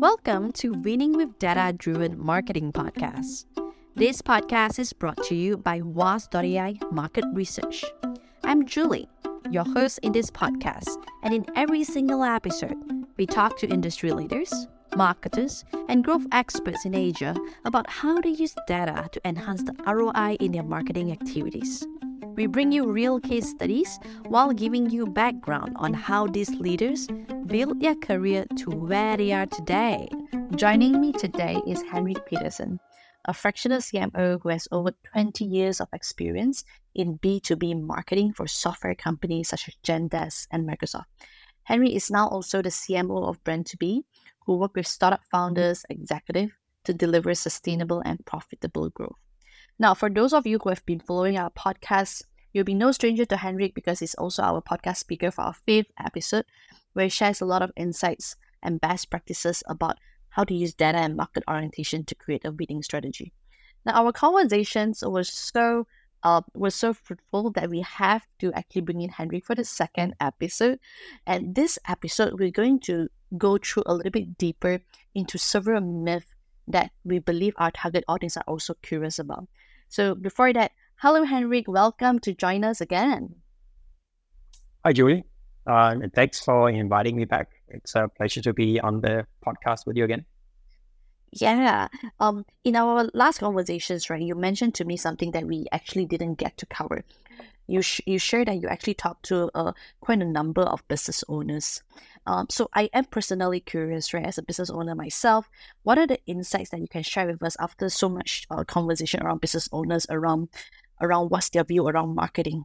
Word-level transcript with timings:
Welcome 0.00 0.52
to 0.52 0.72
Winning 0.72 1.14
with 1.14 1.38
Data 1.38 1.76
Driven 1.76 2.18
Marketing 2.18 2.72
Podcast. 2.72 3.44
This 3.96 4.22
podcast 4.22 4.78
is 4.78 4.94
brought 4.94 5.22
to 5.24 5.34
you 5.34 5.58
by 5.58 5.82
Was.ai 5.82 6.76
Market 6.90 7.26
Research. 7.34 7.84
I'm 8.42 8.64
Julie, 8.64 9.10
your 9.50 9.64
host 9.64 9.98
in 10.02 10.12
this 10.12 10.30
podcast, 10.30 10.88
and 11.22 11.34
in 11.34 11.44
every 11.54 11.84
single 11.84 12.24
episode, 12.24 12.78
we 13.18 13.26
talk 13.26 13.58
to 13.58 13.68
industry 13.68 14.12
leaders, 14.12 14.50
marketers, 14.96 15.66
and 15.90 16.02
growth 16.02 16.24
experts 16.32 16.86
in 16.86 16.94
Asia 16.94 17.36
about 17.66 17.90
how 17.90 18.22
to 18.22 18.30
use 18.30 18.54
data 18.66 19.06
to 19.12 19.20
enhance 19.28 19.64
the 19.64 19.74
ROI 19.86 20.38
in 20.40 20.52
their 20.52 20.62
marketing 20.62 21.12
activities. 21.12 21.86
We 22.40 22.46
bring 22.46 22.72
you 22.72 22.90
real 22.90 23.20
case 23.20 23.50
studies 23.50 24.00
while 24.24 24.54
giving 24.54 24.88
you 24.88 25.04
background 25.06 25.76
on 25.76 25.92
how 25.92 26.26
these 26.26 26.48
leaders 26.48 27.06
built 27.44 27.78
their 27.80 27.94
career 27.94 28.46
to 28.60 28.70
where 28.70 29.18
they 29.18 29.32
are 29.32 29.44
today. 29.44 30.08
Joining 30.56 31.02
me 31.02 31.12
today 31.12 31.60
is 31.66 31.82
Henrik 31.82 32.24
Petersen, 32.24 32.80
a 33.26 33.34
fractional 33.34 33.80
CMO 33.80 34.40
who 34.40 34.48
has 34.48 34.66
over 34.72 34.92
20 35.12 35.44
years 35.44 35.82
of 35.82 35.88
experience 35.92 36.64
in 36.94 37.18
B2B 37.18 37.78
marketing 37.78 38.32
for 38.32 38.46
software 38.46 38.94
companies 38.94 39.50
such 39.50 39.68
as 39.68 39.74
Zendesk 39.84 40.46
and 40.50 40.66
Microsoft. 40.66 41.12
Henrik 41.64 41.92
is 41.92 42.10
now 42.10 42.26
also 42.26 42.62
the 42.62 42.70
CMO 42.70 43.28
of 43.28 43.44
Brand2B, 43.44 44.00
who 44.46 44.56
work 44.56 44.74
with 44.74 44.86
startup 44.86 45.20
founders, 45.30 45.84
executive 45.90 46.52
to 46.84 46.94
deliver 46.94 47.34
sustainable 47.34 48.00
and 48.00 48.24
profitable 48.24 48.88
growth. 48.88 49.18
Now, 49.78 49.94
for 49.94 50.10
those 50.10 50.34
of 50.34 50.46
you 50.46 50.58
who 50.62 50.68
have 50.68 50.84
been 50.84 51.00
following 51.00 51.38
our 51.38 51.48
podcast 51.50 52.22
You'll 52.52 52.64
be 52.64 52.74
no 52.74 52.92
stranger 52.92 53.24
to 53.26 53.36
Henrik 53.36 53.74
because 53.74 54.00
he's 54.00 54.14
also 54.14 54.42
our 54.42 54.62
podcast 54.62 54.98
speaker 54.98 55.30
for 55.30 55.42
our 55.42 55.54
fifth 55.54 55.92
episode, 56.04 56.44
where 56.92 57.06
he 57.06 57.10
shares 57.10 57.40
a 57.40 57.46
lot 57.46 57.62
of 57.62 57.72
insights 57.76 58.36
and 58.62 58.80
best 58.80 59.10
practices 59.10 59.62
about 59.68 59.98
how 60.30 60.44
to 60.44 60.54
use 60.54 60.74
data 60.74 60.98
and 60.98 61.16
market 61.16 61.44
orientation 61.48 62.04
to 62.04 62.14
create 62.14 62.44
a 62.44 62.52
winning 62.52 62.82
strategy. 62.82 63.32
Now, 63.84 64.02
our 64.02 64.12
conversations 64.12 65.02
were 65.06 65.24
so 65.24 65.86
uh, 66.22 66.42
were 66.54 66.70
so 66.70 66.92
fruitful 66.92 67.50
that 67.52 67.70
we 67.70 67.80
have 67.80 68.26
to 68.40 68.52
actually 68.52 68.82
bring 68.82 69.00
in 69.00 69.08
Henrik 69.08 69.44
for 69.44 69.54
the 69.54 69.64
second 69.64 70.14
episode. 70.20 70.78
And 71.26 71.54
this 71.54 71.78
episode, 71.88 72.38
we're 72.38 72.50
going 72.50 72.80
to 72.80 73.08
go 73.38 73.56
through 73.56 73.84
a 73.86 73.94
little 73.94 74.12
bit 74.12 74.36
deeper 74.36 74.80
into 75.14 75.38
several 75.38 75.80
myths 75.80 76.26
that 76.68 76.90
we 77.04 77.18
believe 77.20 77.54
our 77.56 77.70
target 77.70 78.04
audience 78.06 78.36
are 78.36 78.44
also 78.46 78.74
curious 78.82 79.18
about. 79.18 79.48
So 79.88 80.14
before 80.14 80.52
that, 80.52 80.72
Hello, 81.02 81.24
Henrik. 81.24 81.66
Welcome 81.66 82.18
to 82.18 82.34
join 82.34 82.62
us 82.62 82.82
again. 82.82 83.36
Hi, 84.84 84.92
Julie. 84.92 85.24
Uh, 85.66 85.96
and 86.02 86.12
thanks 86.12 86.40
for 86.40 86.68
inviting 86.68 87.16
me 87.16 87.24
back. 87.24 87.48
It's 87.68 87.94
a 87.94 88.08
pleasure 88.08 88.42
to 88.42 88.52
be 88.52 88.78
on 88.80 89.00
the 89.00 89.26
podcast 89.42 89.86
with 89.86 89.96
you 89.96 90.04
again. 90.04 90.26
Yeah. 91.32 91.88
Um. 92.18 92.44
In 92.64 92.76
our 92.76 93.08
last 93.14 93.38
conversations, 93.38 94.10
right, 94.10 94.20
you 94.20 94.34
mentioned 94.34 94.74
to 94.74 94.84
me 94.84 94.98
something 94.98 95.30
that 95.30 95.46
we 95.46 95.64
actually 95.72 96.04
didn't 96.04 96.34
get 96.34 96.58
to 96.58 96.66
cover. 96.66 97.02
You 97.66 97.80
sh- 97.80 98.02
you 98.04 98.18
shared 98.18 98.48
that 98.48 98.60
you 98.60 98.68
actually 98.68 98.94
talked 98.94 99.24
to 99.26 99.50
uh, 99.54 99.72
quite 100.00 100.20
a 100.20 100.26
number 100.26 100.62
of 100.62 100.86
business 100.88 101.24
owners. 101.28 101.82
Um, 102.26 102.48
so 102.50 102.68
I 102.74 102.90
am 102.92 103.06
personally 103.06 103.60
curious, 103.60 104.12
right, 104.12 104.26
as 104.26 104.36
a 104.36 104.42
business 104.42 104.68
owner 104.68 104.94
myself, 104.94 105.48
what 105.82 105.96
are 105.96 106.06
the 106.06 106.18
insights 106.26 106.70
that 106.70 106.80
you 106.80 106.88
can 106.88 107.04
share 107.04 107.26
with 107.26 107.42
us 107.42 107.56
after 107.58 107.88
so 107.88 108.10
much 108.10 108.46
uh, 108.50 108.64
conversation 108.64 109.22
around 109.22 109.40
business 109.40 109.66
owners 109.72 110.04
around 110.10 110.48
around 111.00 111.30
what's 111.30 111.50
their 111.50 111.64
view 111.64 111.86
around 111.86 112.14
marketing? 112.14 112.64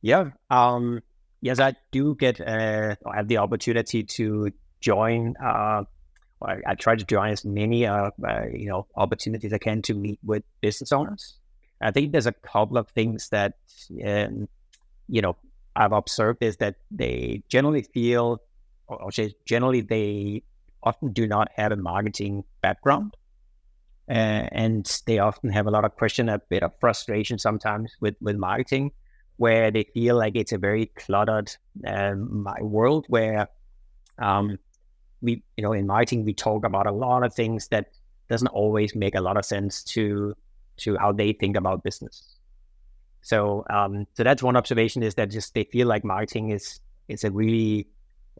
Yeah. 0.00 0.30
Um, 0.50 1.00
yes, 1.40 1.60
I 1.60 1.74
do 1.90 2.14
get 2.16 2.40
uh, 2.40 2.96
I 3.06 3.16
have 3.16 3.28
the 3.28 3.38
opportunity 3.38 4.02
to 4.02 4.50
join. 4.80 5.34
Uh, 5.42 5.84
I, 6.42 6.56
I 6.66 6.74
try 6.74 6.96
to 6.96 7.04
join 7.04 7.30
as 7.30 7.44
many 7.44 7.86
uh, 7.86 8.10
uh, 8.26 8.46
you 8.52 8.68
know 8.68 8.86
opportunities 8.96 9.52
I 9.52 9.58
can 9.58 9.82
to 9.82 9.94
meet 9.94 10.18
with 10.24 10.42
business 10.60 10.92
owners. 10.92 11.38
I 11.80 11.90
think 11.90 12.12
there's 12.12 12.26
a 12.26 12.32
couple 12.32 12.78
of 12.78 12.88
things 12.88 13.28
that 13.30 13.54
um, 14.04 14.48
you 15.08 15.22
know 15.22 15.36
I've 15.76 15.92
observed 15.92 16.42
is 16.42 16.56
that 16.58 16.76
they 16.90 17.42
generally 17.48 17.82
feel, 17.82 18.40
or 18.86 19.10
generally 19.46 19.80
they 19.80 20.42
often 20.82 21.12
do 21.12 21.26
not 21.26 21.48
have 21.56 21.72
a 21.72 21.76
marketing 21.76 22.44
background. 22.60 23.16
Uh, 24.08 24.48
and 24.52 25.00
they 25.06 25.18
often 25.18 25.50
have 25.50 25.66
a 25.66 25.70
lot 25.70 25.84
of 25.84 25.94
question, 25.96 26.28
a 26.28 26.38
bit 26.38 26.62
of 26.62 26.72
frustration 26.80 27.38
sometimes 27.38 27.92
with, 28.00 28.14
with 28.20 28.36
marketing, 28.36 28.90
where 29.36 29.70
they 29.70 29.84
feel 29.94 30.16
like 30.16 30.36
it's 30.36 30.52
a 30.52 30.58
very 30.58 30.86
cluttered 30.86 31.54
um, 31.86 32.46
world 32.60 33.06
where 33.08 33.48
um, 34.18 34.58
we, 35.20 35.42
you 35.56 35.62
know, 35.62 35.72
in 35.72 35.86
marketing 35.86 36.24
we 36.24 36.34
talk 36.34 36.64
about 36.64 36.86
a 36.86 36.92
lot 36.92 37.22
of 37.24 37.32
things 37.32 37.68
that 37.68 37.86
doesn't 38.28 38.48
always 38.48 38.94
make 38.94 39.14
a 39.14 39.20
lot 39.20 39.36
of 39.36 39.44
sense 39.44 39.82
to 39.84 40.34
to 40.78 40.96
how 40.96 41.12
they 41.12 41.32
think 41.32 41.56
about 41.56 41.84
business. 41.84 42.36
So, 43.20 43.64
um, 43.70 44.06
so 44.14 44.24
that's 44.24 44.42
one 44.42 44.56
observation 44.56 45.02
is 45.02 45.14
that 45.14 45.30
just 45.30 45.54
they 45.54 45.64
feel 45.64 45.86
like 45.86 46.04
marketing 46.04 46.50
is 46.50 46.80
is 47.08 47.24
a 47.24 47.30
really 47.30 47.86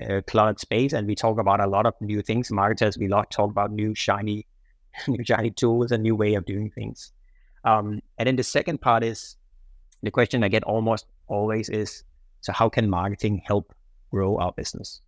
uh, 0.02 0.22
cluttered 0.26 0.58
space, 0.58 0.92
and 0.92 1.06
we 1.06 1.14
talk 1.14 1.38
about 1.38 1.60
a 1.60 1.66
lot 1.66 1.86
of 1.86 1.94
new 2.00 2.22
things. 2.22 2.50
Marketers, 2.50 2.98
we 2.98 3.08
lot 3.08 3.30
talk 3.30 3.50
about 3.50 3.70
new 3.70 3.94
shiny 3.94 4.46
new 5.08 5.24
shiny 5.24 5.50
tools, 5.50 5.92
a 5.92 5.98
new 5.98 6.16
way 6.16 6.34
of 6.34 6.44
doing 6.44 6.70
things. 6.70 7.12
Um, 7.64 8.00
and 8.18 8.26
then 8.26 8.36
the 8.36 8.42
second 8.42 8.80
part 8.80 9.04
is 9.04 9.36
the 10.02 10.10
question 10.10 10.42
I 10.42 10.48
get 10.48 10.64
almost 10.64 11.06
always 11.28 11.68
is, 11.68 12.04
so 12.40 12.52
how 12.52 12.68
can 12.68 12.90
marketing 12.90 13.42
help 13.44 13.72
grow 14.10 14.36
our 14.38 14.52
business? 14.52 15.00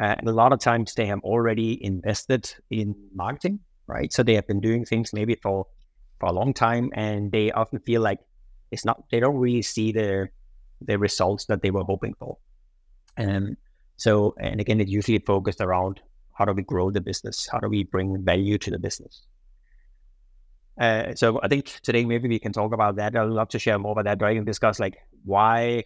Uh, 0.00 0.14
and 0.18 0.28
a 0.28 0.32
lot 0.32 0.52
of 0.52 0.60
times 0.60 0.94
they 0.94 1.06
have 1.06 1.20
already 1.20 1.82
invested 1.84 2.52
in 2.70 2.94
marketing, 3.14 3.60
right? 3.86 4.12
So 4.12 4.22
they 4.22 4.34
have 4.34 4.46
been 4.46 4.60
doing 4.60 4.84
things 4.84 5.12
maybe 5.12 5.34
for 5.36 5.66
for 6.20 6.26
a 6.26 6.32
long 6.32 6.52
time, 6.52 6.90
and 6.94 7.30
they 7.30 7.52
often 7.52 7.78
feel 7.80 8.02
like 8.02 8.18
it's 8.70 8.84
not 8.84 9.04
they 9.10 9.20
don't 9.20 9.36
really 9.36 9.62
see 9.62 9.92
the 9.92 10.28
the 10.80 10.98
results 10.98 11.46
that 11.46 11.62
they 11.62 11.70
were 11.70 11.84
hoping 11.84 12.14
for. 12.18 12.38
And 13.16 13.56
so, 13.96 14.34
and 14.38 14.60
again, 14.60 14.80
it's 14.80 14.90
usually 14.90 15.18
focused 15.18 15.60
around 15.60 16.00
how 16.38 16.44
do 16.44 16.52
we 16.52 16.62
grow 16.62 16.90
the 16.90 17.00
business? 17.00 17.48
How 17.50 17.58
do 17.58 17.68
we 17.68 17.82
bring 17.82 18.22
value 18.22 18.58
to 18.58 18.70
the 18.70 18.78
business? 18.78 19.22
Uh, 20.80 21.12
so 21.16 21.40
I 21.42 21.48
think 21.48 21.80
today 21.82 22.04
maybe 22.04 22.28
we 22.28 22.38
can 22.38 22.52
talk 22.52 22.72
about 22.72 22.94
that. 22.96 23.16
I'd 23.16 23.24
love 23.24 23.48
to 23.48 23.58
share 23.58 23.78
more 23.78 23.92
about 23.92 24.04
that, 24.04 24.22
right? 24.22 24.36
And 24.36 24.46
discuss 24.46 24.78
like 24.78 24.98
why 25.24 25.84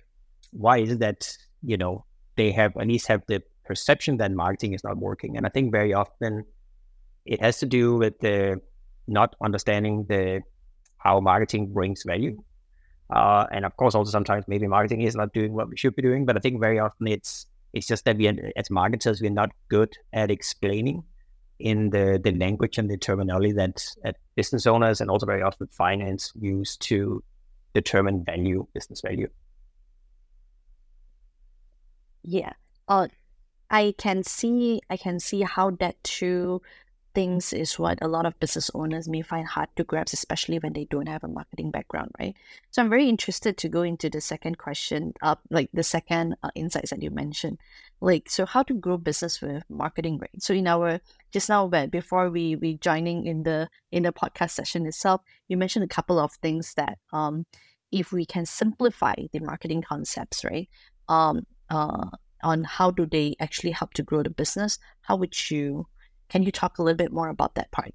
why 0.51 0.79
is 0.79 0.91
it 0.93 0.99
that 0.99 1.35
you 1.63 1.79
know 1.79 2.05
they 2.37 2.53
have 2.53 2.77
at 2.77 2.87
least 2.87 3.07
have 3.07 3.23
the 3.27 3.43
perception 3.65 4.19
that 4.19 4.31
marketing 4.33 4.75
is 4.75 4.85
not 4.85 4.99
working, 4.99 5.39
and 5.39 5.47
I 5.47 5.49
think 5.49 5.73
very 5.73 5.95
often 5.95 6.45
it 7.25 7.41
has 7.41 7.59
to 7.61 7.67
do 7.67 7.97
with 7.97 8.19
the 8.21 8.61
not 9.09 9.35
understanding 9.43 10.05
the 10.11 10.43
how 10.99 11.21
marketing 11.21 11.73
brings 11.73 12.03
value, 12.03 12.43
uh, 13.09 13.47
and 13.51 13.65
of 13.65 13.75
course 13.79 13.95
also 13.95 14.11
sometimes 14.11 14.45
maybe 14.47 14.67
marketing 14.67 15.01
is 15.01 15.17
not 15.17 15.33
doing 15.33 15.55
what 15.55 15.71
we 15.71 15.79
should 15.79 15.97
be 15.97 16.03
doing. 16.03 16.27
But 16.27 16.37
I 16.37 16.41
think 16.41 16.61
very 16.61 16.79
often 16.79 17.09
it's 17.09 17.47
it's 17.73 17.87
just 17.87 18.05
that 18.05 18.17
we, 18.17 18.29
as 18.57 18.71
marketers, 18.71 19.21
we're 19.21 19.31
not 19.31 19.51
good 19.69 19.97
at 20.13 20.31
explaining 20.31 21.05
in 21.59 21.91
the, 21.91 22.21
the 22.23 22.33
language 22.33 22.79
and 22.79 22.91
the 22.91 22.97
terminology 22.97 23.53
that, 23.53 23.85
that 24.03 24.17
business 24.35 24.67
owners 24.67 25.01
and 25.01 25.11
also 25.11 25.27
very 25.27 25.43
often 25.43 25.69
finance 25.69 26.33
use 26.35 26.77
to 26.77 27.23
determine 27.75 28.25
value, 28.25 28.67
business 28.75 29.01
value. 29.01 29.29
Yeah. 32.23 32.53
Uh, 32.89 33.09
I 33.71 33.95
can 33.97 34.23
see 34.23 34.81
I 34.91 34.99
can 34.99 35.19
see 35.19 35.41
how 35.43 35.71
that 35.81 36.03
too 36.05 36.61
things 37.15 37.53
is 37.53 37.79
what 37.79 37.99
a 38.03 38.09
lot 38.09 38.27
of 38.27 38.39
business 38.41 38.71
owners 38.75 39.09
may 39.09 39.23
find 39.23 39.47
hard 39.47 39.69
to 39.77 39.85
grasp, 39.85 40.15
especially 40.15 40.59
when 40.59 40.73
they 40.73 40.85
don't 40.87 41.09
have 41.09 41.25
a 41.25 41.29
marketing 41.29 41.71
background, 41.71 42.11
right? 42.19 42.35
So 42.71 42.83
I'm 42.83 42.91
very 42.91 43.09
interested 43.09 43.57
to 43.59 43.69
go 43.69 43.83
into 43.83 44.11
the 44.11 44.21
second 44.21 44.59
question, 44.59 45.13
uh, 45.23 45.37
like 45.51 45.71
the 45.73 45.83
second 45.83 46.37
uh, 46.43 46.51
insights 46.55 46.91
that 46.91 47.03
you 47.03 47.11
mentioned, 47.11 47.59
like 48.01 48.29
so 48.29 48.47
how 48.47 48.63
to 48.65 48.75
grow 48.75 48.97
business 48.97 49.41
with 49.41 49.63
marketing, 49.69 50.19
right? 50.19 50.43
So 50.43 50.55
in 50.55 50.67
our 50.67 51.01
just 51.31 51.49
now, 51.49 51.67
but 51.69 51.91
before 51.91 52.31
we 52.31 52.57
we 52.57 52.75
joining 52.79 53.27
in 53.27 53.43
the 53.43 53.69
in 53.91 54.03
the 54.03 54.13
podcast 54.13 54.51
session 54.51 54.87
itself, 54.87 55.21
you 55.49 55.57
mentioned 55.57 55.85
a 55.85 55.95
couple 55.95 56.19
of 56.19 56.33
things 56.43 56.75
that 56.75 56.99
um, 57.13 57.47
if 57.91 58.13
we 58.13 58.25
can 58.25 58.47
simplify 58.47 59.15
the 59.33 59.41
marketing 59.41 59.83
concepts, 59.83 60.45
right? 60.45 60.69
Um, 61.09 61.47
uh, 61.71 62.07
on 62.43 62.65
how 62.65 62.91
do 62.91 63.07
they 63.07 63.37
actually 63.41 63.71
help 63.71 63.95
to 63.95 64.03
grow 64.03 64.23
the 64.23 64.31
business? 64.31 64.79
How 65.03 65.17
would 65.17 65.51
you 65.51 65.87
can 66.33 66.43
you 66.43 66.51
talk 66.51 66.79
a 66.79 66.83
little 66.83 66.97
bit 66.97 67.13
more 67.13 67.29
about 67.29 67.55
that 67.57 67.71
part? 67.71 67.95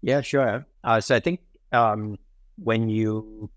Yeah, 0.00 0.20
sure. 0.20 0.64
Uh, 0.84 1.00
so 1.00 1.16
I 1.16 1.20
think 1.20 1.40
um, 1.72 2.16
when 2.56 2.88
you, 2.88 3.50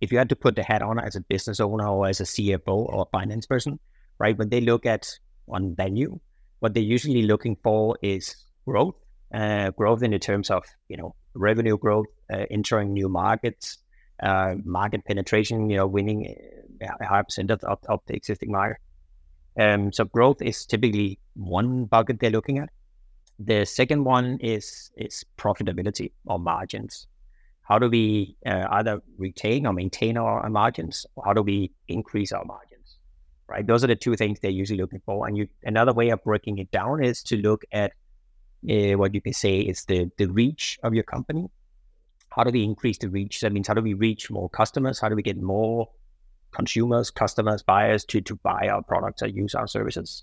if 0.00 0.10
you 0.10 0.16
had 0.16 0.30
to 0.30 0.36
put 0.36 0.56
the 0.56 0.62
hat 0.62 0.80
on 0.80 0.98
as 0.98 1.14
a 1.14 1.20
business 1.20 1.60
owner 1.60 1.86
or 1.86 2.08
as 2.08 2.20
a 2.20 2.24
CFO 2.24 2.68
or 2.68 3.02
a 3.02 3.10
finance 3.10 3.44
person, 3.44 3.78
right? 4.18 4.36
When 4.36 4.48
they 4.48 4.62
look 4.62 4.86
at 4.86 5.10
one 5.44 5.74
value, 5.74 6.18
what 6.60 6.72
they're 6.72 6.82
usually 6.82 7.22
looking 7.22 7.56
for 7.62 7.98
is 8.02 8.34
growth, 8.64 8.94
uh, 9.34 9.70
growth 9.72 10.02
in 10.02 10.12
the 10.12 10.18
terms 10.18 10.50
of 10.50 10.64
you 10.88 10.96
know 10.96 11.14
revenue 11.34 11.76
growth, 11.76 12.06
uh, 12.32 12.46
entering 12.50 12.92
new 12.94 13.08
markets, 13.08 13.78
uh, 14.22 14.54
market 14.64 15.04
penetration, 15.04 15.68
you 15.68 15.76
know, 15.76 15.86
winning 15.86 16.34
uh, 16.82 16.94
a 17.00 17.06
high 17.06 17.22
percent 17.22 17.50
of, 17.50 17.62
of 17.64 18.00
the 18.06 18.14
existing 18.14 18.52
market. 18.52 18.78
Um, 19.58 19.92
so 19.92 20.04
growth 20.04 20.40
is 20.40 20.64
typically 20.64 21.18
one 21.34 21.84
bucket 21.84 22.20
they're 22.20 22.30
looking 22.30 22.58
at. 22.58 22.70
The 23.44 23.64
second 23.64 24.04
one 24.04 24.38
is 24.40 24.90
is 24.96 25.24
profitability 25.36 26.12
or 26.26 26.38
margins. 26.38 27.06
How 27.62 27.78
do 27.78 27.88
we 27.88 28.36
uh, 28.44 28.66
either 28.70 29.02
retain 29.18 29.66
or 29.66 29.72
maintain 29.72 30.16
our 30.16 30.48
margins, 30.50 31.06
or 31.16 31.24
how 31.24 31.32
do 31.32 31.42
we 31.42 31.72
increase 31.88 32.32
our 32.32 32.44
margins? 32.44 32.98
Right, 33.48 33.66
those 33.66 33.84
are 33.84 33.86
the 33.86 33.96
two 33.96 34.16
things 34.16 34.40
they're 34.40 34.50
usually 34.50 34.78
looking 34.80 35.02
for. 35.04 35.26
And 35.26 35.36
you, 35.36 35.48
another 35.64 35.92
way 35.92 36.10
of 36.10 36.22
breaking 36.24 36.58
it 36.58 36.70
down 36.70 37.02
is 37.04 37.22
to 37.24 37.36
look 37.36 37.64
at 37.72 37.92
uh, 38.70 38.92
what 38.96 39.14
you 39.14 39.20
can 39.20 39.32
say 39.32 39.60
is 39.60 39.84
the 39.86 40.10
the 40.18 40.26
reach 40.26 40.78
of 40.82 40.94
your 40.94 41.04
company. 41.04 41.50
How 42.30 42.44
do 42.44 42.50
we 42.50 42.64
increase 42.64 42.98
the 42.98 43.08
reach? 43.08 43.40
That 43.40 43.52
means 43.52 43.68
how 43.68 43.74
do 43.74 43.82
we 43.82 43.94
reach 43.94 44.30
more 44.30 44.48
customers? 44.50 45.00
How 45.00 45.08
do 45.08 45.16
we 45.16 45.22
get 45.22 45.40
more 45.40 45.88
consumers, 46.52 47.10
customers, 47.10 47.62
buyers 47.62 48.04
to 48.06 48.20
to 48.20 48.36
buy 48.36 48.68
our 48.68 48.82
products 48.82 49.22
or 49.22 49.28
use 49.28 49.54
our 49.54 49.66
services? 49.66 50.22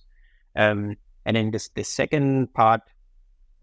Um, 0.56 0.96
and 1.26 1.36
then 1.36 1.52
this 1.52 1.70
the 1.70 1.84
second 1.84 2.54
part 2.54 2.82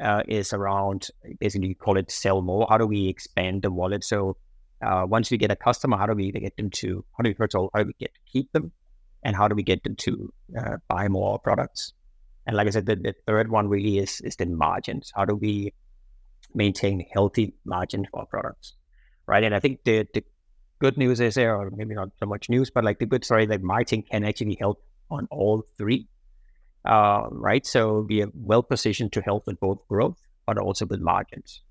uh, 0.00 0.22
is 0.28 0.52
around 0.52 1.08
basically 1.40 1.68
you 1.68 1.74
call 1.74 1.96
it 1.96 2.10
sell 2.10 2.42
more. 2.42 2.66
How 2.68 2.78
do 2.78 2.86
we 2.86 3.08
expand 3.08 3.62
the 3.62 3.70
wallet? 3.70 4.04
So 4.04 4.36
uh, 4.82 5.06
once 5.08 5.30
we 5.30 5.38
get 5.38 5.50
a 5.50 5.56
customer, 5.56 5.96
how 5.96 6.06
do 6.06 6.14
we 6.14 6.30
get 6.30 6.56
them 6.56 6.70
to 6.70 7.04
how 7.16 7.22
do 7.22 7.30
we 7.30 7.34
first 7.34 7.54
of 7.54 7.62
all 7.62 7.70
how 7.74 7.82
do 7.82 7.86
we 7.86 7.94
get 7.98 8.14
to 8.14 8.20
keep 8.30 8.52
them, 8.52 8.72
and 9.22 9.34
how 9.34 9.48
do 9.48 9.54
we 9.54 9.62
get 9.62 9.82
them 9.84 9.96
to 9.96 10.32
uh, 10.58 10.76
buy 10.88 11.08
more 11.08 11.38
products? 11.38 11.92
And 12.46 12.56
like 12.56 12.68
I 12.68 12.70
said, 12.70 12.86
the, 12.86 12.94
the, 12.94 13.14
third 13.26 13.50
one 13.50 13.68
really 13.68 13.98
is 13.98 14.20
is 14.20 14.36
the 14.36 14.46
margins. 14.46 15.12
How 15.14 15.24
do 15.24 15.34
we 15.34 15.72
maintain 16.54 17.04
healthy 17.12 17.54
margin 17.64 18.06
for 18.10 18.26
products, 18.26 18.74
right? 19.26 19.42
And 19.42 19.54
I 19.54 19.60
think 19.60 19.84
the 19.84 20.06
the 20.12 20.22
good 20.78 20.98
news 20.98 21.20
is 21.20 21.34
there, 21.34 21.56
or 21.56 21.70
maybe 21.70 21.94
not 21.94 22.10
so 22.20 22.26
much 22.26 22.48
news, 22.50 22.70
but 22.70 22.84
like 22.84 22.98
the 22.98 23.06
good 23.06 23.24
story 23.24 23.46
that 23.46 23.62
marketing 23.62 24.04
can 24.10 24.24
actually 24.24 24.56
help 24.60 24.82
on 25.10 25.26
all 25.30 25.64
three 25.78 26.08
uh, 26.86 27.28
right? 27.30 27.66
So 27.66 28.06
we 28.08 28.22
are 28.22 28.30
well 28.34 28.62
positioned 28.62 29.12
to 29.12 29.20
help 29.20 29.46
with 29.46 29.60
both 29.60 29.86
growth, 29.88 30.20
but 30.46 30.58
also 30.58 30.86
with 30.86 31.00
margins. 31.00 31.62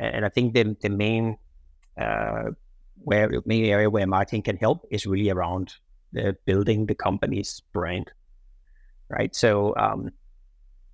And 0.00 0.24
I 0.24 0.28
think 0.28 0.54
the, 0.54 0.76
the 0.80 0.90
main 0.90 1.38
uh, 2.00 2.50
where 2.98 3.30
main 3.46 3.64
area 3.64 3.90
where 3.90 4.06
marketing 4.06 4.42
can 4.42 4.56
help 4.56 4.86
is 4.90 5.06
really 5.06 5.30
around 5.30 5.74
the 6.12 6.36
building 6.44 6.86
the 6.86 6.94
company's 6.94 7.62
brand, 7.72 8.10
right? 9.08 9.34
So, 9.34 9.74
um, 9.76 10.10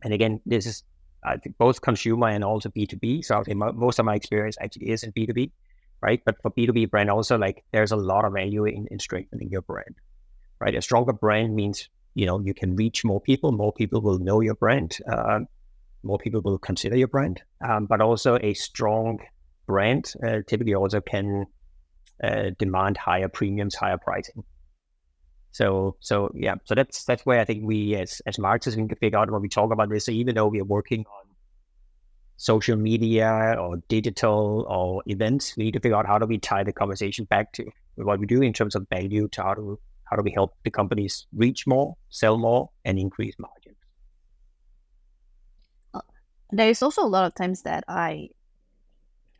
and 0.02 0.12
again, 0.12 0.40
this 0.46 0.66
is 0.66 0.84
I 1.22 1.36
think 1.36 1.56
both 1.58 1.80
consumer 1.80 2.28
and 2.28 2.44
also 2.44 2.68
B 2.68 2.86
two 2.86 2.96
B. 2.96 3.22
So 3.22 3.38
I 3.38 3.42
think 3.42 3.58
most 3.58 3.98
of 3.98 4.04
my 4.04 4.14
experience 4.14 4.56
actually 4.60 4.90
is 4.90 5.02
in 5.02 5.10
B 5.10 5.26
two 5.26 5.34
B, 5.34 5.52
right? 6.00 6.20
But 6.24 6.36
for 6.42 6.50
B 6.50 6.66
two 6.66 6.72
B 6.72 6.86
brand 6.86 7.10
also, 7.10 7.38
like 7.38 7.64
there's 7.72 7.92
a 7.92 7.96
lot 7.96 8.24
of 8.24 8.32
value 8.32 8.64
in, 8.64 8.86
in 8.90 8.98
strengthening 8.98 9.50
your 9.50 9.62
brand, 9.62 9.96
right? 10.60 10.74
A 10.74 10.82
stronger 10.82 11.12
brand 11.12 11.54
means 11.54 11.88
you 12.14 12.26
know 12.26 12.40
you 12.40 12.54
can 12.54 12.76
reach 12.76 13.04
more 13.04 13.20
people 13.20 13.52
more 13.52 13.72
people 13.72 14.00
will 14.00 14.18
know 14.18 14.40
your 14.40 14.54
brand 14.54 14.98
uh, 15.10 15.40
more 16.02 16.18
people 16.18 16.40
will 16.42 16.58
consider 16.58 16.96
your 16.96 17.08
brand 17.08 17.42
um, 17.66 17.86
but 17.86 18.00
also 18.00 18.38
a 18.42 18.54
strong 18.54 19.18
brand 19.66 20.12
uh, 20.26 20.38
typically 20.46 20.74
also 20.74 21.00
can 21.00 21.46
uh, 22.22 22.50
demand 22.58 22.96
higher 22.96 23.28
premiums 23.28 23.74
higher 23.74 23.98
pricing. 23.98 24.44
So 25.50 25.96
so 26.00 26.30
yeah 26.34 26.54
so 26.64 26.74
that's 26.74 27.04
that's 27.04 27.24
where 27.24 27.40
i 27.40 27.44
think 27.44 27.64
we 27.64 27.94
as 27.94 28.20
as 28.26 28.40
marketers 28.40 28.76
we 28.76 28.88
can 28.88 28.96
figure 28.96 29.18
out 29.18 29.30
when 29.30 29.40
we 29.40 29.48
talk 29.48 29.72
about 29.72 29.88
this 29.88 30.06
so 30.06 30.10
even 30.10 30.34
though 30.34 30.48
we 30.48 30.60
are 30.60 30.64
working 30.64 31.00
on 31.00 31.24
social 32.36 32.76
media 32.76 33.56
or 33.60 33.76
digital 33.88 34.66
or 34.68 35.02
events 35.06 35.56
we 35.56 35.64
need 35.64 35.72
to 35.74 35.78
figure 35.78 35.96
out 35.96 36.06
how 36.06 36.18
do 36.18 36.26
we 36.26 36.38
tie 36.38 36.64
the 36.64 36.72
conversation 36.72 37.24
back 37.26 37.52
to 37.52 37.64
what 37.94 38.18
we 38.18 38.26
do 38.26 38.42
in 38.42 38.52
terms 38.52 38.74
of 38.74 38.84
value 38.88 39.28
to 39.28 39.42
how 39.44 39.54
to 39.54 39.78
how 40.04 40.16
do 40.16 40.22
we 40.22 40.32
help 40.32 40.54
the 40.64 40.70
companies 40.70 41.26
reach 41.34 41.66
more, 41.66 41.96
sell 42.10 42.38
more, 42.38 42.70
and 42.84 42.98
increase 42.98 43.34
margins? 43.38 43.76
Uh, 45.92 46.00
there 46.50 46.68
is 46.68 46.82
also 46.82 47.02
a 47.02 47.08
lot 47.08 47.26
of 47.26 47.34
times 47.34 47.62
that 47.62 47.84
I 47.88 48.28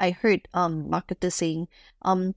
I 0.01 0.11
heard 0.11 0.49
um, 0.55 0.91
marketers 0.91 1.37
saying, 1.37 1.69
um, 2.03 2.35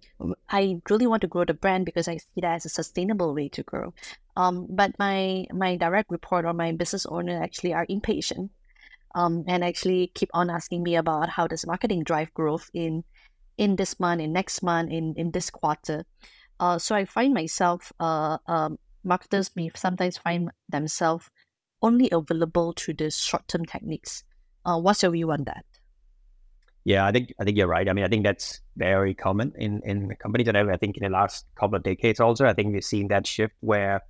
I 0.50 0.80
really 0.90 1.08
want 1.08 1.22
to 1.22 1.28
grow 1.28 1.44
the 1.44 1.56
brand 1.56 1.86
because 1.86 2.08
I 2.08 2.18
see 2.18 2.42
that 2.42 2.56
as 2.56 2.66
a 2.66 2.70
sustainable 2.70 3.34
way 3.34 3.50
to 3.50 3.64
grow. 3.64 3.94
Um, 4.36 4.68
but 4.70 4.94
my 5.00 5.48
my 5.52 5.76
direct 5.76 6.12
report 6.12 6.46
or 6.46 6.54
my 6.54 6.72
business 6.72 7.06
owner 7.08 7.42
actually 7.42 7.74
are 7.74 7.86
impatient 7.90 8.52
um, 9.16 9.44
and 9.48 9.64
actually 9.64 10.12
keep 10.14 10.30
on 10.34 10.50
asking 10.50 10.84
me 10.84 10.96
about 10.96 11.30
how 11.30 11.48
does 11.48 11.66
marketing 11.66 12.04
drive 12.04 12.34
growth 12.34 12.70
in 12.74 13.04
in 13.58 13.76
this 13.76 14.00
month, 14.00 14.22
in 14.22 14.32
next 14.32 14.62
month, 14.62 14.92
in, 14.92 15.16
in 15.18 15.32
this 15.32 15.50
quarter. 15.50 16.06
Uh, 16.60 16.78
so 16.78 16.96
I 16.96 17.06
find 17.06 17.34
myself, 17.34 17.92
uh, 18.00 18.38
um, 18.48 18.80
marketers 19.04 19.52
may 19.56 19.72
sometimes 19.76 20.18
find 20.18 20.52
themselves 20.70 21.30
only 21.82 22.10
available 22.12 22.74
to 22.74 22.94
the 22.94 23.12
short 23.12 23.48
term 23.48 23.66
techniques. 23.66 24.24
Uh, 24.66 24.80
what's 24.80 25.04
your 25.04 25.12
view 25.12 25.32
on 25.32 25.44
that? 25.46 25.66
Yeah, 26.84 27.06
I 27.06 27.12
think 27.12 27.34
I 27.40 27.44
think 27.44 27.58
you're 27.58 27.68
right. 27.68 27.88
I 27.88 27.94
mean, 27.94 28.06
I 28.06 28.08
think 28.08 28.24
that's 28.24 28.62
very 28.78 29.14
common 29.14 29.54
in 29.58 29.82
in 29.84 30.16
companies, 30.22 30.48
and 30.48 30.58
I 30.58 30.78
think 30.78 30.98
in 30.98 31.04
the 31.04 31.10
last 31.10 31.46
couple 31.60 31.76
of 31.76 31.84
decades 31.84 32.20
also, 32.20 32.46
I 32.46 32.54
think 32.54 32.74
we've 32.74 32.84
seen 32.84 33.10
that 33.10 33.28
shift 33.28 33.54
where 33.60 34.02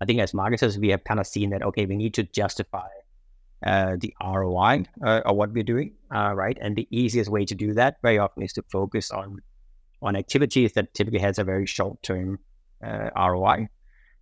I 0.00 0.06
think 0.06 0.20
as 0.20 0.32
marketers 0.32 0.78
we 0.78 0.88
have 0.88 1.04
kind 1.04 1.20
of 1.20 1.26
seen 1.26 1.50
that 1.50 1.62
okay, 1.62 1.84
we 1.86 1.96
need 1.96 2.14
to 2.14 2.22
justify 2.22 2.88
uh, 3.64 3.96
the 4.00 4.14
ROI 4.22 4.84
uh, 5.04 5.20
of 5.24 5.36
what 5.36 5.52
we're 5.52 5.64
doing, 5.64 5.92
uh, 6.14 6.32
right? 6.34 6.56
And 6.60 6.76
the 6.76 6.88
easiest 6.90 7.30
way 7.30 7.44
to 7.44 7.54
do 7.54 7.74
that 7.74 7.96
very 8.02 8.18
often 8.18 8.42
is 8.42 8.52
to 8.54 8.62
focus 8.70 9.10
on 9.10 9.38
on 10.02 10.16
activities 10.16 10.72
that 10.72 10.92
typically 10.94 11.20
has 11.20 11.38
a 11.38 11.44
very 11.44 11.66
short 11.66 12.02
term 12.02 12.38
uh, 12.84 13.10
ROI, 13.16 13.68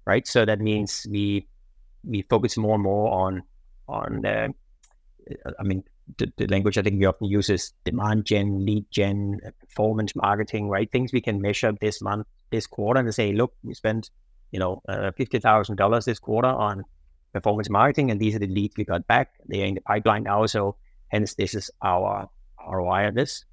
right? 0.07 0.27
So 0.27 0.45
that 0.45 0.61
means 0.61 1.07
we 1.11 1.47
we 2.05 2.23
focus 2.23 2.57
more 2.57 2.75
and 2.75 2.83
more 2.83 3.11
on 3.13 3.43
on 3.89 4.25
uh, 4.25 4.49
I 5.59 5.63
mean 5.63 5.85
the, 6.19 6.33
the, 6.37 6.47
language 6.47 6.77
I 6.77 6.83
think 6.83 6.99
we 6.99 7.07
often 7.07 7.29
use 7.29 7.49
is 7.49 7.73
demand 7.85 8.27
gen, 8.27 8.65
lead 8.67 8.85
gen, 8.91 9.41
performance 9.61 10.15
marketing, 10.15 10.69
right? 10.69 10.91
Things 10.91 11.13
we 11.13 11.23
can 11.23 11.41
measure 11.41 11.73
this 11.81 12.03
month, 12.03 12.27
this 12.51 12.67
quarter, 12.67 13.01
and 13.01 13.15
say, 13.15 13.33
look, 13.33 13.55
we 13.63 13.75
spent 13.75 14.11
you 14.53 14.59
know 14.59 14.83
uh, 14.89 15.11
fifty 15.13 15.39
thousand 15.39 15.77
dollars 15.77 16.05
this 16.05 16.19
quarter 16.19 16.49
on 16.49 16.85
performance 17.33 17.69
marketing, 17.71 18.11
and 18.11 18.21
these 18.21 18.35
are 18.37 18.39
the 18.39 18.47
leads 18.47 18.77
we 18.77 18.85
got 18.85 19.07
back. 19.07 19.31
They 19.49 19.63
are 19.63 19.67
in 19.67 19.75
the 19.75 19.81
pipeline 19.81 20.25
now, 20.25 20.47
so 20.47 20.77
hence 21.09 21.35
this 21.35 21.55
is 21.55 21.71
our 21.83 22.29
ROI 22.67 23.07
on 23.07 23.15
this. 23.15 23.45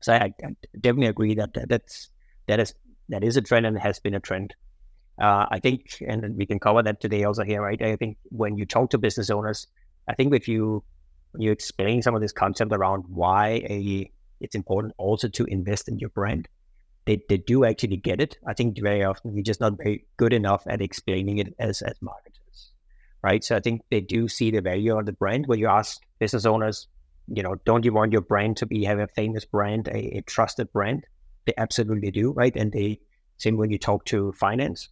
So 0.00 0.12
I, 0.12 0.32
I 0.44 0.54
definitely 0.80 1.08
agree 1.08 1.34
that, 1.34 1.54
that 1.54 1.68
that's 1.68 2.10
that 2.46 2.60
is 2.60 2.74
that 3.08 3.24
is 3.24 3.36
a 3.36 3.42
trend 3.42 3.66
and 3.66 3.78
has 3.78 3.98
been 3.98 4.14
a 4.14 4.20
trend. 4.20 4.54
Uh, 5.20 5.46
I 5.50 5.58
think, 5.58 6.00
and 6.06 6.36
we 6.36 6.46
can 6.46 6.60
cover 6.60 6.82
that 6.82 7.00
today 7.00 7.24
also 7.24 7.42
here, 7.42 7.60
right? 7.60 7.80
I 7.82 7.96
think 7.96 8.18
when 8.30 8.56
you 8.56 8.66
talk 8.66 8.90
to 8.90 8.98
business 8.98 9.30
owners, 9.30 9.66
I 10.08 10.14
think 10.14 10.34
if 10.34 10.46
you 10.46 10.84
you 11.36 11.50
explain 11.50 12.02
some 12.02 12.14
of 12.14 12.20
this 12.20 12.32
concept 12.32 12.72
around 12.72 13.04
why 13.08 13.60
a, 13.68 14.10
it's 14.40 14.54
important 14.54 14.94
also 14.96 15.28
to 15.28 15.44
invest 15.44 15.88
in 15.88 15.98
your 15.98 16.10
brand, 16.10 16.48
they, 17.04 17.20
they 17.28 17.38
do 17.38 17.64
actually 17.64 17.96
get 17.96 18.20
it. 18.20 18.38
I 18.46 18.54
think 18.54 18.78
very 18.80 19.02
often 19.02 19.34
we're 19.34 19.42
just 19.42 19.60
not 19.60 19.76
very 19.76 20.06
good 20.16 20.32
enough 20.32 20.62
at 20.66 20.80
explaining 20.80 21.38
it 21.38 21.54
as 21.58 21.82
as 21.82 21.96
marketers, 22.00 22.72
right? 23.22 23.42
So 23.42 23.56
I 23.56 23.60
think 23.60 23.82
they 23.90 24.00
do 24.00 24.28
see 24.28 24.50
the 24.52 24.60
value 24.60 24.96
of 24.96 25.06
the 25.06 25.12
brand. 25.12 25.46
When 25.46 25.58
you 25.58 25.66
ask 25.66 26.00
business 26.20 26.46
owners, 26.46 26.86
you 27.32 27.42
know, 27.42 27.56
don't 27.64 27.84
you 27.84 27.92
want 27.92 28.12
your 28.12 28.22
brand 28.22 28.56
to 28.58 28.66
be 28.66 28.84
have 28.84 28.98
a 28.98 29.08
famous 29.08 29.44
brand, 29.44 29.88
a, 29.88 30.18
a 30.18 30.22
trusted 30.22 30.72
brand? 30.72 31.04
They 31.46 31.54
absolutely 31.56 32.10
do, 32.10 32.32
right? 32.32 32.54
And 32.56 32.72
they 32.72 33.00
same 33.38 33.56
when 33.56 33.70
you 33.70 33.78
talk 33.78 34.04
to 34.06 34.32
finance, 34.32 34.88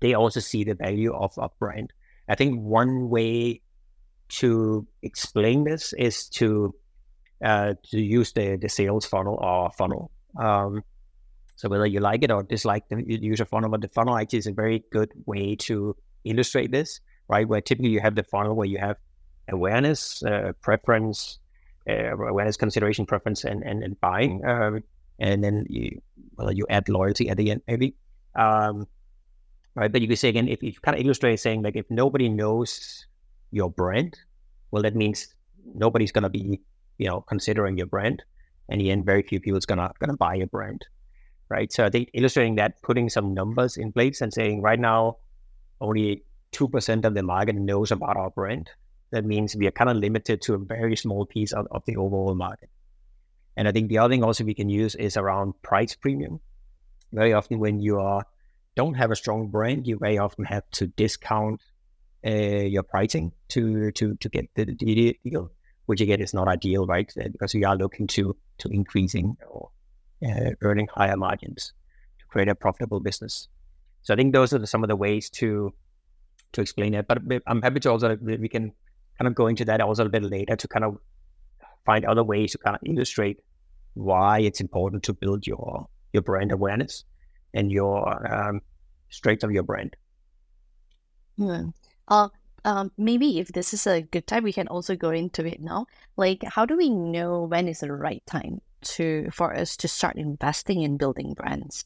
they 0.00 0.14
also 0.14 0.40
see 0.40 0.64
the 0.64 0.74
value 0.74 1.12
of 1.12 1.32
a 1.38 1.48
brand. 1.58 1.92
I 2.28 2.34
think 2.34 2.60
one 2.60 3.10
way 3.10 3.62
to 4.28 4.86
explain 5.02 5.64
this 5.64 5.92
is 5.92 6.28
to 6.30 6.74
uh, 7.44 7.74
to 7.90 8.00
use 8.00 8.32
the 8.32 8.56
the 8.56 8.68
sales 8.68 9.06
funnel 9.06 9.38
or 9.40 9.70
funnel. 9.72 10.10
Um, 10.38 10.82
so 11.56 11.68
whether 11.68 11.86
you 11.86 12.00
like 12.00 12.22
it 12.22 12.30
or 12.30 12.42
dislike 12.42 12.88
the 12.88 13.02
user 13.06 13.44
funnel, 13.44 13.70
but 13.70 13.80
the 13.80 13.88
funnel 13.88 14.16
actually 14.16 14.40
is 14.40 14.46
a 14.46 14.52
very 14.52 14.84
good 14.90 15.12
way 15.26 15.54
to 15.56 15.96
illustrate 16.24 16.72
this, 16.72 17.00
right? 17.28 17.46
Where 17.46 17.60
typically 17.60 17.90
you 17.90 18.00
have 18.00 18.16
the 18.16 18.24
funnel 18.24 18.56
where 18.56 18.66
you 18.66 18.78
have 18.78 18.96
awareness, 19.48 20.22
uh, 20.24 20.52
preference, 20.62 21.38
awareness, 21.86 22.56
consideration, 22.56 23.06
preference, 23.06 23.44
and 23.44 23.62
and, 23.62 23.82
and 23.82 24.00
buying, 24.00 24.44
um, 24.44 24.82
and 25.18 25.44
then 25.44 25.66
you 25.68 26.00
well 26.36 26.52
you 26.52 26.66
add 26.70 26.88
loyalty 26.88 27.28
at 27.28 27.36
the 27.36 27.50
end 27.50 27.62
maybe. 27.66 27.94
Um, 28.34 28.86
right, 29.74 29.92
but 29.92 30.00
you 30.00 30.08
could 30.08 30.18
say 30.18 30.28
again 30.28 30.48
if 30.48 30.62
you 30.62 30.72
kind 30.72 30.98
of 30.98 31.04
illustrate 31.04 31.36
saying 31.36 31.62
like 31.62 31.76
if 31.76 31.86
nobody 31.90 32.28
knows 32.28 33.06
your 33.50 33.70
brand, 33.70 34.18
well 34.70 34.82
that 34.82 34.94
means 34.94 35.34
nobody's 35.74 36.12
gonna 36.12 36.30
be 36.30 36.60
you 36.98 37.08
know 37.08 37.20
considering 37.22 37.76
your 37.76 37.86
brand, 37.86 38.22
and 38.68 38.80
in 38.80 38.84
the 38.84 38.90
end 38.90 39.04
very 39.04 39.22
few 39.22 39.40
people 39.40 39.58
is 39.58 39.66
gonna 39.66 39.90
gonna 40.00 40.16
buy 40.16 40.34
your 40.34 40.48
brand, 40.48 40.84
right? 41.48 41.72
So 41.72 41.84
I 41.84 41.90
think 41.90 42.10
illustrating 42.14 42.56
that, 42.56 42.80
putting 42.82 43.08
some 43.08 43.34
numbers 43.34 43.76
in 43.76 43.92
place, 43.92 44.20
and 44.20 44.32
saying 44.32 44.62
right 44.62 44.80
now 44.80 45.18
only 45.80 46.24
two 46.50 46.68
percent 46.68 47.04
of 47.04 47.14
the 47.14 47.22
market 47.22 47.56
knows 47.56 47.90
about 47.90 48.16
our 48.16 48.30
brand 48.30 48.70
that 49.14 49.24
means 49.24 49.54
we 49.54 49.66
are 49.66 49.70
kind 49.70 49.90
of 49.90 49.96
limited 49.96 50.42
to 50.42 50.54
a 50.54 50.58
very 50.58 50.96
small 50.96 51.24
piece 51.24 51.52
of, 51.52 51.66
of 51.70 51.84
the 51.86 51.96
overall 51.96 52.34
market. 52.34 52.68
And 53.56 53.68
I 53.68 53.72
think 53.72 53.88
the 53.88 53.98
other 53.98 54.12
thing 54.12 54.24
also 54.24 54.44
we 54.44 54.54
can 54.54 54.68
use 54.68 54.96
is 54.96 55.16
around 55.16 55.54
price 55.62 55.94
premium. 55.94 56.40
Very 57.12 57.32
often 57.32 57.60
when 57.60 57.80
you 57.80 58.00
are 58.00 58.24
don't 58.74 58.94
have 58.94 59.12
a 59.12 59.16
strong 59.16 59.48
brand, 59.48 59.86
you 59.86 59.98
very 59.98 60.18
often 60.18 60.44
have 60.46 60.68
to 60.72 60.88
discount 60.88 61.60
uh, 62.26 62.66
your 62.74 62.82
pricing 62.82 63.30
to 63.50 63.92
to 63.92 64.16
to 64.16 64.28
get 64.28 64.48
the, 64.56 64.64
the 64.64 65.16
deal, 65.22 65.50
which 65.86 66.00
again 66.00 66.20
is 66.20 66.34
not 66.34 66.48
ideal, 66.48 66.84
right? 66.86 67.12
Uh, 67.16 67.28
because 67.30 67.54
you 67.54 67.66
are 67.66 67.76
looking 67.76 68.08
to 68.08 68.36
to 68.58 68.68
increasing 68.68 69.36
or 69.48 69.70
uh, 70.26 70.50
earning 70.62 70.88
higher 70.92 71.16
margins 71.16 71.72
to 72.18 72.26
create 72.26 72.48
a 72.48 72.54
profitable 72.56 72.98
business. 72.98 73.48
So 74.02 74.12
I 74.12 74.16
think 74.16 74.32
those 74.32 74.52
are 74.52 74.66
some 74.66 74.82
of 74.82 74.88
the 74.88 74.96
ways 74.96 75.30
to 75.38 75.72
to 76.54 76.60
explain 76.60 76.94
it. 76.94 77.06
But 77.06 77.18
I'm 77.46 77.62
happy 77.62 77.78
to 77.80 77.90
also 77.92 78.16
we 78.16 78.48
can 78.48 78.72
kind 79.18 79.28
of 79.28 79.34
go 79.34 79.46
into 79.46 79.64
that 79.64 79.80
also 79.80 80.06
a 80.06 80.08
bit 80.08 80.22
later 80.22 80.56
to 80.56 80.68
kind 80.68 80.84
of 80.84 80.98
find 81.84 82.04
other 82.04 82.24
ways 82.24 82.52
to 82.52 82.58
kind 82.58 82.76
of 82.76 82.82
illustrate 82.84 83.38
why 83.94 84.40
it's 84.40 84.60
important 84.60 85.02
to 85.04 85.12
build 85.12 85.46
your 85.46 85.86
your 86.12 86.22
brand 86.22 86.52
awareness 86.52 87.04
and 87.52 87.70
your 87.70 88.32
um, 88.32 88.60
strength 89.10 89.44
of 89.44 89.50
your 89.50 89.62
brand. 89.62 89.96
Hmm. 91.36 91.70
Uh, 92.08 92.28
um, 92.64 92.92
maybe 92.96 93.38
if 93.38 93.48
this 93.48 93.74
is 93.74 93.86
a 93.86 94.02
good 94.02 94.26
time, 94.26 94.44
we 94.44 94.52
can 94.52 94.68
also 94.68 94.96
go 94.96 95.10
into 95.10 95.44
it 95.44 95.60
now. 95.60 95.86
Like, 96.16 96.42
how 96.44 96.64
do 96.64 96.76
we 96.76 96.88
know 96.88 97.42
when 97.42 97.68
is 97.68 97.80
the 97.80 97.92
right 97.92 98.24
time 98.26 98.60
to 98.82 99.28
for 99.30 99.54
us 99.54 99.76
to 99.78 99.88
start 99.88 100.16
investing 100.16 100.82
in 100.82 100.96
building 100.96 101.34
brands? 101.34 101.84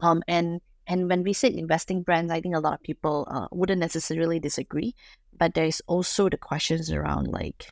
Um, 0.00 0.22
and 0.28 0.60
and 0.86 1.08
when 1.08 1.22
we 1.22 1.32
say 1.32 1.52
investing 1.52 2.02
brands, 2.02 2.30
I 2.30 2.40
think 2.40 2.54
a 2.54 2.60
lot 2.60 2.74
of 2.74 2.82
people 2.82 3.26
uh, 3.30 3.48
wouldn't 3.50 3.80
necessarily 3.80 4.38
disagree, 4.38 4.94
but 5.36 5.54
there's 5.54 5.80
also 5.86 6.28
the 6.28 6.36
questions 6.36 6.92
around 6.92 7.28
like, 7.28 7.70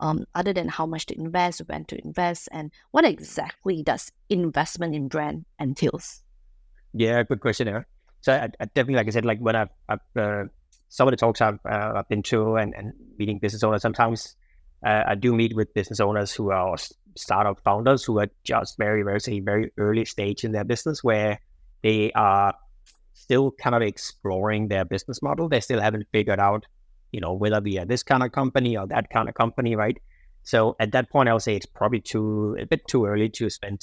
um, 0.00 0.26
other 0.34 0.52
than 0.52 0.68
how 0.68 0.86
much 0.86 1.06
to 1.06 1.18
invest, 1.18 1.62
when 1.66 1.84
to 1.86 2.04
invest, 2.04 2.48
and 2.52 2.70
what 2.90 3.04
exactly 3.04 3.82
does 3.82 4.12
investment 4.28 4.94
in 4.94 5.08
brand 5.08 5.44
entails? 5.58 6.22
Yeah, 6.92 7.22
good 7.22 7.40
question 7.40 7.66
there. 7.66 7.86
So 8.20 8.32
I, 8.32 8.48
I 8.58 8.64
definitely, 8.66 8.96
like 8.96 9.08
I 9.08 9.10
said, 9.10 9.24
like 9.24 9.38
when 9.38 9.56
I've, 9.56 9.68
I've 9.88 10.00
uh, 10.16 10.44
some 10.88 11.08
of 11.08 11.12
the 11.12 11.16
talks 11.16 11.40
I've, 11.40 11.58
uh, 11.68 11.92
I've 11.96 12.08
been 12.08 12.22
to 12.24 12.56
and, 12.56 12.74
and 12.74 12.92
meeting 13.18 13.38
business 13.38 13.62
owners, 13.62 13.82
sometimes 13.82 14.36
uh, 14.84 15.02
I 15.08 15.14
do 15.14 15.34
meet 15.34 15.54
with 15.54 15.74
business 15.74 16.00
owners 16.00 16.32
who 16.32 16.50
are 16.50 16.76
startup 17.16 17.60
founders 17.64 18.04
who 18.04 18.18
are 18.20 18.28
just 18.44 18.76
very, 18.78 19.02
very, 19.02 19.20
say, 19.20 19.40
very 19.40 19.72
early 19.76 20.04
stage 20.04 20.44
in 20.44 20.52
their 20.52 20.64
business 20.64 21.02
where 21.02 21.40
they 21.84 22.10
are 22.12 22.54
still 23.12 23.52
kind 23.52 23.76
of 23.76 23.82
exploring 23.82 24.68
their 24.68 24.86
business 24.86 25.22
model. 25.22 25.50
They 25.50 25.60
still 25.60 25.80
haven't 25.80 26.06
figured 26.12 26.40
out, 26.40 26.64
you 27.12 27.20
know, 27.20 27.34
whether 27.34 27.60
we 27.60 27.78
are 27.78 27.84
this 27.84 28.02
kind 28.02 28.22
of 28.22 28.32
company 28.32 28.76
or 28.76 28.86
that 28.86 29.10
kind 29.10 29.28
of 29.28 29.34
company, 29.34 29.76
right? 29.76 29.98
So 30.44 30.76
at 30.80 30.92
that 30.92 31.10
point, 31.10 31.28
I 31.28 31.34
would 31.34 31.42
say 31.42 31.54
it's 31.54 31.66
probably 31.66 32.00
too 32.00 32.56
a 32.58 32.64
bit 32.64 32.88
too 32.88 33.04
early 33.04 33.28
to 33.28 33.50
spend 33.50 33.82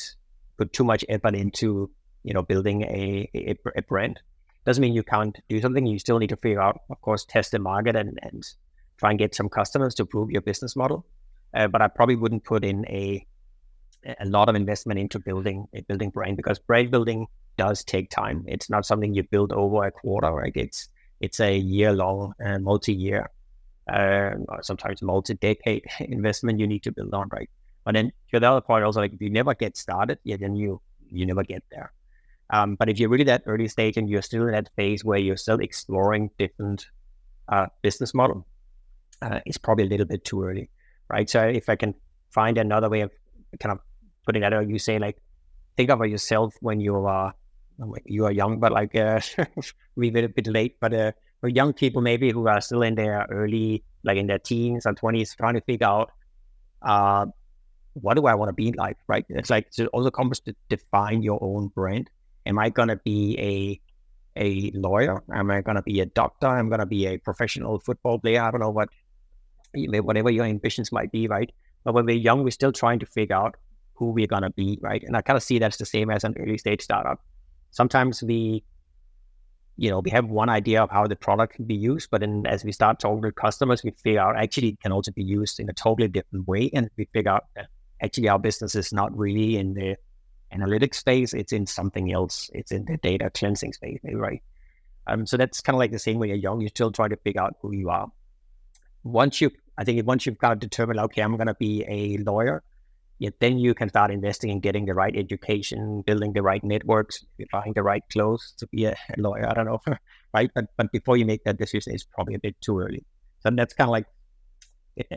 put 0.57 0.73
too 0.73 0.83
much 0.83 1.05
effort 1.09 1.35
into, 1.35 1.91
you 2.23 2.33
know, 2.33 2.41
building 2.41 2.81
a, 2.81 3.29
a, 3.35 3.55
a 3.75 3.81
brand. 3.83 4.19
Doesn't 4.65 4.81
mean 4.81 4.93
you 4.93 5.03
can't 5.03 5.37
do 5.47 5.61
something. 5.61 5.85
You 5.85 5.99
still 5.99 6.17
need 6.17 6.29
to 6.29 6.37
figure 6.37 6.61
out, 6.61 6.81
of 6.89 6.99
course, 7.01 7.23
test 7.23 7.51
the 7.51 7.59
market 7.59 7.95
and, 7.95 8.17
and 8.23 8.43
try 8.97 9.11
and 9.11 9.19
get 9.19 9.35
some 9.35 9.47
customers 9.47 9.93
to 9.95 10.05
prove 10.05 10.31
your 10.31 10.41
business 10.41 10.75
model. 10.75 11.05
Uh, 11.53 11.67
but 11.67 11.83
I 11.83 11.87
probably 11.87 12.15
wouldn't 12.15 12.45
put 12.45 12.65
in 12.65 12.85
a 12.87 13.25
a 14.19 14.25
lot 14.25 14.49
of 14.49 14.55
investment 14.55 14.99
into 14.99 15.19
building 15.19 15.67
a 15.75 15.81
building 15.81 16.09
brand 16.09 16.35
because 16.35 16.57
brand 16.57 16.89
building 16.89 17.27
does 17.61 17.83
take 17.83 18.09
time. 18.09 18.43
It's 18.47 18.69
not 18.69 18.87
something 18.89 19.13
you 19.13 19.23
build 19.23 19.51
over 19.53 19.85
a 19.85 19.91
quarter. 19.91 20.31
Right? 20.31 20.55
It's 20.55 20.89
it's 21.19 21.39
a 21.39 21.55
year 21.55 21.93
long 21.93 22.33
and 22.39 22.63
multi 22.63 22.93
year, 22.93 23.29
uh, 23.97 24.31
sometimes 24.61 25.01
multi 25.01 25.35
decade 25.35 25.83
investment 25.99 26.59
you 26.59 26.67
need 26.73 26.83
to 26.83 26.91
build 26.91 27.13
on. 27.13 27.29
Right. 27.31 27.49
But 27.85 27.93
then 27.95 28.11
to 28.31 28.39
the 28.39 28.49
other 28.51 28.61
point, 28.61 28.83
also 28.83 29.01
like 29.01 29.13
if 29.13 29.21
you 29.21 29.29
never 29.29 29.53
get 29.53 29.77
started, 29.77 30.17
yeah, 30.23 30.37
then 30.43 30.55
you 30.55 30.81
you 31.11 31.25
never 31.25 31.43
get 31.43 31.63
there. 31.71 31.91
Um, 32.49 32.75
but 32.75 32.89
if 32.89 32.99
you're 32.99 33.09
really 33.09 33.29
that 33.33 33.43
early 33.45 33.67
stage 33.67 33.95
and 33.97 34.09
you're 34.09 34.21
still 34.21 34.47
in 34.47 34.53
that 34.53 34.69
phase 34.75 35.05
where 35.05 35.19
you're 35.19 35.37
still 35.37 35.59
exploring 35.59 36.31
different 36.37 36.87
uh, 37.47 37.67
business 37.81 38.13
model, 38.13 38.45
uh, 39.21 39.39
it's 39.45 39.57
probably 39.57 39.85
a 39.85 39.87
little 39.87 40.05
bit 40.05 40.25
too 40.25 40.43
early, 40.43 40.69
right? 41.09 41.29
So 41.29 41.41
if 41.47 41.69
I 41.69 41.75
can 41.77 41.93
find 42.31 42.57
another 42.57 42.89
way 42.89 43.01
of 43.01 43.11
kind 43.59 43.71
of 43.71 43.79
putting 44.25 44.41
that 44.41 44.51
out, 44.51 44.67
you 44.67 44.79
say 44.79 44.99
like, 44.99 45.17
think 45.77 45.89
of 45.89 46.05
yourself 46.05 46.55
when 46.59 46.81
you 46.81 46.95
are 47.05 47.33
you 48.05 48.25
are 48.25 48.31
young, 48.31 48.59
but 48.59 48.71
like 48.71 48.95
uh, 48.95 49.19
we 49.95 50.09
a 50.09 50.29
bit 50.29 50.47
late. 50.47 50.77
But 50.79 50.93
uh, 50.93 51.11
for 51.39 51.49
young 51.49 51.73
people 51.73 52.01
maybe 52.01 52.31
who 52.31 52.47
are 52.47 52.61
still 52.61 52.81
in 52.81 52.95
their 52.95 53.25
early, 53.29 53.83
like 54.03 54.17
in 54.17 54.27
their 54.27 54.39
teens 54.39 54.85
and 54.85 54.95
twenties, 54.97 55.35
trying 55.35 55.55
to 55.55 55.61
figure 55.61 55.87
out 55.87 56.11
uh, 56.81 57.25
what 57.93 58.15
do 58.15 58.25
I 58.25 58.35
want 58.35 58.49
to 58.49 58.53
be 58.53 58.71
like, 58.71 58.97
right? 59.07 59.25
It's 59.29 59.49
like 59.49 59.71
to 59.71 59.87
also 59.87 60.11
comes 60.11 60.39
to 60.41 60.55
define 60.69 61.21
your 61.21 61.39
own 61.41 61.67
brand. 61.67 62.09
Am 62.45 62.57
I 62.59 62.69
gonna 62.69 62.97
be 62.97 63.37
a 63.39 63.81
a 64.39 64.71
lawyer? 64.73 65.21
Am 65.33 65.51
I 65.51 65.61
gonna 65.61 65.81
be 65.81 65.99
a 65.99 66.05
doctor? 66.05 66.47
I'm 66.47 66.69
gonna 66.69 66.85
be 66.85 67.07
a 67.07 67.17
professional 67.17 67.79
football 67.79 68.19
player. 68.19 68.41
I 68.41 68.51
don't 68.51 68.61
know 68.61 68.69
what 68.69 68.89
whatever 69.73 70.29
your 70.29 70.45
ambitions 70.45 70.91
might 70.91 71.11
be, 71.11 71.27
right? 71.27 71.51
But 71.83 71.93
when 71.93 72.05
we're 72.05 72.15
young, 72.15 72.43
we're 72.43 72.51
still 72.51 72.71
trying 72.71 72.99
to 72.99 73.05
figure 73.05 73.35
out 73.35 73.55
who 73.95 74.11
we're 74.11 74.27
gonna 74.27 74.51
be, 74.51 74.77
right? 74.81 75.03
And 75.03 75.15
I 75.15 75.21
kind 75.21 75.37
of 75.37 75.43
see 75.43 75.59
that's 75.59 75.77
the 75.77 75.85
same 75.85 76.09
as 76.09 76.23
an 76.23 76.35
early 76.37 76.57
stage 76.57 76.81
startup 76.81 77.21
sometimes 77.71 78.21
we 78.21 78.63
you 79.77 79.89
know 79.89 79.99
we 79.99 80.11
have 80.11 80.25
one 80.25 80.49
idea 80.49 80.83
of 80.83 80.91
how 80.91 81.07
the 81.07 81.15
product 81.15 81.55
can 81.55 81.65
be 81.65 81.75
used 81.75 82.09
but 82.11 82.21
then 82.21 82.43
as 82.45 82.63
we 82.63 82.71
start 82.71 82.99
talking 82.99 83.21
to 83.21 83.31
customers 83.31 83.83
we 83.83 83.91
figure 83.91 84.19
out 84.19 84.35
actually 84.37 84.69
it 84.69 84.79
can 84.79 84.91
also 84.91 85.11
be 85.11 85.23
used 85.23 85.59
in 85.59 85.69
a 85.69 85.73
totally 85.73 86.07
different 86.07 86.47
way 86.47 86.69
and 86.73 86.89
we 86.97 87.05
figure 87.13 87.31
out 87.31 87.45
that 87.55 87.67
actually 88.01 88.29
our 88.29 88.37
business 88.37 88.75
is 88.75 88.93
not 88.93 89.17
really 89.17 89.57
in 89.57 89.73
the 89.73 89.95
analytics 90.53 90.95
space 90.95 91.33
it's 91.33 91.53
in 91.53 91.65
something 91.65 92.11
else. 92.11 92.49
It's 92.53 92.71
in 92.71 92.83
the 92.85 92.97
data 92.97 93.29
cleansing 93.29 93.73
space 93.73 93.99
right? 94.13 94.43
Um, 95.07 95.25
so 95.25 95.37
that's 95.37 95.61
kind 95.61 95.75
of 95.75 95.79
like 95.79 95.91
the 95.91 95.99
same 95.99 96.19
way 96.19 96.27
you're 96.27 96.37
young 96.37 96.61
you 96.61 96.67
still 96.67 96.91
try 96.91 97.07
to 97.07 97.15
figure 97.15 97.41
out 97.41 97.55
who 97.61 97.73
you 97.73 97.89
are. 97.89 98.07
Once 99.03 99.41
you 99.41 99.49
i 99.77 99.83
think 99.83 100.05
once 100.05 100.25
you've 100.25 100.37
kind 100.37 100.53
of 100.53 100.59
determined 100.59 100.99
okay 100.99 101.21
i'm 101.21 101.35
going 101.37 101.47
to 101.47 101.55
be 101.55 101.83
a 101.87 102.17
lawyer 102.17 102.61
then 103.39 103.59
you 103.59 103.73
can 103.73 103.89
start 103.89 104.11
investing 104.11 104.49
in 104.49 104.59
getting 104.59 104.85
the 104.85 104.95
right 104.95 105.15
education, 105.15 106.01
building 106.05 106.33
the 106.33 106.41
right 106.41 106.63
networks, 106.63 107.23
buying 107.51 107.73
the 107.73 107.83
right 107.83 108.03
clothes 108.11 108.53
to 108.57 108.67
be 108.67 108.85
a 108.85 108.95
lawyer. 109.17 109.47
I 109.47 109.53
don't 109.53 109.65
know, 109.65 109.79
right? 110.33 110.49
But 110.53 110.65
but 110.77 110.91
before 110.91 111.17
you 111.17 111.25
make 111.25 111.43
that 111.43 111.57
decision, 111.57 111.93
it's 111.93 112.03
probably 112.03 112.35
a 112.35 112.39
bit 112.39 112.59
too 112.61 112.79
early. 112.79 113.05
So 113.41 113.51
that's 113.51 113.73
kind 113.73 113.89
of 113.89 113.91
like 113.91 114.05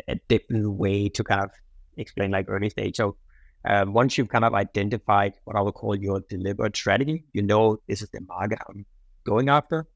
a, 0.09 0.17
different 0.29 0.73
way 0.73 1.09
to 1.09 1.25
kind 1.25 1.43
of 1.43 1.51
explain 1.97 2.31
like 2.31 2.47
early 2.49 2.71
stage. 2.71 2.97
So 2.97 3.17
um, 3.65 3.93
once 3.93 4.19
you've 4.19 4.29
kind 4.29 4.45
of 4.45 4.55
identified 4.55 5.35
what 5.45 5.57
I 5.57 5.63
would 5.63 5.75
call 5.75 5.97
your 5.97 6.21
deliberate 6.29 6.77
strategy, 6.77 7.25
you 7.33 7.43
know 7.43 7.79
this 7.89 8.03
is 8.03 8.11
the 8.11 8.21
market 8.21 8.59
I'm 8.69 8.85
going 9.25 9.49
after, 9.49 9.87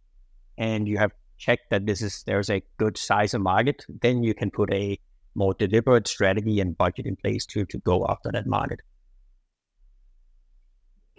and 0.57 0.88
you 0.88 0.99
have 0.99 1.12
checked 1.37 1.71
that 1.71 1.87
this 1.87 2.03
is 2.03 2.23
there's 2.27 2.50
a 2.50 2.62
good 2.79 2.97
size 2.97 3.35
of 3.35 3.43
market, 3.43 3.85
then 4.00 4.23
you 4.23 4.35
can 4.35 4.50
put 4.50 4.73
a 4.73 4.99
more 5.38 5.54
deliberate 5.54 6.09
strategy 6.09 6.61
and 6.61 6.76
budget 6.76 7.07
in 7.07 7.16
place 7.16 7.47
to 7.47 7.64
to 7.66 7.78
go 7.78 8.07
after 8.09 8.30
that 8.33 8.47
market. 8.47 8.80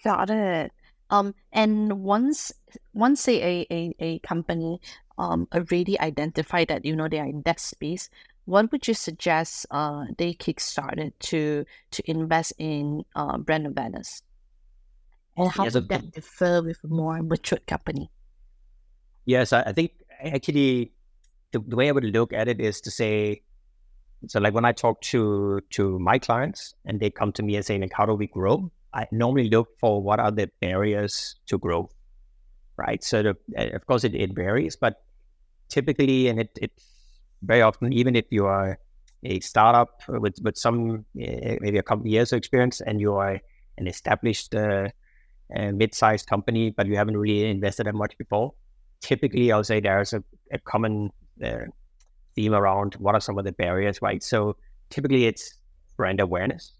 Got 0.04 0.30
it. 0.30 0.72
Um, 1.10 1.34
and 1.52 2.04
once 2.04 2.52
once 2.94 3.22
say 3.22 3.42
a, 3.42 3.68
a, 3.74 3.96
a 4.00 4.20
company 4.20 4.80
um 5.18 5.48
already 5.54 6.00
identified 6.00 6.68
that 6.68 6.86
you 6.86 6.96
know 6.96 7.08
they 7.08 7.20
are 7.20 7.26
in 7.26 7.42
that 7.46 7.60
space, 7.60 8.10
what 8.46 8.72
would 8.72 8.88
you 8.88 8.94
suggest 8.94 9.66
uh 9.72 10.06
they 10.18 10.34
kickstarted 10.34 11.14
to 11.32 11.66
to 11.92 12.04
invest 12.06 12.54
in 12.60 13.04
uh, 13.16 13.38
brand 13.38 13.66
awareness? 13.66 14.22
And 15.36 15.50
how 15.50 15.64
does 15.66 15.74
that 15.88 16.12
differ 16.12 16.62
with 16.62 16.84
a 16.84 16.88
more 16.88 17.24
mature 17.24 17.60
company? 17.66 18.12
Yes, 19.26 19.54
I, 19.54 19.62
I 19.62 19.74
think 19.74 19.92
actually 20.22 20.92
the, 21.52 21.60
the 21.60 21.76
way 21.76 21.88
I 21.88 21.92
would 21.92 22.04
look 22.04 22.34
at 22.34 22.48
it 22.48 22.60
is 22.60 22.82
to 22.82 22.92
say 22.92 23.42
so 24.28 24.40
like 24.40 24.54
when 24.54 24.66
I 24.66 24.72
talk 24.72 25.02
to 25.02 25.62
to 25.72 26.00
my 26.00 26.20
clients 26.20 26.76
and 26.86 27.00
they 27.00 27.10
come 27.10 27.32
to 27.34 27.44
me 27.44 27.56
and 27.56 27.66
say 27.66 27.78
like 27.78 27.94
how 27.94 28.06
do 28.06 28.14
we 28.14 28.28
grow? 28.28 28.72
I 28.94 29.08
normally 29.12 29.50
look 29.50 29.70
for 29.80 30.02
what 30.02 30.20
are 30.20 30.32
the 30.32 30.50
barriers 30.62 31.36
to 31.46 31.58
growth, 31.58 31.94
right? 32.78 33.04
So 33.04 33.22
the, 33.24 33.38
eh, 33.56 33.70
of 33.76 33.86
course 33.86 34.04
it, 34.04 34.16
it 34.16 34.34
varies, 34.34 34.76
but 34.76 35.04
typically 35.70 36.28
and 36.28 36.40
it 36.40 36.50
it 36.62 36.72
very 37.44 37.62
often 37.62 37.94
even 37.94 38.16
if 38.16 38.26
you 38.32 38.46
are 38.46 38.80
a 39.24 39.40
startup 39.40 40.02
with 40.08 40.36
with 40.44 40.58
some 40.58 41.06
uh, 41.22 41.56
maybe 41.62 41.78
a 41.78 41.84
couple 41.84 42.08
years 42.08 42.34
of 42.34 42.38
experience 42.38 42.82
and 42.82 43.00
you 43.00 43.14
are 43.16 43.40
an 43.78 43.88
established 43.88 44.54
uh, 44.56 44.90
mid-sized 45.74 46.28
company, 46.28 46.70
but 46.70 46.88
you 46.88 46.96
haven't 46.96 47.18
really 47.18 47.50
invested 47.50 47.88
that 47.88 47.96
much 47.96 48.18
before. 48.18 48.54
Typically, 49.02 49.52
I'll 49.52 49.64
say 49.64 49.80
there's 49.80 50.14
a, 50.14 50.24
a 50.52 50.60
common 50.60 51.12
theme 52.40 52.54
around 52.54 52.94
what 52.96 53.16
are 53.16 53.22
some 53.22 53.38
of 53.38 53.44
the 53.44 53.52
barriers, 53.52 54.02
right? 54.02 54.24
So 54.24 54.56
typically 54.90 55.26
it's 55.26 55.56
brand 55.98 56.22
awareness. 56.22 56.72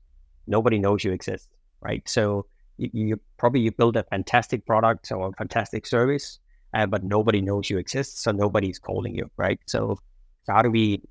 Nobody 0.48 0.80
knows 0.80 1.04
you 1.04 1.12
exist, 1.12 1.50
right? 1.82 2.08
So 2.08 2.46
you, 2.78 2.90
you 2.94 3.20
probably 3.38 3.60
you 3.60 3.72
build 3.72 3.98
a 3.98 4.04
fantastic 4.04 4.66
product 4.66 5.12
or 5.12 5.30
a 5.30 5.34
fantastic 5.34 5.86
service, 5.86 6.40
uh, 6.74 6.86
but 6.86 7.04
nobody 7.04 7.42
knows 7.42 7.70
you 7.70 7.78
exist, 7.78 8.22
so 8.24 8.32
nobody's 8.32 8.80
calling 8.80 9.14
you, 9.16 9.30
right? 9.36 9.60
So, 9.66 10.00
how 10.48 10.62
do 10.62 10.72
we 10.72 11.02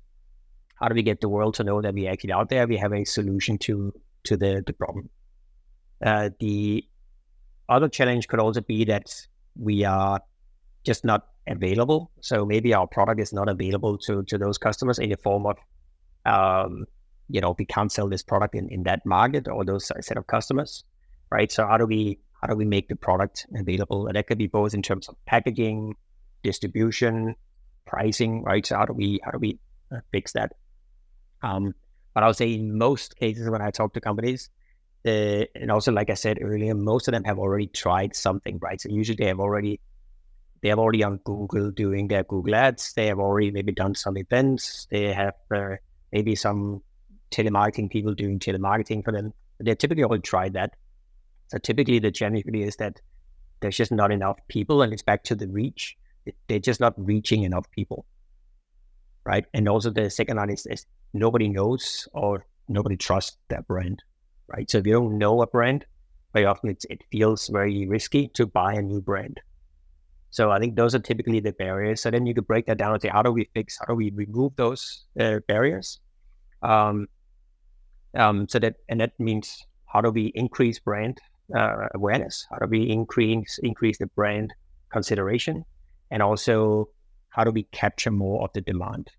how 0.75 0.87
do 0.87 0.95
we 0.95 1.03
get 1.03 1.21
the 1.21 1.29
world 1.29 1.53
to 1.55 1.63
know 1.63 1.81
that 1.81 1.93
we 1.93 2.07
actually 2.07 2.31
out 2.31 2.49
there? 2.49 2.65
We 2.65 2.77
have 2.77 2.93
a 2.93 3.03
solution 3.05 3.57
to 3.59 3.93
to 4.23 4.37
the 4.37 4.63
the 4.65 4.73
problem. 4.73 5.09
Uh, 6.03 6.29
the 6.39 6.85
other 7.67 7.89
challenge 7.89 8.27
could 8.29 8.39
also 8.39 8.61
be 8.61 8.85
that 8.85 9.13
we 9.55 9.83
are 9.83 10.21
just 10.85 11.05
not 11.05 11.27
available. 11.49 12.11
So 12.21 12.45
maybe 12.45 12.73
our 12.73 12.87
product 12.87 13.19
is 13.19 13.33
not 13.33 13.49
available 13.49 13.97
to, 13.99 14.23
to 14.23 14.37
those 14.37 14.57
customers 14.57 14.99
in 14.99 15.09
the 15.09 15.17
form 15.17 15.45
of, 15.45 15.57
um, 16.25 16.85
you 17.27 17.41
know, 17.41 17.55
we 17.57 17.65
can't 17.65 17.91
sell 17.91 18.07
this 18.07 18.23
product 18.23 18.55
in, 18.55 18.69
in 18.69 18.83
that 18.83 19.05
market 19.05 19.47
or 19.47 19.65
those 19.65 19.91
set 20.01 20.17
of 20.17 20.27
customers, 20.27 20.83
right? 21.31 21.51
So 21.51 21.65
how 21.65 21.77
do 21.77 21.85
we 21.85 22.19
how 22.41 22.47
do 22.47 22.55
we 22.55 22.65
make 22.65 22.87
the 22.87 22.95
product 22.95 23.45
available? 23.53 24.07
And 24.07 24.15
that 24.15 24.27
could 24.27 24.37
be 24.37 24.47
both 24.47 24.73
in 24.73 24.81
terms 24.81 25.09
of 25.09 25.15
packaging, 25.25 25.95
distribution, 26.41 27.35
pricing, 27.85 28.43
right? 28.43 28.65
So 28.65 28.77
how 28.77 28.85
do 28.85 28.93
we 28.93 29.19
how 29.23 29.31
do 29.31 29.39
we 29.39 29.59
uh, 29.93 29.99
fix 30.11 30.33
that? 30.33 30.53
Um, 31.41 31.73
but 32.13 32.23
I 32.23 32.27
would 32.27 32.35
say 32.35 32.53
in 32.53 32.77
most 32.77 33.17
cases 33.17 33.49
when 33.49 33.61
I 33.61 33.71
talk 33.71 33.93
to 33.93 34.01
companies, 34.01 34.49
uh, 35.05 35.45
and 35.55 35.71
also 35.71 35.91
like 35.91 36.09
I 36.09 36.15
said 36.15 36.39
earlier, 36.41 36.73
most 36.75 37.07
of 37.07 37.13
them 37.13 37.23
have 37.25 37.39
already 37.39 37.67
tried 37.67 38.15
something, 38.15 38.59
right? 38.61 38.79
So 38.79 38.89
usually 38.89 39.17
they 39.17 39.27
have 39.27 39.39
already 39.39 39.79
they 40.61 40.69
have 40.69 40.79
already 40.79 41.03
on 41.03 41.17
Google 41.23 41.71
doing 41.71 42.07
their 42.07 42.23
Google 42.23 42.55
ads. 42.55 42.93
They 42.93 43.07
have 43.07 43.19
already 43.19 43.51
maybe 43.51 43.71
done 43.71 43.95
some 43.95 44.17
events. 44.17 44.87
They 44.89 45.13
have 45.13 45.35
uh, 45.53 45.75
maybe 46.11 46.35
some 46.35 46.81
telemarketing 47.31 47.89
people 47.89 48.13
doing 48.13 48.39
telemarketing 48.39 49.03
for 49.03 49.11
them. 49.11 49.33
They 49.59 49.75
typically 49.75 50.03
already 50.03 50.21
tried 50.21 50.53
that. 50.53 50.73
So 51.47 51.57
typically 51.57 51.99
the 51.99 52.11
challenge 52.11 52.43
is 52.53 52.75
that 52.77 53.01
there's 53.61 53.77
just 53.77 53.91
not 53.91 54.11
enough 54.11 54.37
people, 54.47 54.81
and 54.81 54.93
it's 54.93 55.01
back 55.01 55.23
to 55.25 55.35
the 55.35 55.47
reach. 55.47 55.97
They're 56.47 56.59
just 56.59 56.79
not 56.79 56.93
reaching 56.97 57.43
enough 57.43 57.69
people, 57.71 58.05
right? 59.25 59.45
And 59.53 59.67
also 59.67 59.89
the 59.89 60.09
second 60.09 60.37
one 60.37 60.49
is, 60.49 60.65
is 60.65 60.85
nobody 61.13 61.49
knows 61.49 62.07
or 62.13 62.45
nobody 62.67 62.95
trusts 62.95 63.37
that 63.49 63.67
brand, 63.67 64.03
right? 64.47 64.69
So 64.69 64.77
if 64.77 64.87
you 64.87 64.93
don't 64.93 65.17
know 65.17 65.41
a 65.41 65.47
brand, 65.47 65.85
very 66.33 66.45
often 66.45 66.69
it 66.69 67.03
feels 67.11 67.47
very 67.47 67.87
risky 67.87 68.27
to 68.35 68.45
buy 68.45 68.73
a 68.73 68.81
new 68.81 69.01
brand. 69.01 69.41
So 70.31 70.51
I 70.51 70.59
think 70.59 70.75
those 70.75 70.93
are 70.93 70.99
typically 70.99 71.39
the 71.39 71.53
barriers. 71.53 72.01
So 72.01 72.11
then 72.11 72.25
you 72.25 72.33
could 72.33 72.47
break 72.47 72.67
that 72.67 72.77
down 72.77 72.93
and 72.93 73.01
say, 73.01 73.09
how 73.09 73.21
do 73.21 73.31
we 73.31 73.49
fix, 73.53 73.77
how 73.79 73.85
do 73.85 73.95
we 73.95 74.11
remove 74.11 74.55
those 74.55 75.05
uh, 75.19 75.39
barriers? 75.47 75.99
Um, 76.61 77.07
um, 78.15 78.47
so 78.47 78.59
that, 78.59 78.75
and 78.89 79.01
that 79.01 79.19
means 79.19 79.65
how 79.85 80.01
do 80.01 80.11
we 80.11 80.31
increase 80.35 80.79
brand 80.79 81.19
uh, 81.55 81.87
awareness? 81.95 82.45
How 82.51 82.57
do 82.57 82.67
we 82.67 82.89
increase 82.89 83.59
increase 83.63 83.97
the 83.97 84.07
brand 84.07 84.53
consideration? 84.91 85.65
And 86.11 86.21
also, 86.21 86.89
how 87.29 87.43
do 87.43 87.51
we 87.51 87.63
capture 87.71 88.11
more 88.11 88.43
of 88.43 88.51
the 88.53 88.61
demand? 88.61 89.09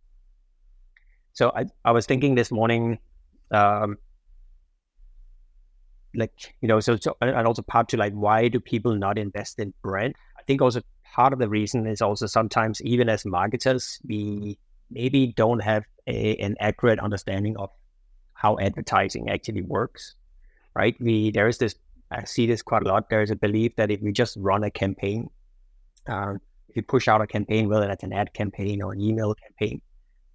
So 1.32 1.52
I, 1.54 1.66
I 1.84 1.92
was 1.92 2.06
thinking 2.06 2.34
this 2.34 2.50
morning, 2.50 2.98
um, 3.52 3.96
like 6.14 6.54
you 6.60 6.68
know, 6.68 6.80
so, 6.80 6.96
so 6.96 7.16
and 7.20 7.46
also 7.46 7.62
part 7.62 7.88
to 7.90 7.96
like 7.96 8.12
why 8.12 8.48
do 8.48 8.60
people 8.60 8.94
not 8.94 9.18
invest 9.18 9.58
in 9.58 9.72
brand? 9.82 10.14
I 10.38 10.42
think 10.42 10.60
also 10.62 10.80
part 11.14 11.32
of 11.32 11.38
the 11.38 11.48
reason 11.48 11.86
is 11.86 12.02
also 12.02 12.26
sometimes 12.26 12.80
even 12.82 13.08
as 13.08 13.24
marketers 13.24 13.98
we 14.06 14.58
maybe 14.90 15.28
don't 15.36 15.60
have 15.60 15.84
a, 16.06 16.36
an 16.36 16.56
accurate 16.60 16.98
understanding 16.98 17.56
of 17.56 17.70
how 18.34 18.58
advertising 18.58 19.28
actually 19.30 19.62
works 19.62 20.14
right? 20.74 20.96
We 21.00 21.30
there 21.30 21.48
is 21.48 21.58
this 21.58 21.74
i 22.10 22.24
see 22.24 22.46
this 22.46 22.62
quite 22.62 22.82
a 22.82 22.88
lot. 22.88 23.10
There's 23.10 23.30
a 23.30 23.36
belief 23.36 23.76
that 23.76 23.90
if 23.90 24.00
we 24.00 24.12
just 24.12 24.36
run 24.38 24.64
a 24.64 24.70
campaign 24.70 25.30
um, 26.06 26.40
if 26.68 26.76
you 26.76 26.82
push 26.82 27.08
out 27.08 27.20
a 27.20 27.26
campaign 27.26 27.68
whether 27.68 27.86
that's 27.86 28.04
an 28.04 28.12
ad 28.12 28.32
campaign 28.34 28.82
or 28.82 28.92
an 28.92 29.00
email 29.00 29.34
campaign 29.34 29.80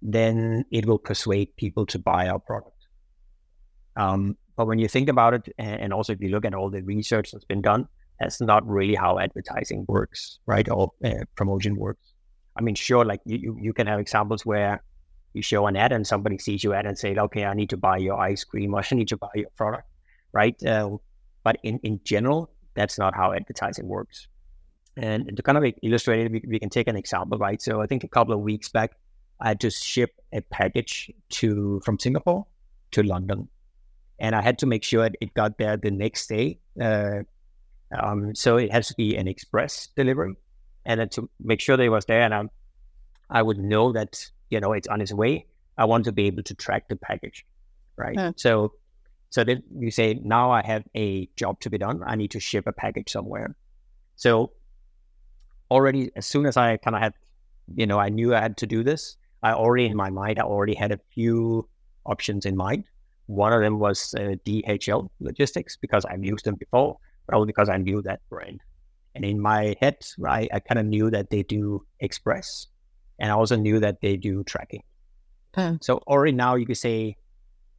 then 0.02 0.64
it 0.70 0.86
will 0.86 0.98
persuade 0.98 1.56
people 1.56 1.86
to 1.86 1.98
buy 1.98 2.28
our 2.28 2.38
product. 2.38 2.86
Um, 3.96 4.36
but 4.56 4.66
when 4.66 4.78
you 4.78 4.88
think 4.88 5.08
about 5.08 5.34
it 5.34 5.48
and 5.58 5.92
also 5.92 6.12
if 6.12 6.20
you 6.20 6.28
look 6.28 6.44
at 6.44 6.54
all 6.54 6.70
the 6.70 6.82
research 6.82 7.32
that's 7.32 7.44
been 7.44 7.62
done 7.62 7.88
that's 8.20 8.40
not 8.40 8.66
really 8.66 8.94
how 8.94 9.18
advertising 9.18 9.84
works, 9.88 10.38
right? 10.46 10.68
Or 10.68 10.92
uh, 11.04 11.24
promotion 11.36 11.76
works. 11.76 12.12
I 12.56 12.62
mean, 12.62 12.74
sure, 12.74 13.04
like 13.04 13.20
you, 13.26 13.58
you, 13.60 13.72
can 13.72 13.86
have 13.86 14.00
examples 14.00 14.46
where 14.46 14.82
you 15.34 15.42
show 15.42 15.66
an 15.66 15.76
ad 15.76 15.92
and 15.92 16.06
somebody 16.06 16.38
sees 16.38 16.64
your 16.64 16.74
ad 16.74 16.86
and 16.86 16.98
say, 16.98 17.14
okay, 17.14 17.44
I 17.44 17.52
need 17.52 17.70
to 17.70 17.76
buy 17.76 17.98
your 17.98 18.18
ice 18.18 18.44
cream 18.44 18.74
or 18.74 18.82
I 18.90 18.94
need 18.94 19.08
to 19.08 19.18
buy 19.18 19.28
your 19.34 19.50
product, 19.56 19.86
right? 20.32 20.60
Uh, 20.64 20.96
but 21.44 21.58
in, 21.62 21.78
in 21.82 22.00
general, 22.04 22.50
that's 22.74 22.98
not 22.98 23.14
how 23.14 23.32
advertising 23.32 23.86
works. 23.86 24.28
And 24.96 25.36
to 25.36 25.42
kind 25.42 25.58
of 25.58 25.64
illustrate 25.82 26.26
it, 26.26 26.32
we, 26.32 26.42
we 26.48 26.58
can 26.58 26.70
take 26.70 26.88
an 26.88 26.96
example, 26.96 27.36
right? 27.38 27.60
So 27.60 27.82
I 27.82 27.86
think 27.86 28.04
a 28.04 28.08
couple 28.08 28.32
of 28.32 28.40
weeks 28.40 28.70
back, 28.70 28.92
I 29.40 29.48
had 29.48 29.60
to 29.60 29.70
ship 29.70 30.10
a 30.32 30.40
package 30.40 31.10
to 31.30 31.80
from 31.84 31.98
Singapore 31.98 32.46
to 32.92 33.02
London, 33.02 33.48
and 34.18 34.34
I 34.34 34.40
had 34.40 34.58
to 34.60 34.66
make 34.66 34.82
sure 34.82 35.10
it 35.20 35.34
got 35.34 35.58
there 35.58 35.76
the 35.76 35.90
next 35.90 36.28
day. 36.28 36.58
Uh, 36.80 37.24
um, 37.92 38.34
so 38.34 38.56
it 38.56 38.72
has 38.72 38.88
to 38.88 38.94
be 38.94 39.16
an 39.16 39.28
express 39.28 39.88
delivery, 39.96 40.34
and 40.84 41.00
then 41.00 41.08
to 41.10 41.28
make 41.40 41.60
sure 41.60 41.76
that 41.76 41.82
it 41.82 41.88
was 41.88 42.04
there, 42.06 42.22
and 42.22 42.34
I'm, 42.34 42.50
I 43.30 43.42
would 43.42 43.58
know 43.58 43.92
that 43.92 44.24
you 44.50 44.60
know 44.60 44.72
it's 44.72 44.88
on 44.88 45.00
its 45.00 45.12
way. 45.12 45.46
I 45.78 45.84
want 45.84 46.04
to 46.06 46.12
be 46.12 46.26
able 46.26 46.42
to 46.44 46.54
track 46.54 46.88
the 46.88 46.96
package, 46.96 47.44
right? 47.96 48.16
Yeah. 48.16 48.32
So, 48.36 48.72
so 49.30 49.44
then 49.44 49.62
you 49.78 49.90
say 49.90 50.14
now 50.14 50.50
I 50.50 50.62
have 50.64 50.84
a 50.94 51.28
job 51.36 51.60
to 51.60 51.70
be 51.70 51.78
done. 51.78 52.02
I 52.04 52.16
need 52.16 52.30
to 52.32 52.40
ship 52.40 52.66
a 52.66 52.72
package 52.72 53.10
somewhere. 53.10 53.54
So 54.16 54.52
already, 55.70 56.10
as 56.16 56.24
soon 56.26 56.46
as 56.46 56.56
I 56.56 56.78
kind 56.78 56.96
of 56.96 57.02
had, 57.02 57.12
you 57.74 57.86
know, 57.86 57.98
I 57.98 58.08
knew 58.08 58.34
I 58.34 58.40
had 58.40 58.56
to 58.58 58.66
do 58.66 58.82
this. 58.82 59.16
I 59.42 59.52
already 59.52 59.86
in 59.86 59.96
my 59.96 60.08
mind, 60.08 60.38
I 60.38 60.42
already 60.42 60.74
had 60.74 60.92
a 60.92 61.00
few 61.12 61.68
options 62.06 62.46
in 62.46 62.56
mind. 62.56 62.84
One 63.26 63.52
of 63.52 63.60
them 63.60 63.78
was 63.78 64.14
uh, 64.14 64.36
DHL 64.46 65.10
logistics 65.20 65.76
because 65.76 66.04
I've 66.06 66.24
used 66.24 66.46
them 66.46 66.54
before 66.54 66.96
probably 67.28 67.46
because 67.46 67.68
I 67.68 67.76
knew 67.76 68.02
that 68.02 68.20
brand. 68.28 68.60
And 69.14 69.24
in 69.24 69.40
my 69.40 69.76
head, 69.80 69.96
right, 70.18 70.48
I 70.52 70.60
kind 70.60 70.78
of 70.78 70.86
knew 70.86 71.10
that 71.10 71.30
they 71.30 71.42
do 71.42 71.84
express, 72.00 72.66
and 73.18 73.30
I 73.30 73.34
also 73.34 73.56
knew 73.56 73.80
that 73.80 74.00
they 74.02 74.16
do 74.16 74.44
tracking. 74.44 74.82
Hmm. 75.54 75.76
So 75.80 75.98
already 76.06 76.32
now 76.32 76.54
you 76.54 76.66
could 76.66 76.76
say, 76.76 77.16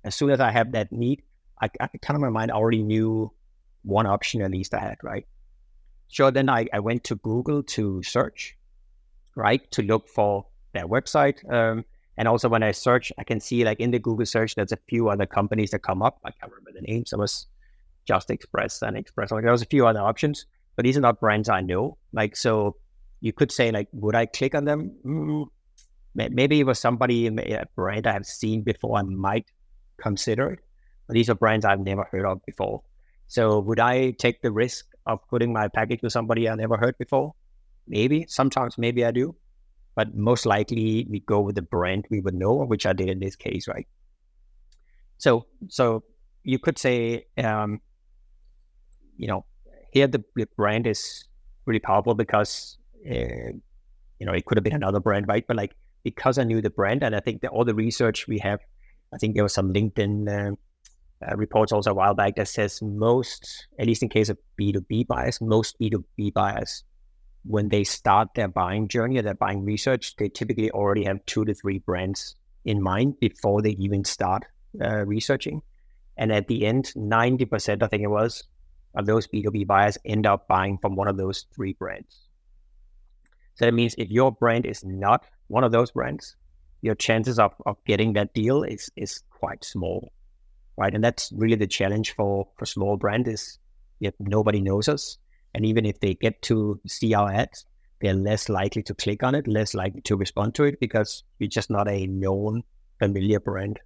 as 0.04 0.16
soon 0.16 0.32
as 0.32 0.40
I 0.40 0.50
have 0.52 0.72
that 0.72 0.92
need, 0.92 1.22
I, 1.62 1.70
I 1.80 1.88
kind 2.02 2.16
of 2.16 2.22
my 2.22 2.30
mind 2.30 2.52
already 2.52 2.82
knew 2.82 3.32
one 3.84 4.08
option 4.08 4.42
at 4.42 4.52
least 4.52 4.74
I 4.74 4.80
had, 4.80 4.98
right? 5.04 5.26
So 6.10 6.32
then 6.32 6.50
I, 6.50 6.68
I 6.74 6.80
went 6.80 7.04
to 7.06 7.16
Google 7.16 7.64
to 7.64 8.02
search, 8.04 8.56
right, 9.36 9.70
to 9.72 9.82
look 9.84 10.08
for 10.08 10.46
their 10.74 10.88
website. 10.88 11.38
Um, 11.52 11.86
and 12.18 12.28
also 12.28 12.50
when 12.50 12.64
I 12.64 12.72
search, 12.72 13.12
I 13.18 13.24
can 13.24 13.40
see 13.40 13.64
like 13.64 13.80
in 13.80 13.92
the 13.92 14.00
Google 14.00 14.26
search, 14.26 14.56
there's 14.56 14.72
a 14.72 14.80
few 14.90 15.10
other 15.10 15.26
companies 15.26 15.72
that 15.72 15.80
come 15.80 16.02
up. 16.02 16.20
I 16.26 16.32
can't 16.32 16.52
remember 16.52 16.72
the 16.74 16.82
names. 16.82 17.14
I 17.14 17.18
was 17.18 17.46
just 18.08 18.32
Express 18.32 18.82
and 18.82 18.98
Express. 18.98 19.32
Like 19.32 19.44
there 19.44 19.52
was 19.52 19.62
a 19.62 19.66
few 19.66 19.86
other 19.86 20.00
options, 20.00 20.46
but 20.76 20.84
these 20.84 20.98
are 20.98 21.02
not 21.02 21.20
brands 21.20 21.50
I 21.50 21.62
know. 21.62 21.98
Like 22.14 22.36
so, 22.36 22.78
you 23.22 23.34
could 23.34 23.52
say 23.52 23.72
like, 23.72 23.88
would 23.92 24.16
I 24.16 24.26
click 24.26 24.56
on 24.56 24.66
them? 24.66 24.96
Mm, 25.06 25.46
maybe 26.16 26.60
it 26.60 26.66
was 26.66 26.80
somebody 26.80 27.28
a 27.28 27.66
brand 27.76 28.08
I 28.08 28.14
have 28.14 28.26
seen 28.26 28.62
before. 28.62 28.98
I 28.98 29.04
might 29.04 29.46
consider 29.98 30.52
it, 30.52 30.60
but 31.08 31.14
these 31.14 31.30
are 31.30 31.36
brands 31.36 31.66
I've 31.66 31.80
never 31.80 32.08
heard 32.12 32.26
of 32.26 32.44
before. 32.46 32.84
So 33.28 33.60
would 33.60 33.80
I 33.80 34.12
take 34.12 34.42
the 34.42 34.52
risk 34.52 34.86
of 35.06 35.20
putting 35.30 35.52
my 35.52 35.68
package 35.68 36.02
with 36.02 36.14
somebody 36.14 36.48
I 36.48 36.56
never 36.56 36.78
heard 36.78 36.98
before? 36.98 37.34
Maybe. 37.88 38.26
Sometimes 38.28 38.78
maybe 38.78 39.04
I 39.06 39.12
do. 39.12 39.36
But 39.96 40.16
most 40.16 40.46
likely 40.46 41.08
we 41.10 41.22
go 41.22 41.42
with 41.42 41.56
the 41.56 41.62
brand 41.64 42.06
we 42.10 42.20
would 42.20 42.36
know, 42.36 42.54
which 42.54 42.86
I 42.86 42.94
did 42.94 43.10
in 43.10 43.20
this 43.20 43.36
case, 43.36 43.68
right? 43.68 43.88
So 45.18 45.48
so 45.68 46.04
you 46.44 46.60
could 46.60 46.78
say 46.78 47.26
um, 47.38 47.82
you 49.18 49.28
know, 49.28 49.46
here 49.92 50.08
the, 50.08 50.24
the 50.36 50.48
brand 50.56 50.88
is 50.88 51.26
really 51.66 51.80
powerful 51.80 52.14
because, 52.14 52.78
uh, 53.10 53.52
you 54.20 54.26
know, 54.26 54.34
it 54.34 54.46
could 54.46 54.58
have 54.58 54.64
been 54.64 54.74
another 54.76 55.00
brand, 55.00 55.28
right? 55.28 55.46
But 55.48 55.58
like, 55.58 55.76
because 56.04 56.38
I 56.38 56.44
knew 56.44 56.62
the 56.62 56.70
brand 56.70 57.04
and 57.04 57.16
I 57.16 57.20
think 57.20 57.42
that 57.42 57.52
all 57.52 57.66
the 57.66 57.76
research 57.76 58.28
we 58.28 58.40
have, 58.40 58.60
I 59.14 59.18
think 59.18 59.36
there 59.36 59.44
was 59.44 59.54
some 59.54 59.74
LinkedIn 59.74 60.52
uh, 60.52 60.56
uh, 61.26 61.36
reports 61.36 61.72
also 61.72 61.92
a 61.92 61.94
while 61.94 62.14
back 62.14 62.36
that 62.36 62.48
says 62.48 62.82
most, 62.82 63.68
at 63.80 63.88
least 63.88 64.04
in 64.04 64.10
case 64.10 64.30
of 64.30 64.38
B2B 64.60 65.08
buyers, 65.08 65.42
most 65.42 65.80
B2B 65.80 66.34
buyers, 66.34 66.84
when 67.44 67.70
they 67.70 67.84
start 67.84 68.30
their 68.36 68.48
buying 68.48 68.88
journey 68.88 69.18
or 69.18 69.22
their 69.22 69.34
buying 69.34 69.64
research, 69.64 70.16
they 70.18 70.30
typically 70.30 70.70
already 70.72 71.06
have 71.06 71.26
two 71.26 71.46
to 71.46 71.54
three 71.54 71.80
brands 71.80 72.36
in 72.66 72.82
mind 72.82 73.20
before 73.20 73.62
they 73.62 73.72
even 73.72 74.04
start 74.04 74.44
uh, 74.82 75.06
researching. 75.06 75.62
And 76.18 76.32
at 76.32 76.48
the 76.48 76.66
end, 76.66 76.92
90%, 76.96 77.82
I 77.82 77.88
think 77.88 78.04
it 78.04 78.08
was, 78.08 78.44
of 78.98 79.06
those 79.06 79.28
B2B 79.28 79.68
buyers 79.68 79.98
end 80.04 80.26
up 80.26 80.48
buying 80.48 80.78
from 80.80 80.96
one 80.96 81.08
of 81.08 81.18
those 81.18 81.46
three 81.56 81.74
brands. 81.74 82.28
So 83.56 83.66
that 83.66 83.74
means 83.74 83.96
if 83.98 84.10
your 84.10 84.32
brand 84.32 84.66
is 84.66 84.84
not 84.84 85.26
one 85.48 85.64
of 85.64 85.72
those 85.72 85.92
brands, 85.92 86.36
your 86.82 86.96
chances 86.96 87.40
of, 87.40 87.54
of 87.66 87.78
getting 87.86 88.14
that 88.14 88.34
deal 88.34 88.64
is 88.64 88.90
is 88.96 89.24
quite 89.32 89.64
small. 89.64 90.12
Right. 90.78 90.94
And 90.94 91.04
that's 91.04 91.32
really 91.36 91.56
the 91.56 91.66
challenge 91.68 92.14
for, 92.14 92.48
for 92.58 92.66
small 92.66 92.98
brand 92.98 93.28
is 93.28 93.58
if 94.00 94.14
nobody 94.20 94.62
knows 94.62 94.88
us. 94.88 95.18
And 95.56 95.66
even 95.66 95.88
if 95.88 96.00
they 96.00 96.14
get 96.14 96.42
to 96.44 96.80
see 96.88 97.16
our 97.16 97.32
ads, 97.32 97.66
they're 98.00 98.14
less 98.14 98.48
likely 98.48 98.84
to 98.84 98.94
click 98.94 99.24
on 99.24 99.34
it, 99.34 99.48
less 99.48 99.74
likely 99.74 100.02
to 100.02 100.16
respond 100.16 100.54
to 100.56 100.66
it 100.66 100.80
because 100.80 101.24
you're 101.40 101.50
just 101.50 101.72
not 101.72 101.88
a 101.88 102.06
known 102.06 102.62
familiar 103.00 103.40
brand. 103.40 103.80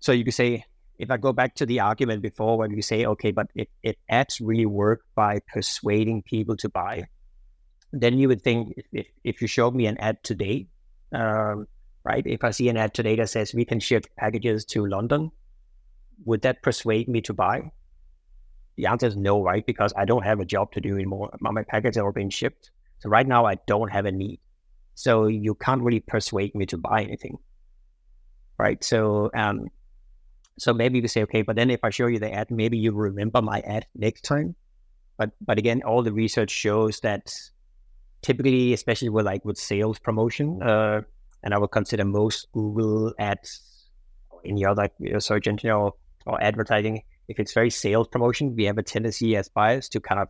So 0.00 0.10
you 0.10 0.24
could 0.24 0.34
say 0.34 0.64
if 0.98 1.10
I 1.10 1.16
go 1.16 1.32
back 1.32 1.54
to 1.56 1.66
the 1.66 1.80
argument 1.80 2.22
before 2.22 2.58
when 2.58 2.70
you 2.70 2.82
say, 2.82 3.04
okay, 3.06 3.30
but 3.30 3.48
it, 3.54 3.68
it 3.82 3.98
ads 4.08 4.40
really 4.40 4.66
work 4.66 5.02
by 5.14 5.40
persuading 5.52 6.22
people 6.22 6.56
to 6.58 6.68
buy, 6.68 7.06
then 7.92 8.18
you 8.18 8.28
would 8.28 8.42
think 8.42 8.74
if, 8.76 8.86
if, 8.92 9.06
if 9.24 9.42
you 9.42 9.48
showed 9.48 9.74
me 9.74 9.86
an 9.86 9.98
ad 9.98 10.22
today, 10.22 10.68
um, 11.12 11.66
right? 12.04 12.26
If 12.26 12.44
I 12.44 12.50
see 12.50 12.68
an 12.68 12.76
ad 12.76 12.94
today 12.94 13.16
that 13.16 13.30
says 13.30 13.54
we 13.54 13.64
can 13.64 13.80
ship 13.80 14.06
packages 14.16 14.64
to 14.66 14.86
London, 14.86 15.30
would 16.24 16.42
that 16.42 16.62
persuade 16.62 17.08
me 17.08 17.20
to 17.22 17.32
buy? 17.32 17.72
The 18.76 18.86
answer 18.86 19.06
is 19.06 19.16
no, 19.16 19.42
right? 19.42 19.64
Because 19.66 19.92
I 19.96 20.04
don't 20.04 20.24
have 20.24 20.40
a 20.40 20.44
job 20.44 20.72
to 20.72 20.80
do 20.80 20.94
anymore. 20.94 21.30
My 21.40 21.62
packages 21.62 21.98
are 21.98 22.12
being 22.12 22.30
shipped. 22.30 22.70
So 23.00 23.08
right 23.08 23.26
now 23.26 23.44
I 23.44 23.56
don't 23.66 23.90
have 23.90 24.06
a 24.06 24.12
need. 24.12 24.40
So 24.94 25.26
you 25.26 25.54
can't 25.54 25.82
really 25.82 26.00
persuade 26.00 26.54
me 26.54 26.66
to 26.66 26.78
buy 26.78 27.02
anything. 27.02 27.38
Right. 28.58 28.82
So 28.84 29.30
um 29.34 29.68
so 30.58 30.72
maybe 30.74 30.98
you 30.98 31.08
say, 31.08 31.22
okay, 31.22 31.42
but 31.42 31.56
then 31.56 31.70
if 31.70 31.80
I 31.82 31.90
show 31.90 32.06
you 32.06 32.18
the 32.18 32.32
ad, 32.32 32.50
maybe 32.50 32.78
you 32.78 32.92
remember 32.92 33.42
my 33.42 33.60
ad 33.60 33.86
next 33.94 34.22
time. 34.22 34.54
But 35.16 35.30
but 35.40 35.58
again, 35.58 35.82
all 35.82 36.02
the 36.02 36.12
research 36.12 36.50
shows 36.50 37.00
that 37.00 37.32
typically, 38.22 38.72
especially 38.72 39.08
with 39.08 39.26
like 39.26 39.44
with 39.44 39.58
sales 39.58 39.98
promotion, 39.98 40.62
uh, 40.62 41.02
and 41.42 41.54
I 41.54 41.58
would 41.58 41.70
consider 41.70 42.04
most 42.04 42.48
Google 42.52 43.12
ads, 43.18 43.88
any 44.44 44.64
other 44.64 44.88
search 45.18 45.46
engine 45.46 45.70
or, 45.70 45.94
or 46.26 46.42
advertising, 46.42 47.02
if 47.28 47.38
it's 47.38 47.52
very 47.52 47.70
sales 47.70 48.08
promotion, 48.08 48.54
we 48.54 48.64
have 48.64 48.78
a 48.78 48.82
tendency 48.82 49.36
as 49.36 49.48
buyers 49.48 49.88
to 49.90 50.00
kind 50.00 50.20
of 50.20 50.28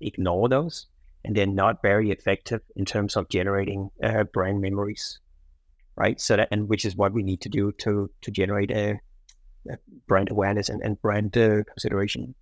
ignore 0.00 0.48
those, 0.48 0.86
and 1.24 1.36
they're 1.36 1.46
not 1.46 1.82
very 1.82 2.10
effective 2.10 2.60
in 2.76 2.84
terms 2.84 3.16
of 3.16 3.28
generating 3.28 3.90
uh, 4.02 4.24
brand 4.24 4.60
memories, 4.60 5.20
right? 5.96 6.20
So 6.20 6.36
that 6.36 6.48
and 6.50 6.68
which 6.68 6.84
is 6.84 6.96
what 6.96 7.12
we 7.12 7.22
need 7.22 7.40
to 7.42 7.48
do 7.48 7.72
to 7.78 8.10
to 8.22 8.30
generate 8.30 8.70
a 8.70 9.00
brand 10.06 10.30
awareness 10.30 10.68
and, 10.68 10.82
and 10.82 11.00
brand 11.00 11.36
uh, 11.36 11.64
consideration. 11.64 12.34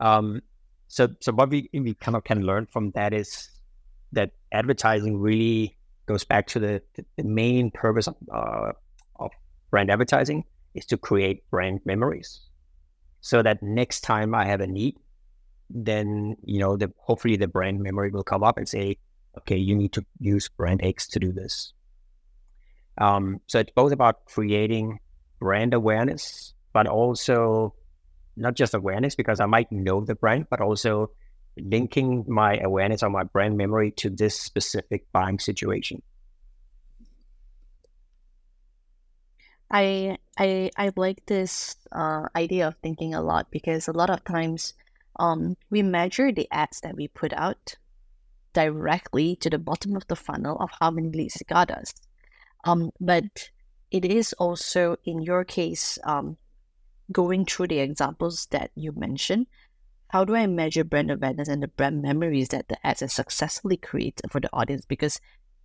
Um, 0.00 0.42
so 0.88 1.08
so 1.20 1.32
what 1.32 1.50
we 1.50 1.70
we 1.72 1.94
kind 1.94 2.16
of 2.16 2.24
can 2.24 2.42
learn 2.42 2.66
from 2.66 2.90
that 2.92 3.14
is 3.14 3.48
that 4.12 4.32
advertising 4.52 5.18
really 5.18 5.76
goes 6.06 6.24
back 6.24 6.46
to 6.48 6.58
the, 6.60 6.82
the 7.16 7.24
main 7.24 7.70
purpose 7.70 8.08
of, 8.08 8.16
uh, 8.32 8.72
of 9.16 9.30
brand 9.70 9.90
advertising 9.90 10.44
is 10.74 10.84
to 10.86 10.96
create 10.96 11.48
brand 11.50 11.80
memories 11.84 12.40
so 13.20 13.42
that 13.42 13.62
next 13.62 14.00
time 14.00 14.34
I 14.34 14.44
have 14.46 14.60
a 14.60 14.66
need, 14.66 14.96
then, 15.70 16.36
you 16.44 16.58
know, 16.58 16.76
the, 16.76 16.92
hopefully 16.98 17.36
the 17.36 17.46
brand 17.46 17.80
memory 17.80 18.10
will 18.10 18.24
come 18.24 18.42
up 18.42 18.58
and 18.58 18.68
say, 18.68 18.98
okay, 19.38 19.56
you 19.56 19.74
need 19.74 19.92
to 19.92 20.04
use 20.18 20.48
brand 20.48 20.80
X 20.82 21.06
to 21.08 21.18
do 21.18 21.32
this. 21.32 21.72
Um, 22.98 23.40
so 23.46 23.60
it's 23.60 23.72
both 23.74 23.92
about 23.92 24.26
creating 24.26 24.98
brand 25.42 25.74
awareness, 25.74 26.54
but 26.72 26.86
also 26.86 27.74
not 28.36 28.54
just 28.54 28.74
awareness 28.74 29.16
because 29.16 29.40
I 29.40 29.46
might 29.46 29.72
know 29.72 30.00
the 30.04 30.14
brand, 30.14 30.46
but 30.48 30.60
also 30.60 31.10
linking 31.58 32.24
my 32.28 32.58
awareness 32.58 33.02
or 33.02 33.10
my 33.10 33.24
brand 33.24 33.56
memory 33.58 33.90
to 33.98 34.08
this 34.08 34.38
specific 34.38 35.10
buying 35.10 35.40
situation. 35.40 36.00
I 39.68 40.18
I 40.38 40.70
I 40.76 40.92
like 40.94 41.26
this 41.26 41.74
uh, 41.90 42.28
idea 42.36 42.68
of 42.68 42.76
thinking 42.76 43.14
a 43.14 43.22
lot 43.22 43.50
because 43.50 43.88
a 43.88 43.92
lot 43.92 44.10
of 44.10 44.22
times 44.22 44.74
um, 45.18 45.56
we 45.70 45.82
measure 45.82 46.30
the 46.30 46.46
ads 46.52 46.80
that 46.82 46.94
we 46.94 47.08
put 47.08 47.32
out 47.32 47.74
directly 48.52 49.34
to 49.36 49.50
the 49.50 49.58
bottom 49.58 49.96
of 49.96 50.06
the 50.06 50.16
funnel 50.16 50.56
of 50.60 50.70
how 50.78 50.92
many 50.92 51.10
leads 51.10 51.40
it 51.40 51.48
got 51.48 51.70
us. 51.72 51.92
Um, 52.64 52.92
but 53.00 53.50
it 53.92 54.04
is 54.04 54.32
also 54.34 54.96
in 55.04 55.22
your 55.22 55.44
case 55.44 55.98
um, 56.04 56.36
going 57.12 57.44
through 57.44 57.68
the 57.68 57.78
examples 57.78 58.46
that 58.46 58.70
you 58.74 58.92
mentioned 58.92 59.46
how 60.12 60.26
do 60.26 60.36
I 60.36 60.46
measure 60.46 60.84
brand 60.84 61.10
awareness 61.10 61.48
and 61.48 61.62
the 61.62 61.68
brand 61.68 62.02
memories 62.02 62.48
that 62.48 62.68
the 62.68 62.86
ads 62.86 63.00
have 63.00 63.10
successfully 63.10 63.78
created 63.78 64.30
for 64.30 64.40
the 64.40 64.50
audience? 64.52 64.84
Because 64.84 65.18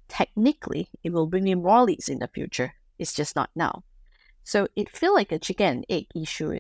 technically, 0.08 0.88
it 1.04 1.12
will 1.12 1.28
bring 1.28 1.44
me 1.44 1.56
more 1.56 1.84
leads 1.84 2.08
in 2.08 2.20
the 2.20 2.30
future. 2.30 2.74
It's 2.98 3.14
just 3.14 3.36
not 3.36 3.50
now. 3.58 3.84
So 4.46 4.70
it 4.78 4.90
feels 4.90 5.16
like 5.16 5.34
a 5.34 5.40
chicken 5.40 5.68
and 5.68 5.86
egg 5.90 6.06
issue 6.16 6.60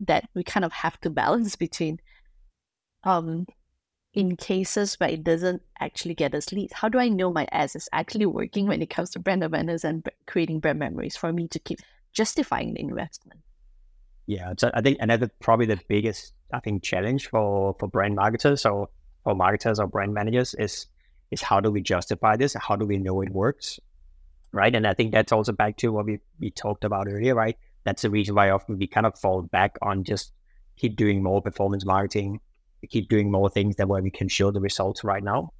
that 0.00 0.28
we 0.34 0.44
kind 0.44 0.62
of 0.62 0.72
have 0.74 1.00
to 1.00 1.10
balance 1.22 1.56
between 1.56 2.00
um 3.04 3.46
in 4.14 4.36
cases 4.36 4.94
where 4.96 5.08
it 5.08 5.24
doesn't 5.24 5.62
actually 5.80 6.14
get 6.14 6.34
us 6.34 6.52
leads. 6.52 6.74
How 6.74 6.88
do 6.88 6.98
I 6.98 7.08
know 7.08 7.32
my 7.32 7.46
ads 7.50 7.76
is 7.76 7.88
actually 7.92 8.26
working 8.26 8.66
when 8.66 8.82
it 8.82 8.90
comes 8.90 9.10
to 9.10 9.18
brand 9.18 9.42
awareness 9.42 9.84
and 9.84 10.06
creating 10.26 10.60
brand 10.60 10.78
memories 10.78 11.16
for 11.16 11.32
me 11.32 11.48
to 11.48 11.58
keep 11.58 11.78
justifying 12.12 12.74
the 12.74 12.80
investment? 12.80 13.40
Yeah, 14.26 14.52
so 14.58 14.70
I 14.74 14.82
think 14.82 14.98
another 15.00 15.30
probably 15.40 15.66
the 15.66 15.80
biggest 15.88 16.34
I 16.52 16.60
think 16.60 16.82
challenge 16.82 17.28
for 17.28 17.74
for 17.78 17.88
brand 17.88 18.14
marketers 18.14 18.64
or 18.66 18.88
for 19.24 19.34
marketers 19.34 19.80
or 19.80 19.86
brand 19.86 20.14
managers 20.14 20.54
is 20.54 20.86
is 21.30 21.40
how 21.40 21.60
do 21.60 21.70
we 21.70 21.80
justify 21.80 22.36
this? 22.36 22.54
How 22.54 22.76
do 22.76 22.84
we 22.84 22.98
know 22.98 23.22
it 23.22 23.30
works? 23.30 23.80
Right. 24.52 24.74
And 24.74 24.86
I 24.86 24.92
think 24.92 25.12
that's 25.12 25.32
also 25.32 25.52
back 25.52 25.78
to 25.78 25.88
what 25.88 26.04
we, 26.04 26.18
we 26.38 26.50
talked 26.50 26.84
about 26.84 27.08
earlier, 27.08 27.34
right? 27.34 27.56
That's 27.84 28.02
the 28.02 28.10
reason 28.10 28.34
why 28.34 28.50
often 28.50 28.78
we 28.78 28.86
kind 28.86 29.06
of 29.06 29.18
fall 29.18 29.40
back 29.40 29.78
on 29.80 30.04
just 30.04 30.32
keep 30.76 30.94
doing 30.94 31.22
more 31.22 31.40
performance 31.40 31.86
marketing, 31.86 32.40
keep 32.86 33.08
doing 33.08 33.30
more 33.30 33.48
things 33.48 33.76
that 33.76 33.88
where 33.88 34.02
we 34.02 34.10
can 34.10 34.28
show 34.28 34.50
the 34.50 34.60
results 34.60 35.04
right 35.04 35.22
now. 35.22 35.52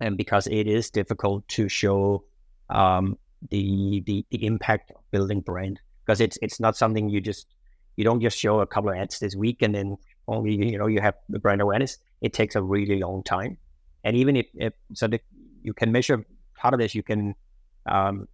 And 0.00 0.16
because 0.16 0.46
it 0.46 0.66
is 0.66 0.90
difficult 0.90 1.46
to 1.48 1.68
show 1.68 2.24
um, 2.70 3.18
the, 3.50 4.02
the 4.06 4.24
the 4.30 4.44
impact 4.44 4.90
of 4.90 5.02
building 5.10 5.40
brand 5.40 5.80
because 6.04 6.20
it's 6.20 6.38
it's 6.42 6.58
not 6.58 6.76
something 6.76 7.08
you 7.08 7.20
just 7.20 7.46
you 7.96 8.04
don't 8.04 8.20
just 8.20 8.38
show 8.38 8.60
a 8.60 8.66
couple 8.66 8.90
of 8.90 8.96
ads 8.96 9.18
this 9.18 9.36
week 9.36 9.62
and 9.62 9.74
then 9.74 9.96
only 10.28 10.54
you 10.54 10.78
know 10.78 10.86
you 10.86 11.00
have 11.00 11.14
the 11.28 11.38
brand 11.38 11.60
awareness, 11.60 11.98
it 12.20 12.32
takes 12.32 12.56
a 12.56 12.62
really 12.62 12.98
long 12.98 13.22
time. 13.22 13.56
And 14.04 14.16
even 14.16 14.36
if, 14.36 14.46
if 14.54 14.72
so, 14.94 15.08
the, 15.08 15.20
you 15.62 15.72
can 15.72 15.90
measure 15.92 16.24
part 16.56 16.74
of 16.74 16.80
this. 16.80 16.94
You 16.94 17.02
can 17.02 17.34
um, 17.86 18.28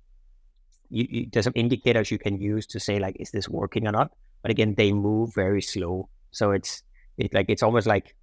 you, 0.90 1.06
you, 1.10 1.26
there's 1.32 1.44
some 1.44 1.52
indicators 1.56 2.10
you 2.10 2.18
can 2.18 2.40
use 2.40 2.66
to 2.68 2.80
say 2.80 2.98
like, 2.98 3.16
is 3.18 3.30
this 3.30 3.48
working 3.48 3.86
or 3.86 3.92
not? 3.92 4.12
But 4.42 4.50
again, 4.50 4.74
they 4.76 4.92
move 4.92 5.34
very 5.34 5.62
slow. 5.62 6.08
So 6.30 6.52
it's 6.52 6.82
it, 7.22 7.34
like 7.34 7.46
it's 7.48 7.62
almost 7.62 7.86
like 7.86 8.14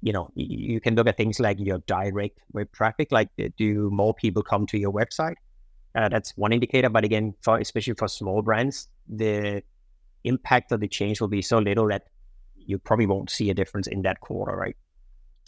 you 0.00 0.12
know 0.12 0.30
you, 0.34 0.80
can 0.80 0.94
look 0.94 1.06
at 1.06 1.16
things 1.16 1.38
like 1.40 1.58
your 1.60 1.78
direct 1.86 2.40
web 2.52 2.70
traffic. 2.72 3.08
Like, 3.10 3.28
do 3.56 3.90
more 3.90 4.14
people 4.14 4.42
come 4.42 4.66
to 4.66 4.78
your 4.78 4.92
website? 4.92 5.34
Uh, 5.94 6.08
that's 6.08 6.36
one 6.36 6.52
indicator. 6.52 6.88
But 6.88 7.04
again, 7.04 7.34
for 7.42 7.58
especially 7.58 7.94
for 7.94 8.08
small 8.08 8.42
brands, 8.42 8.88
the 9.08 9.62
impact 10.24 10.72
of 10.72 10.80
the 10.80 10.88
change 10.88 11.20
will 11.20 11.28
be 11.28 11.42
so 11.42 11.58
little 11.58 11.88
that 11.88 12.04
you 12.54 12.78
probably 12.78 13.06
won't 13.06 13.30
see 13.30 13.50
a 13.50 13.54
difference 13.54 13.86
in 13.86 14.02
that 14.02 14.20
quarter, 14.20 14.56
right? 14.56 14.76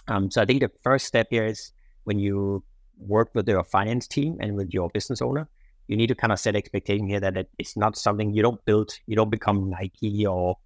Um, 0.09 0.31
so 0.31 0.43
I 0.43 0.45
think 0.45 0.61
the 0.61 0.71
first 0.83 1.07
step 1.07 1.29
here 1.31 1.47
is 1.47 1.73
when 2.05 2.19
you 2.19 2.63
work 2.99 3.31
with 3.35 3.49
your 3.49 3.65
finance 3.65 4.07
team 4.07 4.37
and 4.41 4.57
with 4.57 4.75
your 4.75 4.91
business 4.91 5.23
owner, 5.23 5.49
you 5.87 5.97
need 5.97 6.09
to 6.09 6.15
kind 6.15 6.33
of 6.33 6.39
set 6.39 6.57
expectation 6.57 7.09
here 7.09 7.21
that 7.21 7.47
it's 7.59 7.77
not 7.77 7.97
something 7.97 8.35
you 8.35 8.43
don't 8.43 8.63
build, 8.65 8.93
you 9.07 9.17
don't 9.17 9.31
become 9.31 9.71
Nike 9.71 10.27
or 10.27 10.57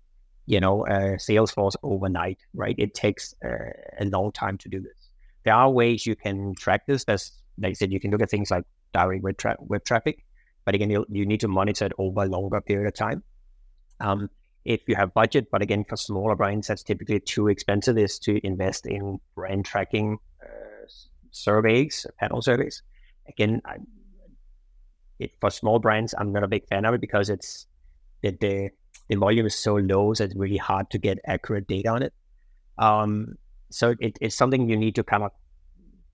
you 0.48 0.60
know 0.60 0.86
uh, 0.86 1.16
Salesforce 1.16 1.76
overnight, 1.82 2.38
right? 2.54 2.74
It 2.78 2.94
takes 2.94 3.34
uh, 3.44 3.70
a 4.00 4.06
long 4.06 4.32
time 4.32 4.58
to 4.58 4.68
do 4.68 4.80
this. 4.80 5.08
There 5.44 5.54
are 5.54 5.70
ways 5.70 6.06
you 6.06 6.16
can 6.16 6.54
track 6.54 6.86
this. 6.86 7.04
As 7.04 7.32
like 7.58 7.70
I 7.70 7.74
said, 7.74 7.92
you 7.92 8.00
can 8.00 8.10
look 8.10 8.22
at 8.22 8.30
things 8.30 8.50
like 8.50 8.64
direct 8.92 9.22
web, 9.22 9.36
tra- 9.36 9.56
web 9.60 9.84
traffic, 9.84 10.24
but 10.64 10.74
again, 10.74 10.90
you, 10.90 11.04
you 11.08 11.26
need 11.26 11.40
to 11.40 11.48
monitor 11.48 11.86
it 11.86 11.92
over 11.98 12.22
a 12.22 12.26
longer 12.26 12.60
period 12.60 12.88
of 12.88 12.94
time. 12.94 13.22
Um, 14.00 14.30
if 14.68 14.82
you 14.86 14.94
have 14.96 15.14
budget. 15.14 15.50
But 15.50 15.62
again, 15.62 15.84
for 15.88 15.96
smaller 15.96 16.36
brands, 16.36 16.68
that's 16.68 16.82
typically 16.82 17.20
too 17.20 17.48
expensive 17.48 17.96
is 17.98 18.18
to 18.20 18.38
invest 18.46 18.86
in 18.86 19.18
brand 19.34 19.64
tracking 19.64 20.18
uh, 20.42 20.86
surveys, 21.30 22.06
panel 22.20 22.42
surveys. 22.42 22.82
Again, 23.28 23.62
I, 23.64 23.76
it, 25.18 25.32
for 25.40 25.50
small 25.50 25.78
brands, 25.78 26.14
I'm 26.16 26.32
not 26.32 26.44
a 26.44 26.48
big 26.48 26.68
fan 26.68 26.84
of 26.84 26.94
it 26.94 27.00
because 27.00 27.30
it's 27.30 27.66
the, 28.22 28.36
the, 28.40 28.70
the 29.08 29.16
volume 29.16 29.46
is 29.46 29.54
so 29.54 29.76
low, 29.76 30.14
that 30.14 30.24
it's 30.24 30.36
really 30.36 30.56
hard 30.56 30.90
to 30.90 30.98
get 30.98 31.18
accurate 31.26 31.66
data 31.66 31.88
on 31.88 32.02
it. 32.02 32.12
Um, 32.78 33.34
so 33.70 33.94
it, 34.00 34.18
it's 34.20 34.36
something 34.36 34.68
you 34.68 34.76
need 34.76 34.94
to 34.96 35.04
kind 35.04 35.24
of 35.24 35.32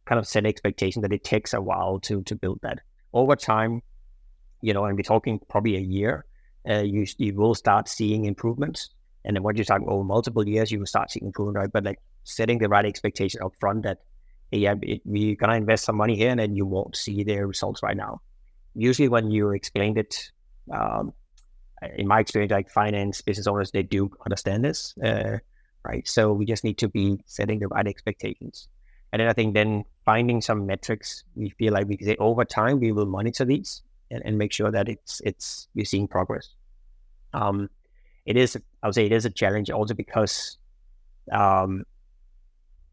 kind 0.06 0.18
of 0.18 0.26
set 0.26 0.44
expectation 0.44 1.02
that 1.02 1.12
it 1.12 1.24
takes 1.24 1.54
a 1.54 1.60
while 1.60 1.98
to 2.00 2.22
to 2.22 2.34
build 2.34 2.60
that 2.62 2.80
over 3.12 3.36
time. 3.36 3.82
You 4.60 4.72
know, 4.72 4.84
and 4.84 4.96
we're 4.96 5.02
talking 5.02 5.40
probably 5.48 5.76
a 5.76 5.80
year 5.80 6.24
uh, 6.68 6.82
you 6.82 7.06
you 7.18 7.34
will 7.34 7.54
start 7.54 7.88
seeing 7.88 8.24
improvements. 8.24 8.90
And 9.24 9.36
then 9.36 9.42
once 9.42 9.58
you 9.58 9.64
start 9.64 9.82
over 9.86 10.04
multiple 10.04 10.46
years, 10.46 10.70
you 10.70 10.78
will 10.78 10.86
start 10.86 11.10
seeing 11.10 11.26
improvement, 11.26 11.56
right? 11.56 11.72
But 11.72 11.84
like 11.84 11.98
setting 12.24 12.58
the 12.58 12.68
right 12.68 12.84
expectation 12.84 13.40
up 13.42 13.52
front 13.58 13.82
that 13.84 13.98
yeah, 14.50 14.74
it, 14.82 15.02
we're 15.04 15.36
gonna 15.36 15.56
invest 15.56 15.84
some 15.84 15.96
money 15.96 16.16
here, 16.16 16.30
and 16.30 16.40
then 16.40 16.54
you 16.54 16.66
won't 16.66 16.96
see 16.96 17.24
the 17.24 17.44
results 17.46 17.82
right 17.82 17.96
now. 17.96 18.20
Usually, 18.74 19.08
when 19.08 19.30
you 19.30 19.50
explained 19.50 19.98
it, 19.98 20.30
um, 20.72 21.12
in 21.96 22.06
my 22.06 22.20
experience, 22.20 22.52
like 22.52 22.70
finance 22.70 23.20
business 23.20 23.46
owners, 23.46 23.70
they 23.70 23.82
do 23.82 24.10
understand 24.24 24.64
this, 24.64 24.94
uh, 25.04 25.38
right? 25.84 26.06
So 26.06 26.32
we 26.32 26.46
just 26.46 26.64
need 26.64 26.78
to 26.78 26.88
be 26.88 27.18
setting 27.26 27.58
the 27.58 27.68
right 27.68 27.86
expectations. 27.86 28.68
And 29.12 29.20
then 29.20 29.28
I 29.28 29.32
think 29.32 29.54
then 29.54 29.84
finding 30.04 30.40
some 30.40 30.66
metrics, 30.66 31.24
we 31.36 31.50
feel 31.50 31.72
like 31.72 31.86
we 31.86 31.96
can 31.96 32.06
say 32.06 32.16
over 32.18 32.44
time 32.44 32.80
we 32.80 32.92
will 32.92 33.06
monitor 33.06 33.44
these 33.44 33.82
and, 34.10 34.22
and 34.24 34.36
make 34.38 34.52
sure 34.52 34.70
that 34.70 34.88
it's 34.88 35.20
it's 35.24 35.68
we're 35.74 35.84
seeing 35.84 36.08
progress. 36.08 36.48
Um, 37.32 37.68
it 38.26 38.36
is, 38.36 38.56
I 38.82 38.86
would 38.86 38.94
say, 38.94 39.06
it 39.06 39.12
is 39.12 39.24
a 39.24 39.30
challenge 39.30 39.70
also 39.70 39.94
because, 39.94 40.56
um, 41.30 41.84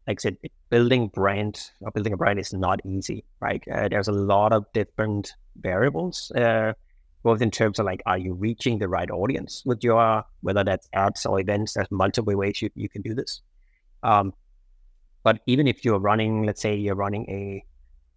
like 0.06 0.18
I 0.18 0.22
said, 0.22 0.36
building 0.68 1.08
brand 1.08 1.60
or 1.80 1.90
building 1.90 2.12
a 2.12 2.16
brand 2.16 2.38
is 2.38 2.52
not 2.52 2.80
easy, 2.84 3.24
right? 3.40 3.62
Uh, 3.72 3.88
there's 3.88 4.08
a 4.08 4.12
lot 4.12 4.52
of 4.52 4.66
different 4.72 5.34
variables, 5.56 6.30
uh, 6.36 6.72
both 7.22 7.40
in 7.40 7.50
terms 7.50 7.78
of 7.78 7.86
like, 7.86 8.02
are 8.06 8.18
you 8.18 8.34
reaching 8.34 8.78
the 8.78 8.88
right 8.88 9.10
audience 9.10 9.62
with 9.64 9.82
your, 9.84 10.24
whether 10.40 10.64
that's 10.64 10.88
ads 10.92 11.24
or 11.26 11.40
events? 11.40 11.74
There's 11.74 11.90
multiple 11.90 12.36
ways 12.36 12.60
you, 12.62 12.70
you 12.74 12.88
can 12.88 13.02
do 13.02 13.14
this. 13.14 13.40
Um, 14.02 14.32
but 15.22 15.40
even 15.46 15.68
if 15.68 15.84
you're 15.84 16.00
running, 16.00 16.44
let's 16.44 16.60
say 16.60 16.74
you're 16.74 16.96
running 16.96 17.26
a 17.28 17.64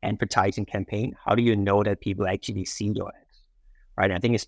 advertising 0.06 0.66
campaign, 0.66 1.16
how 1.24 1.36
do 1.36 1.44
you 1.44 1.56
know 1.56 1.84
that 1.84 2.02
people 2.02 2.28
actually 2.28 2.66
see 2.66 2.92
your 2.96 3.10
ads? 3.10 3.42
Right. 3.98 4.12
I 4.12 4.18
think 4.20 4.36
it's 4.36 4.48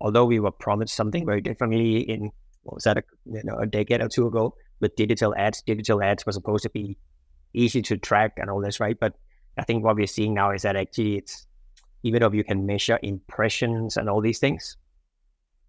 although 0.00 0.24
we 0.24 0.40
were 0.40 0.50
promised 0.50 0.94
something 0.94 1.24
very 1.24 1.40
differently 1.40 1.98
in 1.98 2.30
what 2.62 2.74
was 2.76 2.84
that 2.84 2.98
a, 2.98 3.02
you 3.26 3.42
know, 3.44 3.56
a 3.58 3.66
decade 3.66 4.00
or 4.00 4.08
two 4.08 4.26
ago 4.26 4.54
with 4.80 4.96
digital 4.96 5.34
ads. 5.36 5.62
Digital 5.62 6.02
ads 6.02 6.26
were 6.26 6.32
supposed 6.32 6.62
to 6.64 6.70
be 6.70 6.96
easy 7.54 7.82
to 7.82 7.96
track 7.96 8.32
and 8.36 8.50
all 8.50 8.60
this, 8.60 8.80
right? 8.80 8.98
But 8.98 9.14
I 9.58 9.64
think 9.64 9.84
what 9.84 9.96
we're 9.96 10.06
seeing 10.06 10.34
now 10.34 10.52
is 10.52 10.62
that 10.62 10.76
actually 10.76 11.18
it's 11.18 11.46
even 12.02 12.20
though 12.20 12.32
you 12.32 12.44
can 12.44 12.66
measure 12.66 12.98
impressions 13.02 13.96
and 13.96 14.08
all 14.08 14.20
these 14.20 14.38
things, 14.38 14.76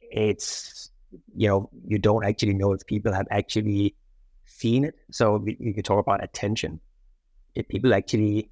it's 0.01 0.89
you 1.35 1.47
know 1.47 1.69
you 1.85 1.97
don't 1.97 2.25
actually 2.25 2.53
know 2.53 2.73
if 2.73 2.85
people 2.85 3.13
have 3.13 3.27
actually 3.29 3.95
seen 4.45 4.85
it. 4.85 4.95
So 5.11 5.43
you 5.45 5.73
could 5.73 5.85
talk 5.85 5.99
about 5.99 6.23
attention. 6.23 6.79
If 7.55 7.67
people 7.67 7.93
actually 7.93 8.49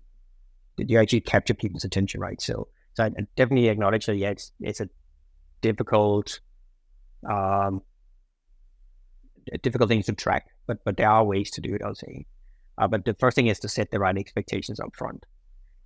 did 0.77 0.89
you 0.89 0.99
actually 0.99 1.21
capture 1.21 1.53
people's 1.53 1.83
attention, 1.83 2.19
right? 2.21 2.41
So, 2.41 2.67
so 2.93 3.03
I 3.03 3.09
definitely 3.35 3.67
acknowledge 3.67 4.05
that. 4.05 4.15
Yeah, 4.15 4.29
it's 4.29 4.51
it's 4.59 4.81
a 4.81 4.89
difficult, 5.61 6.39
um, 7.29 7.81
difficult 9.61 9.89
thing 9.89 10.03
to 10.03 10.13
track, 10.13 10.47
but 10.67 10.83
but 10.83 10.97
there 10.97 11.09
are 11.09 11.23
ways 11.23 11.51
to 11.51 11.61
do 11.61 11.75
it. 11.75 11.81
I'll 11.83 11.95
say, 11.95 12.25
uh, 12.77 12.87
but 12.87 13.05
the 13.05 13.13
first 13.15 13.35
thing 13.35 13.47
is 13.47 13.59
to 13.59 13.69
set 13.69 13.91
the 13.91 13.99
right 13.99 14.17
expectations 14.17 14.79
up 14.79 14.95
front. 14.95 15.25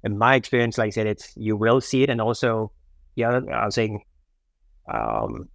In 0.06 0.18
my 0.18 0.36
experience, 0.36 0.78
like 0.78 0.88
I 0.88 0.92
said, 0.92 1.08
it's 1.08 1.34
you 1.36 1.58
will 1.58 1.82
see 1.82 2.04
it, 2.04 2.10
and 2.10 2.22
also 2.22 2.72
yeah, 3.16 3.42
I 3.52 3.66
was 3.66 3.76
saying, 3.76 4.04
um, 4.92 5.50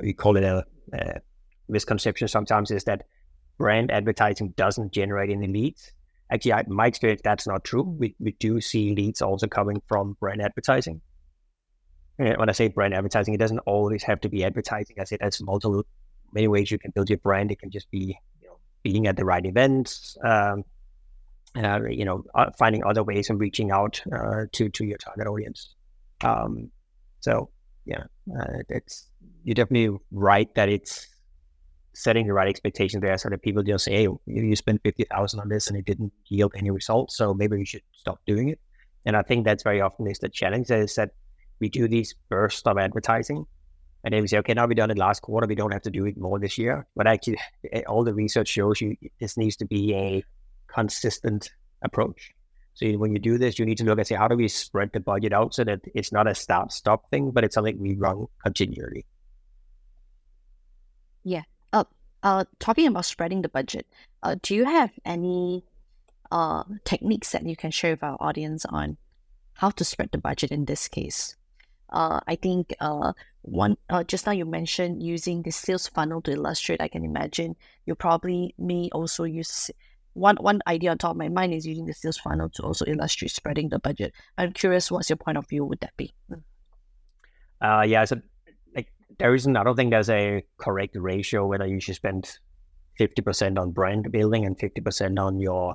we 0.00 0.12
call 0.12 0.36
it 0.36 0.44
a, 0.44 0.64
a 0.92 1.20
misconception 1.68 2.26
sometimes 2.26 2.72
is 2.72 2.84
that 2.84 3.04
brand 3.58 3.92
advertising 3.92 4.54
doesn't 4.56 4.92
generate 4.92 5.30
any 5.30 5.46
leads 5.46 5.92
actually, 6.30 6.52
I, 6.52 6.64
my 6.68 6.86
experience, 6.86 7.20
that's 7.22 7.46
not 7.46 7.64
true. 7.64 7.82
We, 7.82 8.14
we 8.18 8.32
do 8.32 8.60
see 8.60 8.94
leads 8.94 9.22
also 9.22 9.46
coming 9.46 9.82
from 9.86 10.16
brand 10.20 10.40
advertising. 10.40 11.00
And 12.18 12.36
when 12.36 12.48
I 12.48 12.52
say 12.52 12.68
brand 12.68 12.94
advertising, 12.94 13.34
it 13.34 13.38
doesn't 13.38 13.60
always 13.60 14.02
have 14.04 14.20
to 14.22 14.28
be 14.28 14.44
advertising. 14.44 14.96
I 15.00 15.04
say 15.04 15.16
that's 15.20 15.42
multiple 15.42 15.84
many 16.32 16.48
ways 16.48 16.70
you 16.70 16.78
can 16.78 16.92
build 16.92 17.08
your 17.08 17.18
brand. 17.18 17.50
It 17.50 17.58
can 17.58 17.70
just 17.70 17.90
be 17.90 18.18
you 18.40 18.48
know, 18.48 18.58
being 18.82 19.06
at 19.06 19.16
the 19.16 19.24
right 19.24 19.44
events, 19.44 20.16
um, 20.24 20.64
uh, 21.56 21.80
you 21.88 22.04
know, 22.04 22.24
uh, 22.34 22.50
finding 22.58 22.84
other 22.84 23.02
ways 23.02 23.30
and 23.30 23.40
reaching 23.40 23.70
out 23.70 24.00
uh, 24.12 24.46
to 24.52 24.68
to 24.68 24.84
your 24.84 24.98
target 24.98 25.26
audience. 25.26 25.74
Um, 26.22 26.70
so 27.20 27.50
yeah, 27.84 28.04
uh, 28.38 28.58
it's 28.68 29.08
you're 29.44 29.54
definitely 29.54 29.98
right 30.12 30.52
that 30.54 30.68
it's 30.68 31.08
setting 31.92 32.26
the 32.26 32.32
right 32.32 32.48
expectations 32.48 33.02
there 33.02 33.18
so 33.18 33.28
that 33.28 33.42
people 33.42 33.62
just 33.62 33.84
say, 33.84 33.92
hey, 33.92 34.08
you 34.26 34.56
spent 34.56 34.80
50000 34.84 35.40
on 35.40 35.48
this 35.48 35.66
and 35.66 35.76
it 35.76 35.84
didn't 35.84 36.12
yield 36.28 36.52
any 36.56 36.70
results. 36.70 37.16
So 37.16 37.34
maybe 37.34 37.56
we 37.56 37.64
should 37.64 37.82
stop 37.92 38.20
doing 38.26 38.48
it. 38.48 38.60
And 39.04 39.16
I 39.16 39.22
think 39.22 39.44
that's 39.44 39.64
very 39.64 39.80
often 39.80 40.06
is 40.06 40.18
the 40.20 40.28
challenge 40.28 40.70
is 40.70 40.94
that 40.94 41.10
we 41.58 41.68
do 41.68 41.88
these 41.88 42.14
bursts 42.28 42.62
of 42.66 42.78
advertising 42.78 43.44
and 44.04 44.14
then 44.14 44.22
we 44.22 44.28
say, 44.28 44.38
okay, 44.38 44.54
now 44.54 44.66
we've 44.66 44.76
done 44.76 44.90
it 44.90 44.98
last 44.98 45.20
quarter. 45.20 45.46
We 45.46 45.54
don't 45.54 45.72
have 45.72 45.82
to 45.82 45.90
do 45.90 46.06
it 46.06 46.16
more 46.16 46.38
this 46.38 46.56
year. 46.56 46.86
But 46.96 47.06
actually, 47.06 47.38
all 47.86 48.04
the 48.04 48.14
research 48.14 48.48
shows 48.48 48.80
you 48.80 48.96
this 49.20 49.36
needs 49.36 49.56
to 49.56 49.66
be 49.66 49.94
a 49.94 50.24
consistent 50.72 51.50
approach. 51.82 52.32
So 52.74 52.86
when 52.92 53.12
you 53.12 53.18
do 53.18 53.36
this, 53.36 53.58
you 53.58 53.66
need 53.66 53.78
to 53.78 53.84
look 53.84 53.98
and 53.98 54.06
say, 54.06 54.14
how 54.14 54.28
do 54.28 54.36
we 54.36 54.48
spread 54.48 54.92
the 54.92 55.00
budget 55.00 55.32
out 55.32 55.54
so 55.54 55.64
that 55.64 55.80
it's 55.94 56.12
not 56.12 56.26
a 56.26 56.34
stop 56.34 56.72
stop 56.72 57.10
thing, 57.10 57.30
but 57.30 57.44
it's 57.44 57.54
something 57.54 57.78
we 57.78 57.94
run 57.94 58.26
continually. 58.42 59.04
Yeah, 61.24 61.42
uh, 62.22 62.44
talking 62.58 62.86
about 62.86 63.04
spreading 63.04 63.42
the 63.42 63.48
budget, 63.48 63.86
uh, 64.22 64.36
do 64.42 64.54
you 64.54 64.64
have 64.64 64.90
any 65.04 65.64
uh, 66.30 66.64
techniques 66.84 67.32
that 67.32 67.46
you 67.46 67.56
can 67.56 67.70
share 67.70 67.92
with 67.92 68.02
our 68.02 68.16
audience 68.20 68.64
on 68.66 68.96
how 69.54 69.70
to 69.70 69.84
spread 69.84 70.10
the 70.12 70.18
budget 70.18 70.50
in 70.50 70.64
this 70.66 70.88
case? 70.88 71.36
Uh, 71.88 72.20
I 72.26 72.36
think 72.36 72.74
uh, 72.80 73.14
one 73.42 73.76
uh, 73.88 74.04
just 74.04 74.26
now 74.26 74.32
you 74.32 74.44
mentioned 74.44 75.02
using 75.02 75.42
the 75.42 75.50
sales 75.50 75.88
funnel 75.88 76.20
to 76.22 76.32
illustrate. 76.32 76.80
I 76.80 76.88
can 76.88 77.04
imagine 77.04 77.56
you 77.84 77.94
probably 77.94 78.54
may 78.58 78.90
also 78.92 79.24
use 79.24 79.70
one 80.14 80.36
one 80.36 80.60
idea 80.66 80.90
on 80.90 80.98
top 80.98 81.12
of 81.12 81.16
my 81.16 81.28
mind 81.28 81.54
is 81.54 81.66
using 81.66 81.86
the 81.86 81.94
sales 81.94 82.18
funnel 82.18 82.48
to 82.50 82.62
also 82.62 82.84
illustrate 82.86 83.30
spreading 83.30 83.68
the 83.68 83.78
budget. 83.78 84.12
I'm 84.36 84.52
curious, 84.52 84.90
what's 84.90 85.08
your 85.08 85.16
point 85.16 85.38
of 85.38 85.48
view? 85.48 85.64
Would 85.64 85.80
that 85.80 85.96
be? 85.96 86.12
Uh, 87.60 87.84
yeah, 87.86 88.04
so 88.04 88.20
like 88.74 88.92
there 89.18 89.34
isn't, 89.34 89.56
I 89.56 89.64
don't 89.64 89.76
think 89.76 89.90
there's 89.90 90.10
a 90.10 90.42
correct 90.56 90.96
ratio 90.96 91.46
whether 91.46 91.66
you 91.66 91.80
should 91.80 91.94
spend 91.94 92.38
50% 92.98 93.58
on 93.58 93.70
brand 93.70 94.10
building 94.10 94.44
and 94.44 94.58
50% 94.58 95.18
on 95.18 95.40
your 95.40 95.74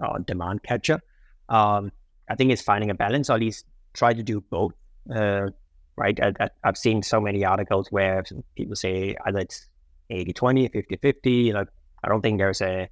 uh, 0.00 0.18
demand 0.18 0.62
capture. 0.62 1.00
Um, 1.48 1.92
I 2.28 2.36
think 2.36 2.52
it's 2.52 2.62
finding 2.62 2.90
a 2.90 2.94
balance, 2.94 3.28
or 3.28 3.34
at 3.34 3.40
least 3.40 3.66
try 3.92 4.12
to 4.12 4.22
do 4.22 4.40
both. 4.40 4.72
Uh, 5.12 5.48
right? 5.96 6.18
I, 6.20 6.48
have 6.64 6.78
seen 6.78 7.02
so 7.02 7.20
many 7.20 7.44
articles 7.44 7.88
where 7.90 8.24
people 8.56 8.76
say 8.76 9.16
either 9.26 9.40
it's 9.40 9.68
80 10.08 10.32
20, 10.32 10.68
50 10.68 10.96
50. 10.96 11.30
You 11.30 11.52
know, 11.52 11.64
I 12.04 12.08
don't 12.08 12.22
think 12.22 12.38
there's 12.38 12.62
a, 12.62 12.88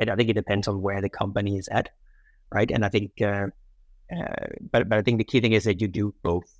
I 0.00 0.14
think 0.16 0.30
it 0.30 0.34
depends 0.34 0.68
on 0.68 0.82
where 0.82 1.00
the 1.00 1.08
company 1.08 1.56
is 1.56 1.68
at. 1.68 1.90
Right. 2.52 2.70
And 2.70 2.84
I 2.84 2.88
think, 2.88 3.12
uh, 3.20 3.46
uh, 4.14 4.46
but, 4.70 4.88
but 4.88 4.98
I 4.98 5.02
think 5.02 5.18
the 5.18 5.24
key 5.24 5.40
thing 5.40 5.52
is 5.52 5.64
that 5.64 5.80
you 5.80 5.88
do 5.88 6.14
both. 6.22 6.58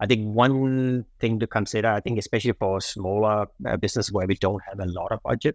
I 0.00 0.06
think 0.06 0.34
one 0.34 1.04
thing 1.20 1.38
to 1.38 1.46
consider, 1.46 1.86
I 1.86 2.00
think, 2.00 2.18
especially 2.18 2.54
for 2.54 2.80
smaller 2.80 3.46
uh, 3.64 3.76
business 3.76 4.10
where 4.10 4.26
we 4.26 4.34
don't 4.34 4.60
have 4.68 4.80
a 4.80 4.90
lot 4.90 5.12
of 5.12 5.22
budget, 5.22 5.54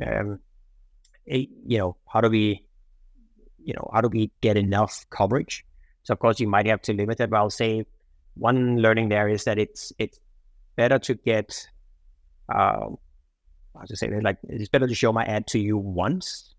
um, 0.00 0.40
it, 1.26 1.50
you 1.66 1.76
know, 1.76 1.96
how 2.10 2.22
do 2.22 2.30
we, 2.30 2.64
you 3.62 3.74
know, 3.74 3.90
how 3.92 4.00
do 4.00 4.08
we 4.08 4.30
get 4.40 4.56
enough 4.56 5.04
coverage? 5.10 5.66
So 6.04 6.12
of 6.12 6.18
course, 6.18 6.40
you 6.40 6.48
might 6.48 6.66
have 6.66 6.80
to 6.82 6.94
limit 6.94 7.20
it. 7.20 7.28
But 7.28 7.36
I'll 7.36 7.50
say 7.50 7.84
one 8.36 8.78
learning 8.78 9.10
there 9.10 9.28
is 9.28 9.44
that 9.44 9.58
it's 9.58 9.92
it's 9.98 10.18
better 10.76 10.98
to 11.00 11.14
get, 11.16 11.68
uh, 12.48 12.86
how 13.78 13.84
to 13.84 13.96
say 13.96 14.08
that, 14.08 14.22
like 14.22 14.38
it's 14.48 14.68
better 14.68 14.86
to 14.86 14.94
show 14.94 15.12
my 15.12 15.24
ad 15.24 15.46
to 15.48 15.58
you 15.58 15.76
once 15.76 16.54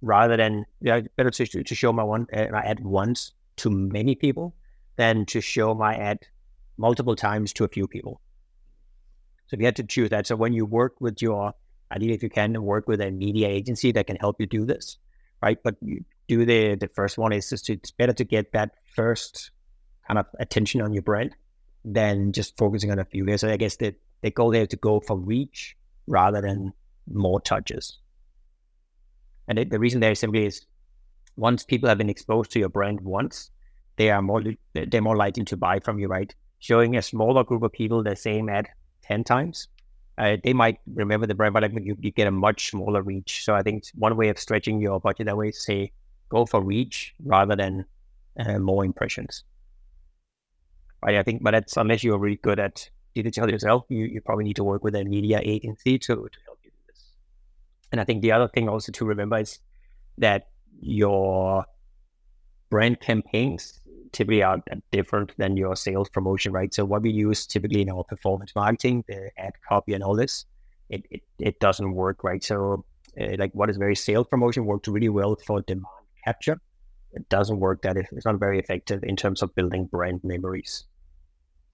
rather 0.00 0.36
than 0.36 0.66
yeah, 0.80 1.00
better 1.16 1.30
to 1.30 1.64
to 1.64 1.74
show 1.74 1.92
my 1.92 2.02
one 2.02 2.26
uh, 2.32 2.46
my 2.50 2.60
ad 2.60 2.80
once 2.80 3.32
to 3.56 3.70
many 3.70 4.14
people 4.14 4.54
than 4.96 5.24
to 5.26 5.40
show 5.40 5.74
my 5.74 5.94
ad 5.94 6.18
multiple 6.76 7.16
times 7.16 7.52
to 7.54 7.64
a 7.64 7.68
few 7.68 7.86
people. 7.86 8.20
So 9.46 9.54
if 9.54 9.60
you 9.60 9.66
had 9.66 9.76
to 9.76 9.84
choose 9.84 10.10
that. 10.10 10.26
So 10.26 10.36
when 10.36 10.52
you 10.52 10.64
work 10.64 11.00
with 11.00 11.20
your, 11.20 11.54
ideally 11.92 12.14
if 12.14 12.22
you 12.22 12.30
can 12.30 12.60
work 12.62 12.88
with 12.88 13.00
a 13.00 13.10
media 13.10 13.48
agency 13.48 13.92
that 13.92 14.06
can 14.06 14.16
help 14.16 14.40
you 14.40 14.46
do 14.46 14.64
this, 14.64 14.98
right? 15.42 15.58
But 15.62 15.76
you 15.80 16.04
do 16.28 16.44
the 16.44 16.74
the 16.76 16.88
first 16.88 17.18
one 17.18 17.32
is 17.32 17.50
just 17.50 17.68
it's 17.70 17.90
better 17.90 18.12
to 18.14 18.24
get 18.24 18.52
that 18.52 18.72
first 18.94 19.50
kind 20.06 20.18
of 20.18 20.26
attention 20.38 20.80
on 20.80 20.92
your 20.92 21.02
brand 21.02 21.34
than 21.84 22.32
just 22.32 22.56
focusing 22.56 22.90
on 22.90 22.98
a 22.98 23.04
few. 23.04 23.36
So 23.36 23.50
I 23.50 23.56
guess 23.56 23.76
the, 23.76 23.94
the 24.22 24.30
goal 24.30 24.50
there 24.50 24.62
is 24.62 24.68
to 24.68 24.76
go 24.76 25.00
for 25.00 25.16
reach 25.16 25.76
rather 26.06 26.40
than 26.40 26.72
more 27.10 27.40
touches. 27.40 27.98
And 29.48 29.58
it, 29.58 29.70
the 29.70 29.78
reason 29.78 30.00
there 30.00 30.14
simply 30.14 30.46
is 30.46 30.64
once 31.36 31.64
people 31.64 31.88
have 31.88 31.98
been 31.98 32.10
exposed 32.10 32.50
to 32.52 32.58
your 32.58 32.68
brand 32.68 33.00
once, 33.00 33.50
they 33.96 34.10
are 34.10 34.22
more 34.22 34.42
they're 34.72 35.02
more 35.02 35.16
likely 35.16 35.44
to 35.44 35.56
buy 35.56 35.80
from 35.80 35.98
you, 35.98 36.08
right? 36.08 36.34
showing 36.64 36.96
a 36.96 37.02
smaller 37.02 37.44
group 37.44 37.62
of 37.62 37.70
people 37.72 38.02
the 38.02 38.16
same 38.16 38.48
ad 38.48 38.66
10 39.02 39.22
times, 39.22 39.68
uh, 40.16 40.38
they 40.42 40.54
might 40.54 40.78
remember 40.94 41.26
the 41.26 41.34
brand, 41.34 41.52
but 41.52 41.62
like 41.62 41.72
you, 41.84 41.94
you 42.00 42.10
get 42.10 42.26
a 42.26 42.30
much 42.30 42.70
smaller 42.70 43.02
reach. 43.02 43.44
So 43.44 43.54
I 43.54 43.62
think 43.62 43.84
one 43.94 44.16
way 44.16 44.30
of 44.30 44.38
stretching 44.38 44.80
your 44.80 44.98
budget 44.98 45.26
that 45.26 45.36
way 45.36 45.48
is 45.48 45.62
say 45.62 45.92
go 46.30 46.46
for 46.46 46.62
reach 46.62 47.14
rather 47.22 47.54
than 47.54 47.84
uh, 48.40 48.58
more 48.58 48.82
impressions. 48.82 49.44
Right, 51.04 51.16
I 51.16 51.22
think, 51.22 51.42
but 51.42 51.50
that's 51.50 51.76
unless 51.76 52.02
you're 52.02 52.16
really 52.16 52.36
good 52.36 52.58
at 52.58 52.88
digital 53.22 53.50
yourself, 53.50 53.84
you, 53.88 54.04
you 54.06 54.20
probably 54.20 54.44
need 54.44 54.56
to 54.56 54.64
work 54.64 54.84
with 54.84 54.94
a 54.94 55.04
media 55.04 55.40
agency 55.42 55.98
to, 55.98 56.14
to 56.14 56.38
help 56.46 56.58
you 56.62 56.70
do 56.70 56.76
this. 56.88 57.04
And 57.92 58.00
I 58.00 58.04
think 58.04 58.22
the 58.22 58.32
other 58.32 58.48
thing 58.48 58.68
also 58.68 58.92
to 58.92 59.04
remember 59.04 59.38
is 59.38 59.58
that 60.18 60.48
your 60.80 61.64
brand 62.70 63.00
campaigns 63.00 63.80
typically 64.12 64.42
are 64.42 64.62
different 64.92 65.32
than 65.38 65.56
your 65.56 65.76
sales 65.76 66.08
promotion, 66.08 66.52
right? 66.52 66.72
So 66.72 66.84
what 66.84 67.02
we 67.02 67.10
use 67.10 67.46
typically 67.46 67.82
in 67.82 67.90
our 67.90 68.04
performance 68.04 68.52
marketing, 68.54 69.04
the 69.08 69.30
ad 69.38 69.52
copy 69.68 69.92
and 69.94 70.02
all 70.02 70.14
this, 70.14 70.46
it, 70.88 71.04
it, 71.10 71.22
it 71.38 71.60
doesn't 71.60 71.92
work, 71.92 72.22
right? 72.22 72.42
So 72.42 72.84
uh, 73.20 73.36
like 73.38 73.52
what 73.54 73.70
is 73.70 73.76
very 73.76 73.96
sales 73.96 74.26
promotion 74.28 74.66
works 74.66 74.88
really 74.88 75.08
well 75.08 75.36
for 75.36 75.62
demand 75.62 75.86
capture. 76.24 76.60
It 77.12 77.28
doesn't 77.28 77.60
work 77.60 77.82
that 77.82 77.96
it's 77.96 78.24
not 78.24 78.40
very 78.40 78.58
effective 78.58 79.04
in 79.04 79.16
terms 79.16 79.42
of 79.42 79.54
building 79.54 79.86
brand 79.86 80.20
memories. 80.24 80.84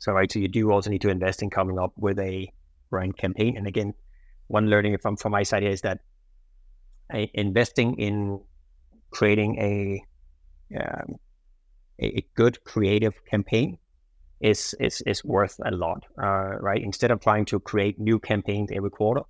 So 0.00 0.12
right, 0.12 0.32
so 0.32 0.38
you 0.38 0.48
do 0.48 0.72
also 0.72 0.88
need 0.88 1.02
to 1.02 1.10
invest 1.10 1.42
in 1.42 1.50
coming 1.50 1.78
up 1.78 1.92
with 1.96 2.18
a 2.18 2.50
brand 2.88 3.18
campaign. 3.18 3.56
And 3.58 3.66
again, 3.66 3.92
one 4.48 4.68
learning 4.68 4.96
from 4.98 5.16
from 5.16 5.32
my 5.32 5.42
side 5.42 5.62
here 5.62 5.70
is 5.70 5.82
that 5.82 6.00
uh, 7.12 7.26
investing 7.34 7.94
in 7.96 8.40
creating 9.10 9.58
a 9.58 10.04
um, 10.80 11.16
a, 12.00 12.24
good 12.34 12.64
creative 12.64 13.14
campaign 13.26 13.76
is 14.40 14.74
is 14.80 15.02
is 15.02 15.22
worth 15.22 15.60
a 15.66 15.70
lot, 15.70 16.06
uh, 16.22 16.56
right? 16.60 16.82
Instead 16.82 17.10
of 17.10 17.20
trying 17.20 17.44
to 17.44 17.60
create 17.60 18.00
new 18.00 18.18
campaigns 18.18 18.70
every 18.72 18.90
quarter, 18.90 19.20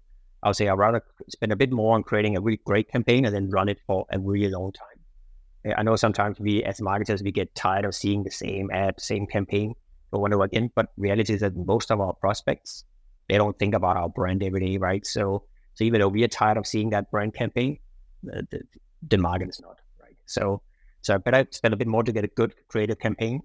I 0.41 0.51
would 0.51 0.57
say 0.57 0.69
I'd 0.69 0.79
rather 0.79 1.03
spend 1.29 1.51
a 1.51 1.57
bit 1.57 1.73
more 1.73 1.97
on 1.97 2.05
creating 2.05 2.37
a 2.37 2.41
really 2.41 2.61
great 2.65 2.89
campaign 2.89 3.25
and 3.25 3.35
then 3.35 3.51
run 3.51 3.69
it 3.69 3.81
for 3.89 4.07
a 4.13 4.21
really 4.21 4.51
long 4.51 4.71
time. 4.73 5.75
I 5.77 5.83
know 5.83 5.97
sometimes 5.97 6.39
we 6.39 6.63
as 6.63 6.81
marketers 6.81 7.25
we 7.25 7.33
get 7.33 7.57
tired 7.57 7.85
of 7.85 7.93
seeing 7.93 8.23
the 8.23 8.31
same 8.31 8.71
ad, 8.71 9.01
same 9.01 9.27
campaign 9.27 9.75
over 10.13 10.27
and 10.27 10.35
over 10.35 10.45
again, 10.45 10.71
but 10.75 10.93
reality 10.97 11.35
is 11.35 11.41
that 11.41 11.57
most 11.57 11.91
of 11.91 12.01
our 12.01 12.15
prospects 12.15 12.85
they 13.29 13.37
don't 13.37 13.57
think 13.61 13.75
about 13.75 13.97
our 13.97 14.09
brand 14.09 14.43
every 14.43 14.61
day, 14.61 14.77
right? 14.77 15.07
So 15.07 15.45
so 15.75 15.85
even 15.85 16.01
though 16.01 16.09
we 16.09 16.25
are 16.25 16.29
tired 16.29 16.57
of 16.57 16.67
seeing 16.67 16.91
that 16.91 17.11
brand 17.11 17.33
campaign, 17.35 17.79
the, 18.23 18.47
the, 18.51 18.61
the 19.09 19.19
market 19.19 19.49
is 19.49 19.61
not, 19.61 19.79
right? 20.03 20.17
So 20.27 20.63
so 21.03 21.15
I 21.15 21.19
better 21.19 21.47
spend 21.51 21.73
a 21.73 21.77
bit 21.77 21.87
more 21.87 22.03
to 22.03 22.13
get 22.13 22.25
a 22.25 22.29
good 22.29 22.55
creative 22.69 22.99
campaign. 22.99 23.43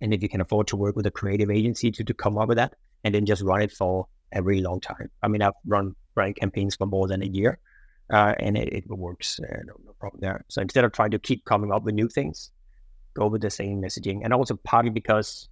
And 0.00 0.12
if 0.12 0.22
you 0.22 0.28
can 0.28 0.40
afford 0.40 0.66
to 0.68 0.76
work 0.76 0.96
with 0.96 1.06
a 1.06 1.10
creative 1.10 1.50
agency 1.50 1.90
to, 1.90 2.04
to 2.04 2.14
come 2.14 2.36
up 2.36 2.48
with 2.48 2.58
that 2.58 2.74
and 3.02 3.14
then 3.14 3.24
just 3.24 3.42
run 3.42 3.62
it 3.62 3.72
for 3.72 4.06
a 4.32 4.42
really 4.42 4.62
long 4.62 4.80
time. 4.80 5.10
I 5.22 5.28
mean, 5.28 5.40
I've 5.40 5.54
run 5.66 5.94
brand 6.14 6.36
campaigns 6.36 6.76
for 6.76 6.86
more 6.86 7.08
than 7.08 7.22
a 7.22 7.26
year 7.26 7.58
uh, 8.10 8.34
and 8.38 8.56
it, 8.56 8.72
it 8.72 8.88
works. 8.88 9.40
Uh, 9.40 9.62
no, 9.64 9.74
no, 9.84 9.92
problem 9.98 10.20
there. 10.20 10.44
So 10.48 10.60
instead 10.60 10.84
of 10.84 10.92
trying 10.92 11.12
to 11.12 11.18
keep 11.18 11.44
coming 11.44 11.72
up 11.72 11.84
with 11.84 11.94
new 11.94 12.08
things, 12.08 12.50
go 13.14 13.26
with 13.28 13.40
the 13.40 13.50
same 13.50 13.80
messaging. 13.80 14.20
And 14.22 14.34
also 14.34 14.56
partly 14.64 14.90
because 14.90 15.48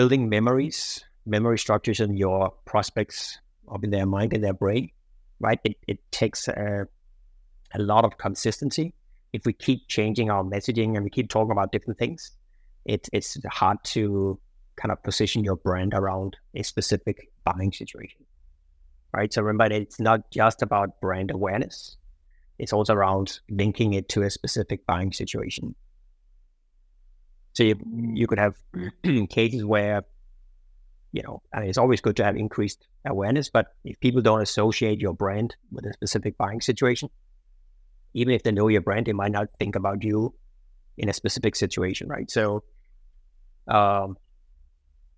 building 0.00 0.30
memories, 0.30 1.04
memory 1.26 1.58
structures 1.58 2.00
in 2.00 2.16
your 2.16 2.50
prospects 2.64 3.38
up 3.70 3.84
in 3.84 3.90
their 3.90 4.06
mind 4.06 4.32
in 4.32 4.40
their 4.40 4.54
brain, 4.54 4.88
right? 5.40 5.60
It, 5.62 5.76
it 5.86 5.98
takes 6.10 6.48
a, 6.48 6.86
a 7.74 7.78
lot 7.78 8.06
of 8.06 8.16
consistency 8.16 8.94
if 9.34 9.44
we 9.44 9.52
keep 9.52 9.88
changing 9.88 10.30
our 10.30 10.42
messaging 10.42 10.94
and 10.94 11.04
we 11.04 11.10
keep 11.10 11.28
talking 11.28 11.52
about 11.52 11.70
different 11.70 11.98
things, 11.98 12.30
it, 12.86 13.10
it's 13.12 13.36
hard 13.50 13.76
to 13.84 14.40
kind 14.76 14.90
of 14.90 15.02
position 15.02 15.44
your 15.44 15.56
brand 15.56 15.92
around 15.92 16.38
a 16.54 16.62
specific 16.62 17.30
buying 17.44 17.70
situation. 17.70 18.24
Right. 19.14 19.30
So 19.30 19.42
remember, 19.42 19.74
it's 19.74 20.00
not 20.00 20.30
just 20.30 20.62
about 20.62 20.98
brand 21.02 21.30
awareness, 21.30 21.98
it's 22.58 22.72
also 22.72 22.94
around 22.94 23.40
linking 23.50 23.92
it 23.92 24.08
to 24.08 24.22
a 24.22 24.30
specific 24.30 24.86
buying 24.86 25.12
situation. 25.12 25.74
So 27.52 27.64
you, 27.64 27.76
you 28.14 28.26
could 28.26 28.38
have 28.38 28.56
cases 29.30 29.64
where, 29.64 30.02
you 31.12 31.22
know, 31.22 31.42
it's 31.54 31.78
always 31.78 32.00
good 32.00 32.16
to 32.16 32.24
have 32.24 32.36
increased 32.36 32.86
awareness, 33.04 33.50
but 33.50 33.66
if 33.84 33.98
people 34.00 34.22
don't 34.22 34.42
associate 34.42 35.00
your 35.00 35.14
brand 35.14 35.56
with 35.72 35.86
a 35.86 35.92
specific 35.92 36.36
buying 36.36 36.60
situation, 36.60 37.08
even 38.14 38.34
if 38.34 38.42
they 38.42 38.52
know 38.52 38.68
your 38.68 38.80
brand, 38.80 39.06
they 39.06 39.12
might 39.12 39.32
not 39.32 39.48
think 39.58 39.76
about 39.76 40.02
you 40.04 40.34
in 40.98 41.08
a 41.08 41.12
specific 41.12 41.56
situation, 41.56 42.08
right? 42.08 42.30
So, 42.30 42.62
um, 43.68 44.16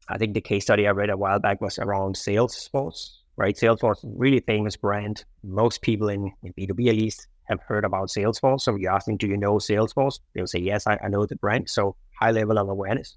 I 0.08 0.18
think 0.18 0.34
the 0.34 0.40
case 0.40 0.64
study 0.64 0.86
I 0.86 0.90
read 0.90 1.10
a 1.10 1.16
while 1.16 1.38
back 1.38 1.60
was 1.60 1.78
around 1.78 2.16
Salesforce, 2.16 3.10
right? 3.36 3.56
Salesforce, 3.56 4.00
really 4.02 4.40
famous 4.40 4.76
brand. 4.76 5.24
Most 5.42 5.80
people 5.82 6.08
in, 6.08 6.32
in 6.42 6.52
B2B 6.52 6.88
at 6.88 6.96
least 6.96 7.28
have 7.44 7.60
heard 7.60 7.84
about 7.84 8.08
Salesforce. 8.08 8.62
So 8.62 8.76
you 8.76 8.88
ask 8.88 9.06
them, 9.06 9.16
do 9.16 9.26
you 9.26 9.36
know 9.36 9.54
Salesforce? 9.54 10.18
They'll 10.34 10.46
say, 10.46 10.58
yes, 10.58 10.86
I, 10.86 10.98
I 11.02 11.08
know 11.08 11.24
the 11.24 11.36
brand. 11.36 11.70
So 11.70 11.96
high 12.22 12.30
level 12.30 12.58
of 12.58 12.68
awareness, 12.68 13.16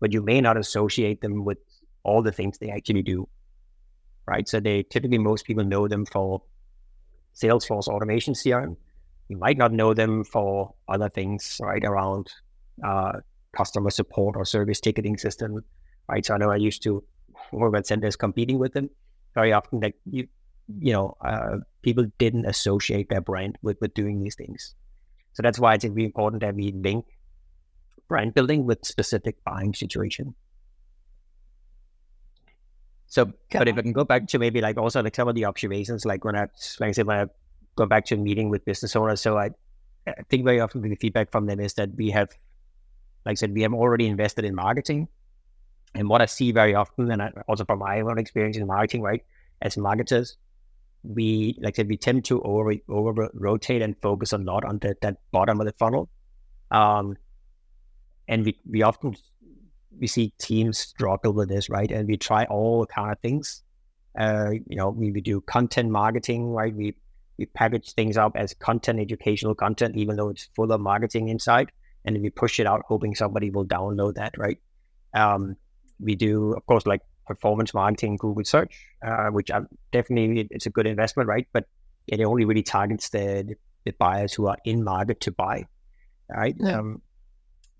but 0.00 0.12
you 0.12 0.22
may 0.22 0.40
not 0.40 0.56
associate 0.56 1.20
them 1.20 1.44
with 1.44 1.58
all 2.02 2.22
the 2.22 2.32
things 2.32 2.58
they 2.58 2.70
actually 2.70 3.02
do, 3.02 3.28
right? 4.26 4.48
So 4.48 4.60
they 4.60 4.82
typically, 4.84 5.18
most 5.18 5.44
people 5.44 5.64
know 5.64 5.88
them 5.88 6.06
for 6.06 6.42
Salesforce 7.34 7.88
automation 7.88 8.34
CRM, 8.34 8.76
you 9.28 9.36
might 9.36 9.56
not 9.56 9.72
know 9.72 9.94
them 9.94 10.24
for 10.24 10.74
other 10.88 11.08
things, 11.08 11.58
right, 11.60 11.84
around 11.84 12.30
uh, 12.84 13.12
customer 13.56 13.90
support 13.90 14.36
or 14.36 14.44
service 14.44 14.80
ticketing 14.80 15.16
system, 15.16 15.64
right? 16.08 16.24
So 16.24 16.34
I 16.34 16.38
know 16.38 16.50
I 16.50 16.56
used 16.56 16.82
to 16.82 17.02
work 17.52 17.76
at 17.76 17.86
Zendesk 17.86 18.18
competing 18.18 18.58
with 18.58 18.74
them 18.74 18.90
very 19.34 19.52
often. 19.52 19.80
That 19.80 19.94
you, 20.04 20.28
you 20.78 20.92
know, 20.92 21.16
uh, 21.24 21.58
people 21.82 22.06
didn't 22.18 22.46
associate 22.46 23.08
their 23.08 23.20
brand 23.20 23.58
with 23.62 23.80
with 23.80 23.94
doing 23.94 24.20
these 24.22 24.34
things. 24.34 24.74
So 25.32 25.42
that's 25.42 25.58
why 25.58 25.74
it's 25.74 25.84
really 25.84 26.04
important 26.04 26.42
that 26.42 26.54
we 26.54 26.72
link 26.72 27.06
brand 28.08 28.34
building 28.34 28.66
with 28.66 28.84
specific 28.84 29.42
buying 29.44 29.74
situation. 29.74 30.34
So, 33.06 33.32
but 33.52 33.68
if 33.68 33.78
I 33.78 33.82
can 33.82 33.92
go 33.92 34.04
back 34.04 34.26
to 34.28 34.38
maybe 34.38 34.60
like 34.60 34.76
also 34.76 35.02
like 35.02 35.14
some 35.14 35.28
of 35.28 35.34
the 35.34 35.44
observations, 35.44 36.04
like 36.04 36.24
when 36.24 36.34
I, 36.34 36.48
like 36.80 36.88
I 36.88 36.92
said, 36.92 37.06
when 37.06 37.18
I 37.18 37.26
go 37.76 37.86
back 37.86 38.04
to 38.06 38.14
a 38.14 38.18
meeting 38.18 38.50
with 38.50 38.64
business 38.64 38.96
owners. 38.96 39.20
So 39.20 39.38
I, 39.38 39.50
I 40.06 40.22
think 40.28 40.44
very 40.44 40.60
often 40.60 40.82
the 40.82 40.96
feedback 40.96 41.30
from 41.30 41.46
them 41.46 41.60
is 41.60 41.74
that 41.74 41.90
we 41.96 42.10
have, 42.10 42.30
like 43.24 43.32
I 43.32 43.34
said, 43.34 43.54
we 43.54 43.62
have 43.62 43.72
already 43.72 44.06
invested 44.06 44.44
in 44.44 44.54
marketing. 44.54 45.08
And 45.94 46.08
what 46.08 46.22
I 46.22 46.26
see 46.26 46.50
very 46.50 46.74
often, 46.74 47.10
and 47.10 47.22
I, 47.22 47.30
also 47.46 47.64
from 47.64 47.78
my 47.78 48.00
own 48.00 48.18
experience 48.18 48.56
in 48.56 48.66
marketing, 48.66 49.02
right, 49.02 49.24
as 49.62 49.76
marketers, 49.76 50.36
we 51.04 51.56
like 51.60 51.74
I 51.74 51.76
said, 51.76 51.88
we 51.88 51.96
tend 51.96 52.24
to 52.26 52.40
over 52.42 52.74
over 52.88 53.30
rotate 53.34 53.82
and 53.82 53.94
focus 54.00 54.32
a 54.32 54.38
lot 54.38 54.64
on 54.64 54.78
the, 54.78 54.96
that 55.02 55.18
bottom 55.30 55.60
of 55.60 55.66
the 55.66 55.72
funnel. 55.72 56.08
Um, 56.70 57.16
and 58.28 58.44
we, 58.44 58.58
we 58.68 58.82
often 58.82 59.16
we 59.98 60.06
see 60.06 60.32
teams 60.38 60.78
struggle 60.78 61.32
with 61.32 61.48
this, 61.48 61.68
right? 61.68 61.90
And 61.90 62.08
we 62.08 62.16
try 62.16 62.44
all 62.44 62.86
kind 62.86 63.12
of 63.12 63.18
things. 63.20 63.62
Uh, 64.18 64.50
you 64.68 64.76
know, 64.76 64.90
we, 64.90 65.10
we 65.12 65.20
do 65.20 65.40
content 65.40 65.90
marketing, 65.90 66.50
right? 66.50 66.74
We 66.74 66.94
we 67.36 67.46
package 67.46 67.92
things 67.94 68.16
up 68.16 68.36
as 68.36 68.54
content, 68.54 69.00
educational 69.00 69.54
content, 69.56 69.96
even 69.96 70.16
though 70.16 70.28
it's 70.28 70.48
full 70.54 70.70
of 70.70 70.80
marketing 70.80 71.28
inside, 71.28 71.72
and 72.04 72.20
we 72.22 72.30
push 72.30 72.60
it 72.60 72.66
out, 72.66 72.82
hoping 72.86 73.14
somebody 73.14 73.50
will 73.50 73.66
download 73.66 74.14
that, 74.14 74.38
right? 74.38 74.58
Um, 75.14 75.56
we 75.98 76.14
do, 76.14 76.52
of 76.52 76.64
course, 76.66 76.86
like 76.86 77.00
performance 77.26 77.74
marketing, 77.74 78.16
Google 78.18 78.44
search, 78.44 78.74
uh, 79.04 79.28
which 79.28 79.50
I'm 79.50 79.68
definitely 79.90 80.46
it's 80.50 80.66
a 80.66 80.70
good 80.70 80.86
investment, 80.86 81.28
right? 81.28 81.46
But 81.52 81.66
it 82.06 82.20
only 82.20 82.44
really 82.44 82.62
targets 82.62 83.08
the 83.08 83.54
the 83.84 83.92
buyers 83.92 84.32
who 84.32 84.46
are 84.46 84.58
in 84.64 84.84
market 84.84 85.20
to 85.20 85.32
buy, 85.32 85.64
right? 86.28 86.54
Yeah. 86.58 86.78
Um, 86.78 87.02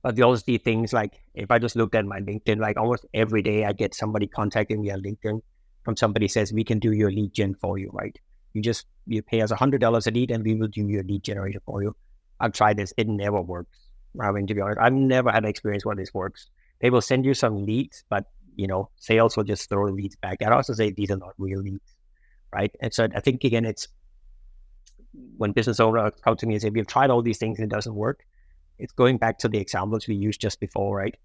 but 0.04 0.16
we 0.16 0.22
also 0.22 0.42
see 0.44 0.58
things 0.58 0.92
like 0.92 1.18
if 1.34 1.50
I 1.50 1.58
just 1.58 1.76
looked 1.76 1.94
at 1.94 2.04
my 2.04 2.20
LinkedIn, 2.20 2.58
like 2.58 2.76
almost 2.76 3.06
every 3.14 3.40
day 3.40 3.64
I 3.64 3.72
get 3.72 3.94
somebody 3.94 4.26
contacting 4.26 4.82
me 4.82 4.90
on 4.90 5.00
LinkedIn 5.00 5.40
from 5.82 5.96
somebody 5.96 6.28
says 6.28 6.52
we 6.52 6.62
can 6.62 6.78
do 6.78 6.92
your 6.92 7.10
lead 7.10 7.32
gen 7.32 7.54
for 7.54 7.78
you, 7.78 7.88
right? 7.90 8.16
You 8.52 8.60
just 8.60 8.86
you 9.06 9.22
pay 9.22 9.40
us 9.40 9.50
a 9.50 9.56
hundred 9.56 9.80
dollars 9.80 10.06
a 10.06 10.10
lead, 10.10 10.30
and 10.30 10.44
we 10.44 10.54
will 10.56 10.68
do 10.68 10.86
your 10.86 11.02
lead 11.04 11.24
generator 11.24 11.60
for 11.64 11.82
you. 11.82 11.96
I've 12.38 12.52
tried 12.52 12.76
this; 12.76 12.92
it 12.98 13.08
never 13.08 13.40
works. 13.40 13.78
I 14.20 14.30
mean, 14.30 14.46
to 14.46 14.54
be 14.54 14.60
honest, 14.60 14.78
I've 14.78 14.92
never 14.92 15.32
had 15.32 15.46
experience 15.46 15.86
where 15.86 15.96
this 15.96 16.12
works. 16.12 16.50
They 16.80 16.90
will 16.90 17.00
send 17.00 17.24
you 17.24 17.32
some 17.32 17.64
leads, 17.64 18.04
but 18.10 18.26
you 18.56 18.66
know, 18.66 18.90
sales 18.96 19.38
will 19.38 19.44
just 19.44 19.70
throw 19.70 19.86
leads 19.86 20.16
back 20.16 20.42
us 20.42 20.68
and 20.68 20.76
say 20.76 20.90
these 20.90 21.10
are 21.10 21.16
not 21.16 21.32
real 21.38 21.60
leads, 21.60 21.96
right? 22.52 22.70
And 22.82 22.92
so 22.92 23.08
I 23.16 23.20
think 23.20 23.42
again, 23.42 23.64
it's 23.64 23.88
when 25.38 25.52
business 25.52 25.80
owners 25.80 26.12
come 26.22 26.36
to 26.36 26.46
me 26.46 26.54
and 26.54 26.62
say 26.62 26.68
we've 26.68 26.86
tried 26.86 27.08
all 27.08 27.22
these 27.22 27.38
things 27.38 27.58
and 27.58 27.72
it 27.72 27.74
doesn't 27.74 27.94
work. 27.94 28.24
It's 28.78 28.92
going 28.92 29.18
back 29.18 29.38
to 29.38 29.48
the 29.48 29.58
examples 29.58 30.08
we 30.08 30.14
used 30.14 30.40
just 30.40 30.60
before, 30.60 30.96
right? 30.96 31.16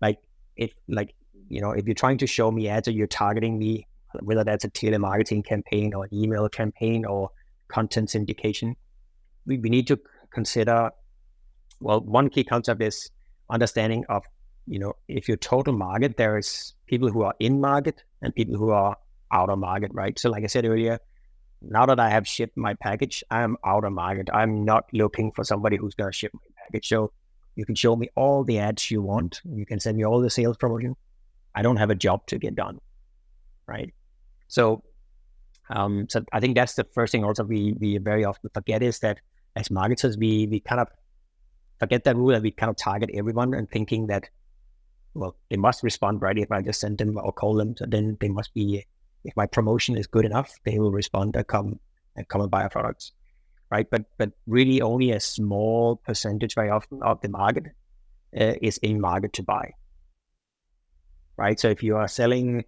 Like 0.00 0.18
if 0.56 0.72
like 0.88 1.14
you 1.48 1.60
know, 1.60 1.70
if 1.70 1.86
you're 1.86 1.94
trying 1.94 2.18
to 2.18 2.26
show 2.26 2.50
me 2.50 2.68
ads 2.68 2.88
or 2.88 2.90
you're 2.92 3.06
targeting 3.06 3.58
me 3.58 3.86
whether 4.22 4.44
that's 4.44 4.64
a 4.64 4.70
telemarketing 4.70 5.44
campaign 5.44 5.94
or 5.94 6.04
an 6.04 6.10
email 6.12 6.48
campaign 6.48 7.04
or 7.04 7.30
content 7.68 8.08
syndication, 8.08 8.74
we, 9.46 9.58
we 9.58 9.68
need 9.68 9.86
to 9.86 9.98
consider, 10.32 10.90
well, 11.80 12.00
one 12.00 12.28
key 12.28 12.44
concept 12.44 12.82
is 12.82 13.10
understanding 13.50 14.04
of, 14.08 14.24
you 14.66 14.78
know, 14.78 14.94
if 15.08 15.28
your 15.28 15.36
total 15.36 15.72
market, 15.72 16.16
there 16.16 16.38
is 16.38 16.74
people 16.86 17.10
who 17.10 17.22
are 17.22 17.34
in 17.38 17.60
market 17.60 18.02
and 18.22 18.34
people 18.34 18.56
who 18.56 18.70
are 18.70 18.96
out 19.32 19.50
of 19.50 19.58
market, 19.58 19.90
right? 19.94 20.18
So 20.18 20.30
like 20.30 20.44
I 20.44 20.48
said 20.48 20.64
earlier, 20.64 20.98
now 21.62 21.86
that 21.86 22.00
I 22.00 22.10
have 22.10 22.26
shipped 22.26 22.56
my 22.56 22.74
package, 22.74 23.24
I'm 23.30 23.56
out 23.64 23.84
of 23.84 23.92
market. 23.92 24.28
I'm 24.32 24.64
not 24.64 24.84
looking 24.92 25.32
for 25.32 25.44
somebody 25.44 25.76
who's 25.76 25.94
going 25.94 26.10
to 26.10 26.16
ship 26.16 26.32
my 26.34 26.40
package. 26.66 26.88
So 26.88 27.12
you 27.54 27.64
can 27.64 27.74
show 27.74 27.96
me 27.96 28.08
all 28.14 28.44
the 28.44 28.58
ads 28.58 28.90
you 28.90 29.02
want. 29.02 29.40
You 29.44 29.66
can 29.66 29.80
send 29.80 29.96
me 29.96 30.04
all 30.04 30.20
the 30.20 30.30
sales 30.30 30.56
promotion. 30.56 30.94
I 31.54 31.62
don't 31.62 31.76
have 31.76 31.90
a 31.90 31.94
job 31.94 32.26
to 32.26 32.38
get 32.38 32.54
done, 32.54 32.78
right? 33.66 33.92
So, 34.48 34.84
um, 35.70 36.06
so 36.08 36.22
I 36.32 36.40
think 36.40 36.54
that's 36.54 36.74
the 36.74 36.84
first 36.84 37.12
thing 37.12 37.24
also 37.24 37.44
we, 37.44 37.72
we 37.80 37.98
very 37.98 38.24
often 38.24 38.50
forget 38.52 38.82
is 38.82 38.98
that 39.00 39.18
as 39.56 39.70
marketers, 39.70 40.18
we, 40.18 40.46
we 40.46 40.60
kind 40.60 40.80
of 40.80 40.88
forget 41.80 42.04
that 42.04 42.16
rule 42.16 42.28
that 42.28 42.42
we 42.42 42.50
kind 42.50 42.70
of 42.70 42.76
target 42.76 43.10
everyone 43.14 43.54
and 43.54 43.70
thinking 43.70 44.06
that, 44.08 44.28
well, 45.14 45.34
they 45.50 45.56
must 45.56 45.82
respond 45.82 46.20
right 46.20 46.36
if 46.38 46.52
I 46.52 46.60
just 46.60 46.80
send 46.80 46.98
them 46.98 47.16
or 47.16 47.32
call 47.32 47.54
them. 47.54 47.74
So 47.76 47.86
then 47.88 48.18
they 48.20 48.28
must 48.28 48.52
be, 48.52 48.84
if 49.24 49.34
my 49.34 49.46
promotion 49.46 49.96
is 49.96 50.06
good 50.06 50.26
enough, 50.26 50.52
they 50.64 50.78
will 50.78 50.92
respond 50.92 51.36
and 51.36 51.46
come 51.46 51.80
and 52.16 52.28
come 52.28 52.42
and 52.42 52.50
buy 52.50 52.62
our 52.62 52.70
products. 52.70 53.12
Right. 53.70 53.86
But, 53.90 54.04
but 54.16 54.30
really 54.46 54.80
only 54.80 55.10
a 55.10 55.20
small 55.20 55.96
percentage 55.96 56.54
very 56.54 56.70
often 56.70 57.02
of 57.02 57.20
the 57.20 57.28
market 57.28 57.64
uh, 58.38 58.54
is 58.62 58.78
in 58.78 59.00
market 59.00 59.32
to 59.34 59.42
buy. 59.42 59.72
right? 61.36 61.58
So 61.58 61.68
if 61.68 61.82
you 61.82 61.96
are 61.96 62.08
selling, 62.08 62.64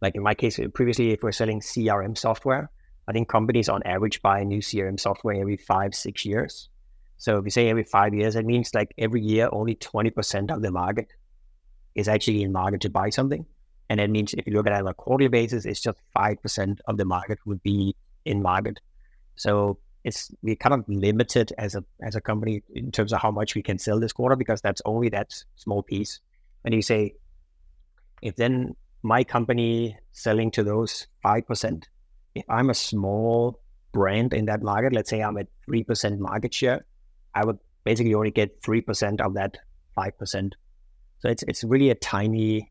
like 0.00 0.14
in 0.14 0.22
my 0.22 0.34
case, 0.34 0.60
previously, 0.74 1.10
if 1.12 1.22
we're 1.22 1.32
selling 1.32 1.60
CRM 1.60 2.16
software, 2.16 2.70
I 3.08 3.12
think 3.12 3.28
companies 3.28 3.68
on 3.68 3.82
average 3.84 4.22
buy 4.22 4.44
new 4.44 4.60
CRM 4.60 4.98
software 4.98 5.34
every 5.40 5.56
five, 5.56 5.94
six 5.94 6.24
years. 6.24 6.68
So 7.16 7.38
if 7.38 7.44
you 7.44 7.50
say 7.50 7.68
every 7.68 7.84
five 7.84 8.14
years, 8.14 8.36
it 8.36 8.44
means 8.44 8.74
like 8.74 8.94
every 8.98 9.22
year, 9.22 9.48
only 9.52 9.76
20% 9.76 10.54
of 10.54 10.62
the 10.62 10.70
market 10.70 11.08
is 11.94 12.08
actually 12.08 12.42
in 12.42 12.52
market 12.52 12.80
to 12.82 12.90
buy 12.90 13.10
something. 13.10 13.46
And 13.88 14.00
that 14.00 14.10
means 14.10 14.34
if 14.34 14.46
you 14.46 14.54
look 14.54 14.66
at 14.66 14.72
it 14.72 14.80
on 14.80 14.88
a 14.88 14.94
quarterly 14.94 15.28
basis, 15.28 15.66
it's 15.66 15.80
just 15.80 15.98
5% 16.16 16.78
of 16.86 16.96
the 16.96 17.04
market 17.04 17.38
would 17.46 17.62
be 17.62 17.94
in 18.24 18.42
market. 18.42 18.80
So 19.36 19.78
it's 20.04 20.30
we're 20.42 20.56
kind 20.56 20.74
of 20.74 20.84
limited 20.86 21.52
as 21.58 21.74
a 21.74 21.84
as 22.02 22.14
a 22.14 22.20
company 22.20 22.62
in 22.74 22.92
terms 22.92 23.12
of 23.12 23.20
how 23.20 23.30
much 23.30 23.54
we 23.54 23.62
can 23.62 23.78
sell 23.78 23.98
this 23.98 24.12
quarter 24.12 24.36
because 24.36 24.60
that's 24.60 24.82
only 24.84 25.08
that 25.10 25.32
small 25.56 25.82
piece. 25.82 26.20
And 26.64 26.74
you 26.74 26.82
say, 26.82 27.14
if 28.22 28.36
then 28.36 28.76
my 29.02 29.24
company 29.24 29.98
selling 30.12 30.50
to 30.52 30.62
those 30.62 31.06
five 31.22 31.46
percent, 31.46 31.88
if 32.34 32.44
I'm 32.48 32.70
a 32.70 32.74
small 32.74 33.60
brand 33.92 34.34
in 34.34 34.46
that 34.46 34.62
market, 34.62 34.92
let's 34.92 35.10
say 35.10 35.22
I'm 35.22 35.38
at 35.38 35.48
three 35.64 35.84
percent 35.84 36.20
market 36.20 36.52
share, 36.52 36.84
I 37.34 37.44
would 37.44 37.58
basically 37.84 38.14
only 38.14 38.30
get 38.30 38.62
three 38.62 38.82
percent 38.82 39.20
of 39.20 39.34
that 39.34 39.56
five 39.94 40.18
percent. 40.18 40.54
So 41.20 41.30
it's 41.30 41.42
it's 41.44 41.64
really 41.64 41.90
a 41.90 41.94
tiny 41.94 42.70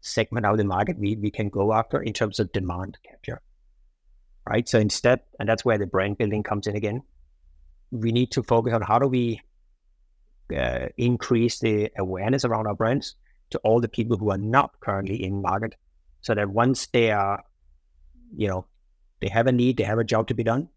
segment 0.00 0.44
of 0.44 0.58
the 0.58 0.64
market 0.64 0.98
we, 0.98 1.16
we 1.16 1.30
can 1.30 1.48
go 1.48 1.72
after 1.72 2.02
in 2.02 2.12
terms 2.12 2.38
of 2.38 2.52
demand 2.52 2.98
capture 3.06 3.40
right? 4.48 4.68
So 4.68 4.78
instead, 4.78 5.20
and 5.38 5.48
that's 5.48 5.64
where 5.64 5.78
the 5.78 5.86
brand 5.86 6.18
building 6.18 6.42
comes 6.42 6.66
in 6.66 6.76
again. 6.76 7.02
We 7.90 8.12
need 8.12 8.30
to 8.32 8.42
focus 8.42 8.72
on 8.72 8.82
how 8.82 8.98
do 8.98 9.06
we 9.06 9.40
uh, 10.56 10.88
increase 10.96 11.58
the 11.58 11.90
awareness 11.96 12.44
around 12.44 12.66
our 12.66 12.74
brands 12.74 13.16
to 13.50 13.58
all 13.58 13.80
the 13.80 13.88
people 13.88 14.16
who 14.16 14.30
are 14.30 14.38
not 14.38 14.78
currently 14.80 15.22
in 15.22 15.42
market, 15.42 15.74
so 16.22 16.34
that 16.34 16.50
once 16.50 16.86
they 16.86 17.10
are, 17.10 17.42
you 18.36 18.48
know, 18.48 18.66
they 19.20 19.28
have 19.28 19.46
a 19.46 19.52
need, 19.52 19.76
they 19.76 19.84
have 19.84 19.98
a 19.98 20.04
job 20.04 20.28
to 20.28 20.34
be 20.34 20.42
done, 20.42 20.68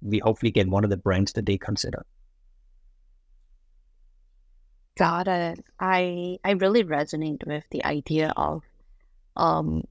we 0.00 0.18
hopefully 0.18 0.50
get 0.50 0.68
one 0.68 0.84
of 0.84 0.90
the 0.90 0.96
brands 0.96 1.32
that 1.34 1.46
they 1.46 1.58
consider. 1.58 2.04
Got 4.96 5.28
it. 5.28 5.64
I 5.78 6.38
I 6.42 6.52
really 6.52 6.82
resonate 6.84 7.46
with 7.46 7.64
the 7.70 7.84
idea 7.84 8.32
of 8.36 8.62
um 9.36 9.84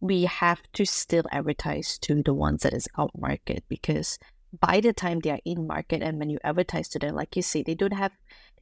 we 0.00 0.24
have 0.24 0.62
to 0.72 0.84
still 0.84 1.24
advertise 1.30 1.98
to 1.98 2.22
the 2.22 2.34
ones 2.34 2.62
that 2.62 2.72
is 2.72 2.88
out 2.96 3.10
market 3.18 3.64
because 3.68 4.18
by 4.60 4.80
the 4.80 4.92
time 4.92 5.20
they 5.20 5.30
are 5.30 5.40
in 5.44 5.66
market 5.66 6.02
and 6.02 6.18
when 6.18 6.30
you 6.30 6.38
advertise 6.44 6.88
to 6.88 6.98
them 6.98 7.14
like 7.14 7.36
you 7.36 7.42
say 7.42 7.62
they 7.62 7.74
don't 7.74 7.92
have 7.92 8.12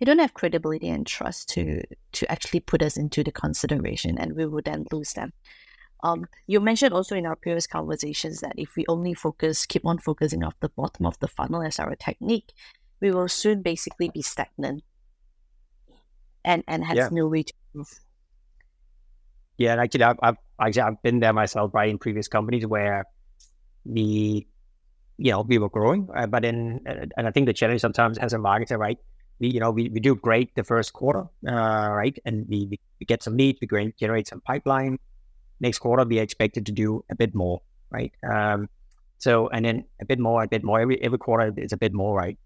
they 0.01 0.05
don't 0.05 0.19
have 0.19 0.35
credibility 0.35 0.89
and 0.89 1.07
trust 1.07 1.49
to 1.49 1.83
to 2.13 2.31
actually 2.31 2.61
put 2.61 2.83
us 2.83 2.97
into 2.97 3.23
the 3.23 3.31
consideration 3.31 4.19
and 4.19 4.35
we 4.35 4.47
will 4.47 4.63
then 4.65 4.85
lose 4.91 5.13
them 5.13 5.33
um, 6.03 6.27
you 6.47 6.61
mentioned 6.61 6.93
also 6.93 7.17
in 7.17 7.25
our 7.25 7.37
previous 7.37 7.67
conversations 7.67 8.41
that 8.41 8.53
if 8.57 8.75
we 8.77 8.85
only 8.89 9.15
focus 9.15 9.65
keep 9.65 9.87
on 9.87 9.99
focusing 9.99 10.43
off 10.43 10.55
the 10.61 10.69
bottom 10.71 11.07
of 11.07 11.19
the 11.21 11.29
funnel 11.29 11.63
as 11.63 11.79
our 11.79 11.95
technique 11.95 12.53
we 13.01 13.11
will 13.13 13.29
soon 13.29 13.63
basically 13.63 14.09
be 14.09 14.23
stagnant 14.23 14.83
and 16.45 16.65
and 16.67 16.85
has 16.85 16.97
yeah. 16.97 17.09
no 17.13 17.29
way 17.29 17.43
to 17.43 17.53
move 17.75 18.01
yeah, 19.59 19.73
and 19.73 19.81
actually, 19.81 20.05
I've, 20.05 20.19
I've 20.23 20.37
actually 20.61 20.83
I've 20.83 21.03
been 21.03 21.21
there 21.21 21.33
myself, 21.33 21.75
right, 21.75 21.89
in 21.89 21.99
previous 21.99 22.29
companies 22.29 22.67
where 22.67 23.05
the 23.85 24.47
you 25.19 25.31
know 25.31 25.43
we 25.43 25.59
were 25.59 25.71
growing, 25.71 26.09
uh, 26.15 26.27
but 26.27 26.43
then 26.43 26.81
and 26.87 27.27
I 27.27 27.31
think 27.31 27.47
the 27.47 27.53
challenge 27.53 27.81
sometimes 27.81 28.19
as 28.19 28.33
a 28.33 28.39
marketer, 28.39 28.79
right, 28.79 28.99
we 29.39 29.49
you 29.49 29.61
know 29.61 29.71
we, 29.71 29.89
we 29.89 30.01
do 30.01 30.15
great 30.15 30.55
the 30.55 30.65
first 30.65 30.93
quarter, 30.93 31.27
uh, 31.49 31.89
right, 31.91 32.19
and 32.25 32.47
we, 32.49 32.79
we 33.01 33.07
get 33.07 33.23
some 33.23 33.37
lead, 33.37 33.59
we 33.61 33.93
generate 33.99 34.29
some 34.29 34.41
pipeline. 34.41 34.99
Next 35.59 35.79
quarter, 35.79 36.05
we 36.05 36.19
are 36.19 36.23
expected 36.23 36.67
to 36.67 36.73
do 36.73 37.03
a 37.11 37.15
bit 37.15 37.35
more, 37.35 37.63
right? 37.91 38.13
Um, 38.29 38.69
so 39.19 39.49
and 39.49 39.65
then 39.65 39.85
a 40.01 40.05
bit 40.05 40.19
more, 40.19 40.43
a 40.43 40.49
bit 40.49 40.63
more. 40.63 40.81
Every 40.81 41.03
every 41.03 41.19
quarter 41.19 41.53
is 41.57 41.73
a 41.73 41.79
bit 41.79 41.95
more, 41.95 42.17
right? 42.17 42.39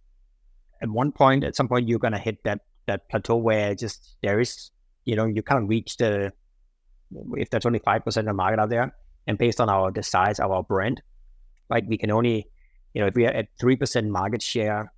At 0.83 0.89
one 0.89 1.13
point, 1.13 1.45
at 1.45 1.57
some 1.57 1.69
point, 1.69 1.89
you're 1.89 1.99
gonna 1.99 2.19
hit 2.19 2.43
that 2.45 2.61
that 2.87 3.09
plateau 3.09 3.37
where 3.37 3.75
just 3.75 4.17
there 4.23 4.41
is, 4.41 4.71
you 5.05 5.17
know, 5.17 5.27
you 5.27 5.43
can't 5.43 5.69
reach 5.69 5.97
the 5.97 6.33
if 7.37 7.51
there's 7.51 7.67
only 7.67 7.81
5% 7.81 8.07
of 8.07 8.25
the 8.25 8.33
market 8.33 8.61
out 8.61 8.71
there, 8.71 8.95
and 9.27 9.39
based 9.39 9.61
on 9.61 9.69
our 9.69 9.91
the 9.91 10.03
size 10.03 10.41
of 10.41 10.51
our 10.51 10.63
brand, 10.63 11.03
right, 11.69 11.87
we 11.87 11.99
can 11.99 12.11
only, 12.11 12.49
you 12.95 13.01
know, 13.01 13.07
if 13.07 13.15
we 13.15 13.27
are 13.27 13.31
at 13.31 13.49
3% 13.61 14.09
market 14.09 14.43
share 14.43 14.93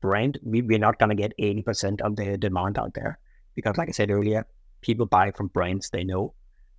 brand, 0.00 0.38
we, 0.42 0.62
we're 0.62 0.78
not 0.78 0.98
going 0.98 1.10
to 1.10 1.14
get 1.14 1.32
80% 1.38 2.00
of 2.00 2.16
the 2.16 2.36
demand 2.38 2.78
out 2.78 2.94
there. 2.94 3.18
Because 3.54 3.76
like 3.76 3.88
I 3.88 3.92
said 3.92 4.10
earlier, 4.10 4.46
people 4.80 5.06
buy 5.06 5.30
from 5.32 5.48
brands 5.48 5.90
they 5.90 6.04
know, 6.04 6.34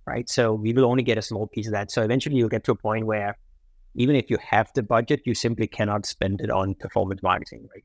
right? 0.06 0.28
So 0.28 0.52
we 0.52 0.72
will 0.72 0.84
only 0.84 1.02
get 1.02 1.18
a 1.18 1.22
small 1.22 1.46
piece 1.46 1.66
of 1.66 1.72
that. 1.72 1.90
So 1.90 2.02
eventually 2.02 2.36
you'll 2.36 2.48
get 2.48 2.64
to 2.64 2.72
a 2.72 2.76
point 2.76 3.06
where 3.06 3.38
even 3.94 4.16
if 4.16 4.30
you 4.30 4.38
have 4.44 4.70
the 4.74 4.82
budget, 4.82 5.20
you 5.24 5.34
simply 5.34 5.66
cannot 5.66 6.06
spend 6.06 6.40
it 6.40 6.50
on 6.50 6.74
performance 6.74 7.22
marketing, 7.22 7.68
right? 7.72 7.84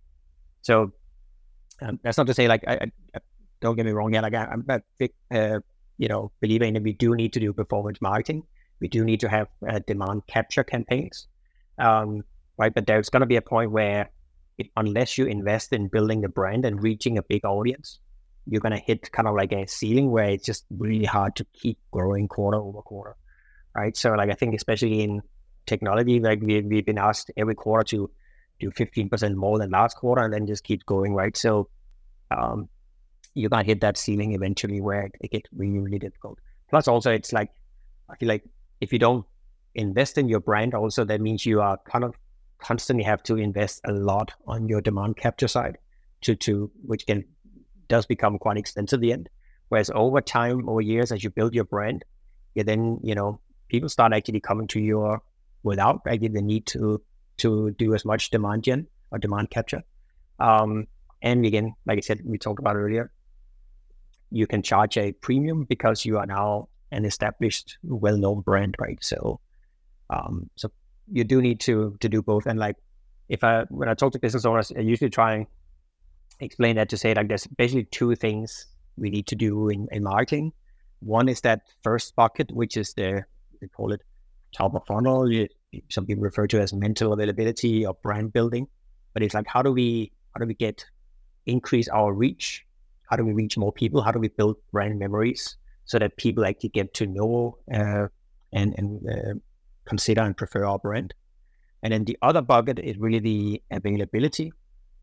So 0.62 0.92
um, 1.82 2.00
that's 2.04 2.18
not 2.18 2.28
to 2.28 2.34
say 2.34 2.48
like 2.48 2.64
I, 2.68 2.90
I, 3.14 3.20
don't 3.60 3.76
get 3.76 3.86
me 3.86 3.92
wrong, 3.92 4.14
yeah, 4.14 4.22
like 4.22 4.34
I, 4.34 4.54
am 4.54 4.66
a 4.70 4.82
big 4.98 5.14
uh, 5.32 5.60
you 5.98 6.08
know, 6.08 6.32
believing 6.42 6.74
that 6.74 6.84
we 6.84 6.94
do 6.94 7.16
need 7.16 7.34
to 7.34 7.40
do 7.40 7.54
performance 7.54 8.00
marketing. 8.02 8.44
We 8.80 8.88
do 8.88 9.04
need 9.04 9.20
to 9.22 9.30
have 9.30 9.48
uh, 9.68 9.80
demand 9.88 10.28
capture 10.28 10.64
campaigns, 10.64 11.28
um, 11.80 12.24
right? 12.58 12.74
But 12.74 12.86
there's 12.86 13.10
going 13.10 13.22
to 13.22 13.28
be 13.28 13.38
a 13.38 13.42
point 13.42 13.72
where, 13.72 14.10
it, 14.58 14.68
unless 14.76 15.18
you 15.18 15.26
invest 15.26 15.74
in 15.74 15.88
building 15.88 16.22
the 16.22 16.30
brand 16.30 16.66
and 16.66 16.82
reaching 16.82 17.18
a 17.18 17.24
big 17.24 17.44
audience, 17.46 18.00
you're 18.46 18.62
going 18.62 18.76
to 18.76 18.84
hit 18.84 19.12
kind 19.12 19.28
of 19.28 19.36
like 19.36 19.52
a 19.52 19.68
ceiling 19.68 20.12
where 20.12 20.30
it's 20.30 20.46
just 20.46 20.66
really 20.70 21.06
hard 21.06 21.36
to 21.36 21.46
keep 21.54 21.80
growing 21.92 22.28
quarter 22.28 22.58
over 22.58 22.82
quarter, 22.82 23.16
right? 23.76 23.98
So, 23.98 24.12
like 24.12 24.30
I 24.30 24.34
think 24.34 24.56
especially 24.56 25.02
in 25.02 25.22
technology, 25.66 26.20
like 26.20 26.42
we, 26.42 26.62
we've 26.62 26.86
been 26.86 26.98
asked 26.98 27.32
every 27.36 27.56
quarter 27.56 27.84
to 27.98 28.12
do 28.60 28.72
15% 28.72 29.36
more 29.36 29.60
than 29.60 29.70
last 29.70 29.98
quarter 29.98 30.24
and 30.24 30.34
then 30.34 30.48
just 30.48 30.64
keep 30.64 30.86
going, 30.86 31.14
right? 31.14 31.36
So, 31.36 31.70
um, 32.32 32.70
you're 33.38 33.50
gonna 33.50 33.64
hit 33.64 33.82
that 33.82 33.98
ceiling 33.98 34.34
eventually 34.34 34.82
where 34.82 35.10
it 35.22 35.32
gets 35.32 35.50
really, 35.56 35.80
really 35.80 36.00
difficult. 36.00 36.40
Plus, 36.70 36.88
also, 36.88 37.12
it's 37.12 37.32
like 37.32 37.52
I 38.10 38.16
feel 38.16 38.28
like 38.28 38.44
if 38.82 38.92
you 38.92 39.00
don't 39.00 39.26
invest 39.76 40.18
in 40.18 40.28
your 40.28 40.40
brand, 40.40 40.74
also 40.74 41.06
that 41.06 41.22
means 41.22 41.46
you 41.46 41.62
are 41.62 41.78
kind 41.86 42.04
of 42.04 42.16
constantly 42.60 43.04
have 43.04 43.22
to 43.24 43.36
invest 43.36 43.82
a 43.86 43.92
lot 43.92 44.34
on 44.48 44.68
your 44.68 44.82
demand 44.82 45.18
capture 45.18 45.48
side 45.48 45.78
to 46.22 46.36
to 46.36 46.72
which 46.84 47.06
can 47.06 47.24
does 47.88 48.06
become 48.06 48.38
quite 48.38 48.58
expensive 48.58 49.00
the 49.00 49.14
end. 49.14 49.30
Whereas 49.70 49.92
over 49.94 50.22
time, 50.22 50.68
over 50.68 50.82
years, 50.82 51.12
as 51.12 51.24
you 51.24 51.30
build 51.30 51.54
your 51.54 51.66
brand, 51.66 52.04
yeah, 52.56 52.64
then 52.64 53.00
you 53.04 53.16
know 53.16 53.40
people 53.70 53.90
start 53.90 54.14
actually 54.14 54.40
coming 54.40 54.68
to 54.68 54.80
you 54.80 55.18
without 55.64 56.02
actually 56.08 56.30
the 56.30 56.42
need 56.42 56.66
to 56.68 57.02
to 57.38 57.72
do 57.72 57.94
as 57.94 58.04
much 58.04 58.30
demand 58.32 58.64
gen 58.64 58.88
or 59.12 59.20
demand 59.20 59.50
capture. 59.52 59.84
Um, 60.40 60.88
and 61.22 61.46
again, 61.46 61.76
like 61.86 61.98
I 61.98 62.02
said, 62.02 62.22
we 62.26 62.38
talked 62.38 62.60
about 62.60 62.76
earlier, 62.76 63.12
you 64.32 64.48
can 64.48 64.62
charge 64.62 64.98
a 64.98 65.12
premium 65.14 65.64
because 65.64 66.06
you 66.06 66.18
are 66.18 66.26
now 66.26 66.70
an 66.92 67.06
established, 67.06 67.78
well-known 67.84 68.42
brand, 68.42 68.76
right? 68.80 68.98
So, 69.02 69.40
um, 70.10 70.50
so 70.56 70.72
you 71.12 71.24
do 71.24 71.42
need 71.42 71.60
to 71.62 71.98
to 72.00 72.10
do 72.10 72.22
both. 72.22 72.46
And 72.46 72.60
like, 72.60 72.76
if 73.30 73.44
I 73.44 73.64
when 73.70 73.90
I 73.90 73.94
talk 73.94 74.14
to 74.14 74.20
business 74.20 74.46
owners, 74.46 74.72
I 74.76 74.82
usually 74.82 75.10
try 75.10 75.36
and 75.36 75.48
explain 76.40 76.76
that 76.76 76.90
to 76.90 76.98
say 76.98 77.14
like 77.14 77.28
there's 77.28 77.48
basically 77.48 77.86
two 77.86 78.16
things 78.16 78.68
we 78.98 79.10
need 79.10 79.28
to 79.28 79.36
do 79.36 79.70
in, 79.70 79.88
in 79.92 80.04
marketing. 80.04 80.54
One 81.00 81.30
is 81.30 81.42
that 81.42 81.62
first 81.84 82.16
bucket, 82.16 82.52
which 82.52 82.78
is 82.78 82.94
the 82.94 83.24
we 83.62 83.68
call 83.68 83.92
it 83.92 84.02
top 84.56 84.76
of 84.76 84.86
funnel. 84.86 85.30
Some 85.90 86.06
people 86.06 86.24
refer 86.24 86.48
to 86.48 86.62
as 86.62 86.74
mental 86.74 87.14
availability 87.14 87.86
or 87.86 87.94
brand 87.96 88.34
building, 88.34 88.68
but 89.14 89.24
it's 89.24 89.34
like 89.34 89.48
how 89.48 89.62
do 89.62 89.72
we 89.72 90.12
how 90.34 90.40
do 90.40 90.48
we 90.48 90.54
get 90.54 90.86
increase 91.46 91.88
our 91.88 92.14
reach 92.14 92.66
how 93.10 93.16
do 93.16 93.26
we 93.26 93.34
reach 93.34 93.58
more 93.58 93.72
people? 93.72 94.02
How 94.02 94.12
do 94.12 94.20
we 94.20 94.28
build 94.28 94.58
brand 94.72 95.00
memories 95.00 95.58
so 95.86 96.00
that 96.00 96.18
people 96.18 96.46
actually 96.46 96.70
get 96.70 96.94
to 96.96 97.08
know 97.08 97.58
uh, 97.74 98.08
and 98.54 98.76
and 98.78 99.10
uh, 99.10 99.34
consider 99.86 100.22
and 100.22 100.36
prefer 100.36 100.66
our 100.66 100.80
brand? 100.80 101.14
And 101.84 101.94
then 101.94 102.06
the 102.06 102.18
other 102.22 102.42
bucket 102.42 102.80
is 102.80 102.98
really 102.98 103.20
the 103.20 103.62
availability. 103.72 104.52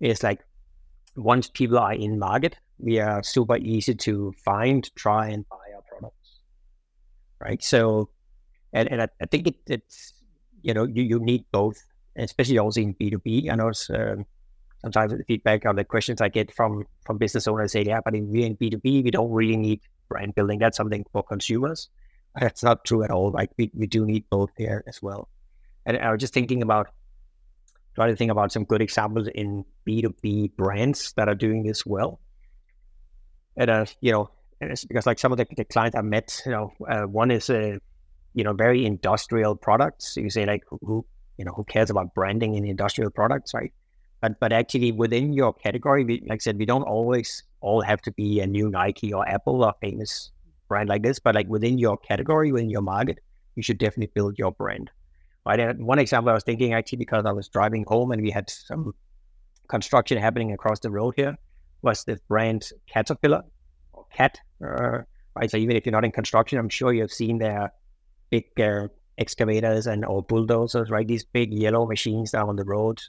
It's 0.00 0.22
like 0.22 0.40
once 1.16 1.48
people 1.48 1.78
are 1.78 1.94
in 1.94 2.18
market, 2.18 2.56
we 2.78 2.98
are 2.98 3.22
super 3.22 3.56
easy 3.56 3.94
to 3.94 4.34
find, 4.44 4.94
try, 4.96 5.28
and 5.28 5.48
buy 5.48 5.56
our 5.74 5.82
products. 5.88 6.40
Right. 7.40 7.62
So, 7.62 8.10
and, 8.72 8.90
and 8.90 9.02
I, 9.02 9.08
I 9.20 9.26
think 9.26 9.46
it, 9.46 9.54
it's 9.66 10.14
you 10.62 10.74
know 10.74 10.84
you, 10.84 11.04
you 11.04 11.20
need 11.20 11.44
both, 11.52 11.80
especially 12.16 12.58
also 12.58 12.80
in 12.80 12.92
B 12.98 13.10
two 13.10 13.18
B. 13.18 13.48
I 13.50 13.54
know 13.54 13.68
it's, 13.68 13.88
um, 13.88 14.26
sometimes 14.84 15.12
the 15.12 15.24
feedback 15.24 15.64
or 15.64 15.74
the 15.74 15.84
questions 15.84 16.20
I 16.20 16.28
get 16.28 16.54
from 16.54 16.84
from 17.04 17.18
business 17.18 17.48
owners 17.48 17.72
say, 17.72 17.82
yeah, 17.82 18.00
but 18.04 18.14
in 18.14 18.30
we 18.30 18.44
in 18.44 18.54
B 18.54 18.70
two 18.70 18.78
B, 18.78 19.02
we 19.02 19.10
don't 19.10 19.32
really 19.32 19.56
need 19.56 19.80
brand 20.08 20.34
building. 20.34 20.58
That's 20.60 20.76
something 20.76 21.04
for 21.12 21.22
consumers. 21.22 21.88
That's 22.38 22.62
not 22.62 22.84
true 22.84 23.02
at 23.02 23.10
all. 23.10 23.30
Like 23.30 23.50
we, 23.56 23.70
we 23.74 23.86
do 23.86 24.04
need 24.04 24.24
both 24.28 24.50
there 24.58 24.84
as 24.86 25.00
well. 25.00 25.28
And 25.86 25.96
I 25.96 26.10
was 26.10 26.20
just 26.20 26.34
thinking 26.34 26.62
about 26.62 26.88
trying 27.94 28.10
to 28.10 28.16
think 28.16 28.30
about 28.30 28.52
some 28.52 28.64
good 28.64 28.82
examples 28.82 29.28
in 29.34 29.64
B 29.84 30.02
two 30.02 30.14
B 30.20 30.52
brands 30.56 31.12
that 31.16 31.28
are 31.28 31.34
doing 31.34 31.62
this 31.62 31.86
well. 31.86 32.20
And 33.56 33.70
uh, 33.70 33.86
you 34.00 34.12
know, 34.12 34.30
because 34.60 35.06
like 35.06 35.18
some 35.18 35.32
of 35.32 35.38
the, 35.38 35.46
the 35.56 35.64
clients 35.64 35.96
I 35.96 36.02
met, 36.02 36.42
you 36.44 36.52
know, 36.52 36.72
uh, 36.88 37.02
one 37.02 37.30
is 37.30 37.50
a, 37.50 37.78
you 38.34 38.44
know, 38.44 38.52
very 38.52 38.84
industrial 38.84 39.56
products. 39.56 40.16
You 40.16 40.28
say 40.28 40.44
like 40.44 40.62
who, 40.68 41.06
you 41.38 41.44
know, 41.44 41.52
who 41.52 41.64
cares 41.64 41.90
about 41.90 42.14
branding 42.14 42.54
in 42.54 42.64
industrial 42.64 43.10
products, 43.10 43.54
right? 43.54 43.72
But 44.24 44.40
but 44.40 44.54
actually 44.54 44.90
within 44.90 45.34
your 45.34 45.52
category, 45.52 46.02
we, 46.02 46.22
like 46.26 46.40
I 46.40 46.44
said, 46.44 46.56
we 46.56 46.64
don't 46.64 46.84
always 46.84 47.42
all 47.60 47.82
have 47.82 48.00
to 48.02 48.12
be 48.12 48.40
a 48.40 48.46
new 48.46 48.70
Nike 48.70 49.12
or 49.12 49.28
Apple 49.28 49.62
or 49.62 49.74
famous 49.82 50.30
brand 50.66 50.88
like 50.88 51.02
this. 51.02 51.18
But 51.18 51.34
like 51.34 51.46
within 51.46 51.76
your 51.76 51.98
category, 51.98 52.50
within 52.50 52.70
your 52.70 52.80
market, 52.80 53.18
you 53.54 53.62
should 53.62 53.76
definitely 53.76 54.12
build 54.14 54.38
your 54.38 54.52
brand. 54.52 54.90
Right. 55.44 55.78
One 55.78 55.98
example 55.98 56.30
I 56.30 56.32
was 56.32 56.42
thinking 56.42 56.72
actually 56.72 56.96
because 56.96 57.26
I 57.26 57.32
was 57.32 57.48
driving 57.48 57.84
home 57.86 58.12
and 58.12 58.22
we 58.22 58.30
had 58.30 58.48
some 58.48 58.94
construction 59.68 60.16
happening 60.16 60.54
across 60.54 60.80
the 60.80 60.90
road 60.90 61.12
here 61.16 61.36
was 61.82 62.04
the 62.04 62.18
brand 62.26 62.70
Caterpillar 62.86 63.42
or 63.92 64.06
Cat. 64.10 64.38
Uh, 64.64 65.02
right. 65.36 65.50
So 65.50 65.58
even 65.58 65.76
if 65.76 65.84
you're 65.84 65.92
not 65.92 66.06
in 66.06 66.12
construction, 66.12 66.58
I'm 66.58 66.70
sure 66.70 66.94
you've 66.94 67.12
seen 67.12 67.36
their 67.36 67.74
big 68.30 68.46
uh, 68.58 68.88
excavators 69.18 69.86
and 69.86 70.02
or 70.02 70.22
bulldozers, 70.22 70.88
right? 70.88 71.06
These 71.06 71.24
big 71.24 71.52
yellow 71.52 71.86
machines 71.86 72.30
down 72.30 72.48
on 72.48 72.56
the 72.56 72.64
road, 72.64 73.02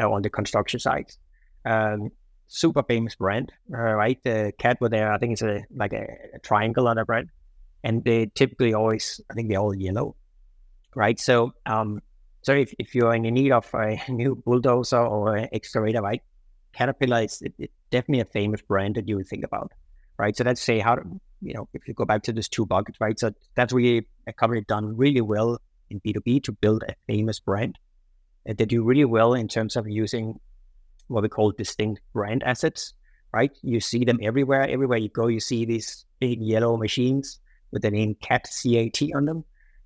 uh, 0.00 0.10
on 0.10 0.22
the 0.22 0.30
construction 0.30 0.80
sites. 0.80 1.18
Um, 1.64 2.10
super 2.46 2.82
famous 2.82 3.14
brand, 3.14 3.52
uh, 3.72 3.78
right? 3.78 4.18
The 4.24 4.52
cat 4.58 4.78
were 4.80 4.88
there. 4.88 5.12
I 5.12 5.18
think 5.18 5.32
it's 5.32 5.42
a 5.42 5.64
like 5.74 5.92
a, 5.92 6.06
a, 6.34 6.38
triangle 6.40 6.86
on 6.86 6.96
the 6.96 7.04
brand, 7.04 7.28
and 7.82 8.04
they 8.04 8.30
typically 8.34 8.74
always, 8.74 9.20
I 9.30 9.34
think 9.34 9.48
they're 9.48 9.58
all 9.58 9.74
yellow, 9.74 10.16
right? 10.94 11.18
So, 11.18 11.54
um, 11.66 12.02
so 12.42 12.52
if, 12.52 12.74
if 12.78 12.94
you're 12.94 13.14
in 13.14 13.22
need 13.22 13.52
of 13.52 13.68
a 13.74 13.98
new 14.08 14.34
bulldozer 14.44 14.98
or 14.98 15.36
an 15.36 15.48
excavator, 15.52 16.02
right? 16.02 16.20
Caterpillar 16.72 17.22
is 17.22 17.42
it, 17.42 17.70
definitely 17.90 18.20
a 18.20 18.24
famous 18.26 18.60
brand 18.62 18.96
that 18.96 19.08
you 19.08 19.16
would 19.16 19.28
think 19.28 19.44
about, 19.44 19.72
right? 20.18 20.36
So 20.36 20.44
let's 20.44 20.62
say 20.62 20.78
how 20.78 20.98
you 21.40 21.54
know 21.54 21.68
if 21.74 21.86
you 21.88 21.94
go 21.94 22.04
back 22.04 22.22
to 22.24 22.32
these 22.32 22.48
two 22.48 22.66
buckets, 22.66 23.00
right? 23.00 23.18
So 23.18 23.32
that's 23.54 23.72
really 23.72 24.06
a 24.26 24.32
company 24.32 24.62
done 24.66 24.96
really 24.96 25.20
well 25.20 25.58
in 25.90 26.00
B 26.04 26.12
two 26.12 26.20
B 26.20 26.40
to 26.40 26.52
build 26.52 26.82
a 26.82 26.94
famous 27.06 27.40
brand. 27.40 27.78
And 28.46 28.58
they 28.58 28.64
do 28.64 28.82
really 28.82 29.04
well 29.04 29.34
in 29.34 29.48
terms 29.48 29.76
of 29.76 29.88
using 29.88 30.40
what 31.08 31.22
we 31.22 31.28
call 31.28 31.52
distinct 31.52 32.00
brand 32.12 32.42
assets, 32.42 32.94
right? 33.32 33.50
You 33.62 33.80
see 33.80 34.04
them 34.04 34.18
everywhere. 34.22 34.68
Everywhere 34.68 34.98
you 34.98 35.08
go, 35.08 35.26
you 35.28 35.40
see 35.40 35.64
these 35.64 36.04
big 36.20 36.40
yellow 36.40 36.76
machines 36.76 37.40
with 37.70 37.82
the 37.82 37.90
name 37.90 38.16
CAT, 38.22 38.46
C-A-T 38.46 39.12
on 39.14 39.24
them, 39.24 39.44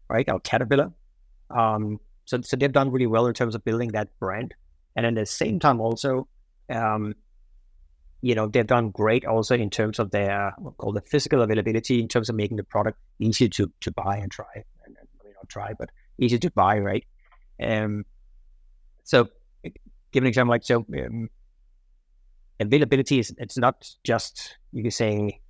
right? 0.08 0.28
Or 0.30 0.40
Caterpillar. 0.40 0.92
Um, 1.50 2.00
so, 2.24 2.40
so 2.42 2.56
they've 2.56 2.72
done 2.72 2.90
really 2.90 3.06
well 3.06 3.26
in 3.26 3.34
terms 3.34 3.54
of 3.54 3.64
building 3.64 3.92
that 3.92 4.08
brand. 4.18 4.54
And 4.96 5.06
at 5.06 5.14
the 5.14 5.26
same 5.26 5.60
time, 5.60 5.80
also, 5.80 6.26
um, 6.70 7.14
you 8.22 8.34
know, 8.34 8.48
they've 8.48 8.66
done 8.66 8.90
great 8.90 9.24
also 9.24 9.54
in 9.54 9.70
terms 9.70 9.98
of 9.98 10.10
their 10.10 10.52
what 10.58 10.76
called 10.78 10.96
the 10.96 11.02
physical 11.02 11.42
availability 11.42 12.00
in 12.00 12.08
terms 12.08 12.28
of 12.28 12.34
making 12.34 12.56
the 12.56 12.64
product 12.64 12.98
easy 13.20 13.48
to 13.50 13.70
to 13.82 13.92
buy 13.92 14.16
and 14.16 14.32
try. 14.32 14.46
And, 14.54 14.64
and 14.86 15.08
I 15.20 15.24
mean, 15.24 15.34
not 15.36 15.48
try, 15.48 15.74
but 15.78 15.90
easy 16.18 16.38
to 16.38 16.50
buy, 16.50 16.78
right? 16.78 17.04
Um, 17.62 18.04
so 19.06 19.28
give 20.12 20.24
an 20.24 20.26
example 20.26 20.50
like 20.50 20.64
so 20.64 20.84
um, 20.98 21.30
availability 22.60 23.20
is 23.20 23.32
it's 23.38 23.56
not 23.56 23.88
just 24.02 24.58
you 24.72 24.82
can 24.82 24.90
say 24.90 25.40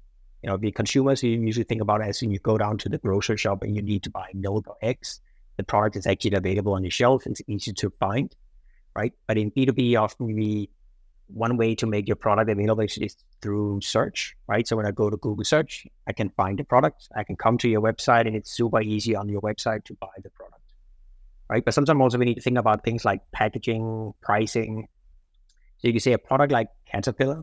you 0.42 0.50
know 0.50 0.56
the 0.58 0.70
consumers 0.70 1.22
you 1.22 1.30
usually 1.30 1.64
think 1.64 1.80
about 1.80 2.02
as 2.02 2.20
when 2.20 2.30
you 2.30 2.38
go 2.38 2.58
down 2.58 2.76
to 2.76 2.88
the 2.88 2.98
grocery 2.98 3.36
shop 3.36 3.62
and 3.62 3.74
you 3.74 3.82
need 3.82 4.02
to 4.02 4.10
buy 4.10 4.28
milk 4.34 4.68
or 4.68 4.76
eggs 4.82 5.20
the 5.56 5.64
product 5.64 5.96
is 5.96 6.06
actually 6.06 6.36
available 6.36 6.74
on 6.74 6.82
the 6.82 6.90
shelf 6.90 7.26
it's 7.26 7.40
easy 7.48 7.72
to 7.72 7.90
find 7.98 8.36
right? 8.94 9.12
But 9.26 9.38
in 9.38 9.50
b2b 9.50 9.98
often 10.00 10.26
we 10.26 10.70
one 11.28 11.56
way 11.56 11.74
to 11.74 11.86
make 11.86 12.06
your 12.06 12.16
product 12.16 12.50
available 12.50 12.82
is 12.82 13.16
through 13.40 13.80
search 13.80 14.36
right? 14.48 14.68
So 14.68 14.76
when 14.76 14.86
i 14.86 14.90
go 14.90 15.08
to 15.08 15.16
google 15.16 15.44
search 15.44 15.86
i 16.06 16.12
can 16.12 16.28
find 16.36 16.58
the 16.58 16.64
product 16.64 17.08
i 17.16 17.24
can 17.24 17.36
come 17.36 17.56
to 17.58 17.68
your 17.68 17.80
website 17.80 18.26
and 18.26 18.36
it's 18.36 18.50
super 18.50 18.82
easy 18.82 19.16
on 19.16 19.28
your 19.28 19.40
website 19.40 19.84
to 19.84 19.94
buy 19.94 20.14
the 20.22 20.30
product 20.30 20.65
right? 21.48 21.64
But 21.64 21.74
sometimes 21.74 22.00
also 22.00 22.18
we 22.18 22.24
need 22.24 22.34
to 22.34 22.40
think 22.40 22.58
about 22.58 22.84
things 22.84 23.04
like 23.04 23.20
packaging, 23.32 24.14
pricing. 24.22 24.88
So 25.78 25.88
you 25.88 25.92
can 25.92 26.00
say 26.00 26.12
a 26.12 26.18
product 26.18 26.52
like 26.52 26.68
Caterpillar. 26.90 27.42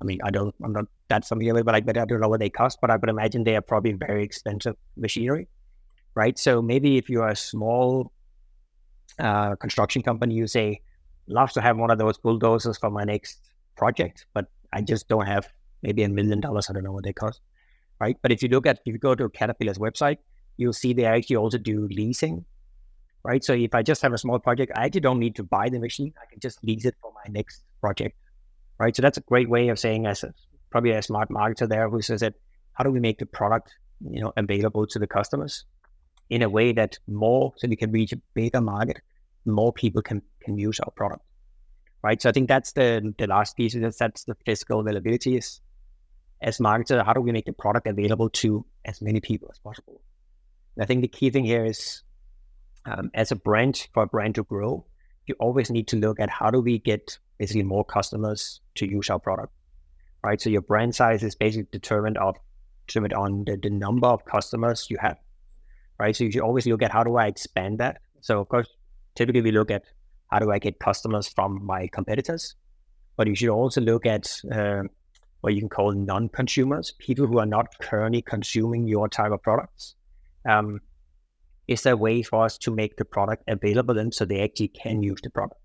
I 0.00 0.04
mean, 0.04 0.20
I 0.24 0.30
don't, 0.30 0.54
I'm 0.62 0.72
not 0.72 0.86
that 1.08 1.24
familiar 1.24 1.54
with, 1.54 1.64
but 1.64 1.72
like, 1.72 1.86
but 1.86 1.96
I 1.96 2.04
don't 2.04 2.20
know 2.20 2.28
what 2.28 2.40
they 2.40 2.50
cost, 2.50 2.78
but 2.80 2.90
I 2.90 2.96
would 2.96 3.08
imagine 3.08 3.44
they 3.44 3.56
are 3.56 3.62
probably 3.62 3.92
very 3.92 4.24
expensive 4.24 4.76
machinery, 4.96 5.48
right? 6.14 6.38
So 6.38 6.60
maybe 6.60 6.96
if 6.96 7.08
you're 7.08 7.28
a 7.28 7.36
small 7.36 8.12
uh, 9.18 9.54
construction 9.56 10.02
company, 10.02 10.34
you 10.34 10.46
say, 10.46 10.80
love 11.26 11.52
to 11.52 11.60
have 11.60 11.78
one 11.78 11.90
of 11.90 11.98
those 11.98 12.18
bulldozers 12.18 12.76
for 12.76 12.90
my 12.90 13.04
next 13.04 13.40
project, 13.76 14.26
but 14.34 14.46
I 14.72 14.82
just 14.82 15.08
don't 15.08 15.26
have 15.26 15.48
maybe 15.82 16.02
a 16.02 16.08
million 16.08 16.40
dollars. 16.40 16.68
I 16.68 16.72
don't 16.72 16.84
know 16.84 16.92
what 16.92 17.04
they 17.04 17.12
cost, 17.12 17.40
right? 18.00 18.16
But 18.20 18.32
if 18.32 18.42
you 18.42 18.48
look 18.48 18.66
at, 18.66 18.80
if 18.84 18.92
you 18.92 18.98
go 18.98 19.14
to 19.14 19.28
Caterpillar's 19.28 19.78
website, 19.78 20.18
you'll 20.56 20.72
see 20.72 20.92
they 20.92 21.04
actually 21.04 21.36
also 21.36 21.58
do 21.58 21.88
leasing 21.90 22.44
right? 23.24 23.42
So 23.42 23.54
if 23.54 23.74
I 23.74 23.82
just 23.82 24.02
have 24.02 24.12
a 24.12 24.18
small 24.18 24.38
project, 24.38 24.72
I 24.76 24.84
actually 24.84 25.00
don't 25.00 25.18
need 25.18 25.34
to 25.36 25.42
buy 25.42 25.68
the 25.68 25.78
machine. 25.78 26.12
I 26.22 26.30
can 26.30 26.40
just 26.40 26.62
lease 26.62 26.84
it 26.84 26.94
for 27.00 27.12
my 27.12 27.32
next 27.32 27.62
project, 27.80 28.16
right? 28.78 28.94
So 28.94 29.02
that's 29.02 29.18
a 29.18 29.22
great 29.22 29.48
way 29.48 29.68
of 29.68 29.78
saying, 29.78 30.06
as 30.06 30.22
a, 30.22 30.32
probably 30.70 30.92
a 30.92 31.02
smart 31.02 31.30
marketer 31.30 31.68
there 31.68 31.88
who 31.88 32.02
says 32.02 32.20
that, 32.20 32.34
how 32.74 32.84
do 32.84 32.90
we 32.90 33.00
make 33.00 33.18
the 33.18 33.26
product, 33.26 33.74
you 34.08 34.20
know, 34.20 34.32
available 34.36 34.86
to 34.86 34.98
the 34.98 35.06
customers 35.06 35.64
in 36.30 36.42
a 36.42 36.48
way 36.48 36.72
that 36.72 36.98
more, 37.06 37.52
so 37.56 37.68
we 37.68 37.76
can 37.76 37.90
reach 37.90 38.12
a 38.12 38.20
bigger 38.34 38.60
market, 38.60 39.00
more 39.46 39.72
people 39.72 40.02
can 40.02 40.22
can 40.40 40.56
use 40.58 40.80
our 40.80 40.90
product, 40.90 41.22
right? 42.02 42.20
So 42.20 42.28
I 42.28 42.32
think 42.32 42.48
that's 42.48 42.72
the 42.72 43.14
the 43.18 43.26
last 43.26 43.56
piece. 43.56 43.74
That's 43.74 43.98
that's 43.98 44.24
the 44.24 44.36
physical 44.46 44.80
availability 44.80 45.36
is 45.36 45.60
as 46.40 46.58
marketer, 46.58 47.04
how 47.04 47.12
do 47.12 47.20
we 47.20 47.32
make 47.32 47.46
the 47.46 47.52
product 47.52 47.86
available 47.86 48.28
to 48.30 48.64
as 48.84 49.00
many 49.00 49.20
people 49.20 49.48
as 49.50 49.58
possible? 49.58 50.00
And 50.76 50.82
I 50.82 50.86
think 50.86 51.02
the 51.02 51.08
key 51.08 51.30
thing 51.30 51.44
here 51.44 51.64
is 51.64 52.02
um, 52.86 53.10
as 53.14 53.32
a 53.32 53.36
brand, 53.36 53.88
for 53.92 54.04
a 54.04 54.06
brand 54.06 54.34
to 54.36 54.44
grow, 54.44 54.84
you 55.26 55.34
always 55.38 55.70
need 55.70 55.88
to 55.88 55.96
look 55.96 56.20
at 56.20 56.30
how 56.30 56.50
do 56.50 56.60
we 56.60 56.78
get 56.78 57.18
basically 57.38 57.62
more 57.62 57.84
customers 57.84 58.60
to 58.76 58.86
use 58.86 59.10
our 59.10 59.18
product, 59.18 59.52
right? 60.22 60.40
So 60.40 60.50
your 60.50 60.60
brand 60.60 60.94
size 60.94 61.22
is 61.22 61.34
basically 61.34 61.68
determined 61.72 62.18
of 62.18 62.36
determined 62.86 63.14
on 63.14 63.44
the, 63.44 63.56
the 63.56 63.70
number 63.70 64.06
of 64.06 64.24
customers 64.26 64.86
you 64.90 64.98
have, 65.00 65.16
right? 65.98 66.14
So 66.14 66.24
you 66.24 66.30
should 66.30 66.42
always 66.42 66.66
look 66.66 66.82
at 66.82 66.92
how 66.92 67.02
do 67.02 67.16
I 67.16 67.26
expand 67.26 67.78
that. 67.78 68.00
So 68.20 68.40
of 68.40 68.48
course, 68.48 68.68
typically 69.14 69.40
we 69.40 69.52
look 69.52 69.70
at 69.70 69.84
how 70.30 70.38
do 70.38 70.50
I 70.50 70.58
get 70.58 70.78
customers 70.78 71.28
from 71.28 71.64
my 71.64 71.88
competitors, 71.88 72.54
but 73.16 73.26
you 73.26 73.34
should 73.34 73.48
also 73.48 73.80
look 73.80 74.04
at 74.04 74.40
uh, 74.52 74.82
what 75.40 75.54
you 75.54 75.60
can 75.60 75.68
call 75.68 75.92
non-consumers, 75.92 76.92
people 76.98 77.26
who 77.26 77.38
are 77.38 77.46
not 77.46 77.78
currently 77.78 78.22
consuming 78.22 78.86
your 78.86 79.08
type 79.08 79.32
of 79.32 79.42
products. 79.42 79.94
Um, 80.48 80.80
is 81.66 81.82
there 81.82 81.94
a 81.94 81.96
way 81.96 82.22
for 82.22 82.44
us 82.44 82.58
to 82.58 82.70
make 82.70 82.96
the 82.96 83.04
product 83.04 83.44
available 83.48 83.94
then 83.94 84.12
so 84.12 84.24
they 84.24 84.42
actually 84.42 84.68
can 84.68 85.02
use 85.02 85.20
the 85.22 85.30
product? 85.30 85.60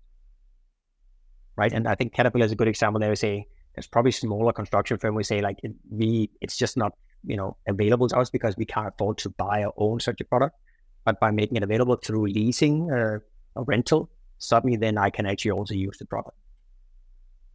Right. 1.56 1.72
And 1.72 1.86
I 1.86 1.94
think 1.94 2.14
Caterpillar 2.14 2.46
is 2.46 2.52
a 2.52 2.56
good 2.56 2.68
example 2.68 3.00
there. 3.00 3.10
We 3.10 3.16
say 3.16 3.46
there's 3.74 3.86
probably 3.86 4.12
smaller 4.12 4.52
construction 4.52 4.98
firm 4.98 5.14
we 5.14 5.24
say 5.24 5.40
like 5.40 5.58
it, 5.62 5.72
we 5.90 6.30
it's 6.40 6.56
just 6.56 6.76
not 6.76 6.92
you 7.24 7.36
know 7.36 7.56
available 7.68 8.08
to 8.08 8.18
us 8.18 8.30
because 8.30 8.56
we 8.56 8.64
can't 8.64 8.88
afford 8.88 9.18
to 9.18 9.30
buy 9.30 9.64
or 9.64 9.72
own 9.76 10.00
such 10.00 10.20
a 10.20 10.24
product. 10.24 10.56
But 11.04 11.20
by 11.20 11.30
making 11.30 11.56
it 11.56 11.62
available 11.62 11.96
through 11.96 12.26
leasing 12.26 12.90
or, 12.90 13.24
or 13.54 13.64
rental, 13.64 14.10
suddenly 14.38 14.76
then 14.76 14.98
I 14.98 15.10
can 15.10 15.26
actually 15.26 15.52
also 15.52 15.74
use 15.74 15.98
the 15.98 16.04
product. 16.06 16.36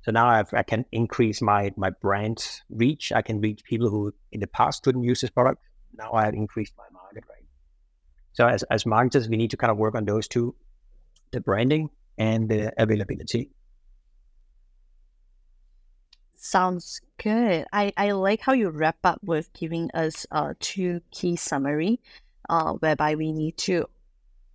So 0.04 0.12
now 0.12 0.28
I've, 0.28 0.54
i 0.54 0.62
can 0.62 0.86
increase 0.91 1.41
my 1.41 1.72
my 1.76 1.89
brand 1.89 2.46
reach. 2.70 3.12
I 3.12 3.24
can 3.24 3.41
reach 3.41 3.64
people 3.64 3.89
who 3.89 4.14
in 4.32 4.39
the 4.39 4.48
past 4.48 4.84
couldn't 4.84 5.04
use 5.04 5.22
this 5.22 5.32
product. 5.32 5.64
Now 5.98 6.14
I 6.14 6.26
have 6.26 6.34
increased 6.34 6.74
my 6.78 6.86
market? 6.91 7.24
So 8.36 8.48
as, 8.48 8.64
as 8.64 8.86
marketers, 8.86 9.30
we 9.30 9.38
need 9.38 9.52
to 9.52 9.58
kind 9.58 9.72
of 9.72 9.78
work 9.78 9.96
on 9.96 10.06
those 10.06 10.28
two, 10.28 10.56
the 11.32 11.40
branding 11.40 11.90
and 12.18 12.50
the 12.50 12.72
availability. 12.78 13.50
Sounds 16.36 17.02
good. 17.18 17.66
I, 17.72 17.94
I 17.98 18.12
like 18.12 18.42
how 18.42 18.54
you 18.54 18.70
wrap 18.70 18.98
up 19.04 19.20
with 19.24 19.52
giving 19.54 19.90
us 19.94 20.28
uh, 20.32 20.54
two 20.60 21.02
key 21.12 21.38
summary, 21.38 22.02
uh, 22.50 22.74
whereby 22.74 23.16
we 23.16 23.32
need 23.32 23.58
to 23.60 23.90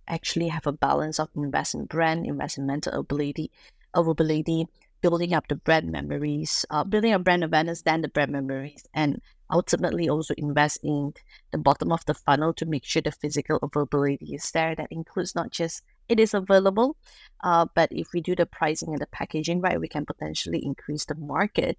actually 0.07 0.49
have 0.49 0.67
a 0.67 0.71
balance 0.71 1.19
of 1.19 1.29
investment 1.35 1.89
brand, 1.89 2.25
investment 2.25 2.67
mental 2.67 2.99
ability, 2.99 3.51
availability, 3.93 4.67
building 5.01 5.33
up 5.33 5.47
the 5.47 5.55
brand 5.55 5.91
memories, 5.91 6.65
uh, 6.69 6.83
building 6.83 7.13
a 7.13 7.19
brand 7.19 7.43
awareness, 7.43 7.81
then 7.81 8.01
the 8.01 8.07
brand 8.07 8.31
memories, 8.31 8.85
and 8.93 9.21
ultimately 9.51 10.09
also 10.09 10.33
invest 10.37 10.79
in 10.83 11.13
the 11.51 11.57
bottom 11.57 11.91
of 11.91 12.05
the 12.05 12.13
funnel 12.13 12.53
to 12.53 12.65
make 12.65 12.85
sure 12.85 13.01
the 13.01 13.11
physical 13.11 13.59
availability 13.61 14.33
is 14.33 14.49
there. 14.51 14.75
That 14.75 14.91
includes 14.91 15.35
not 15.35 15.51
just 15.51 15.83
it 16.09 16.19
is 16.19 16.33
available, 16.33 16.97
uh, 17.43 17.65
but 17.75 17.89
if 17.91 18.07
we 18.13 18.21
do 18.21 18.35
the 18.35 18.45
pricing 18.45 18.89
and 18.89 18.99
the 18.99 19.07
packaging 19.07 19.61
right, 19.61 19.79
we 19.79 19.87
can 19.87 20.05
potentially 20.05 20.63
increase 20.63 21.05
the 21.05 21.15
market, 21.15 21.77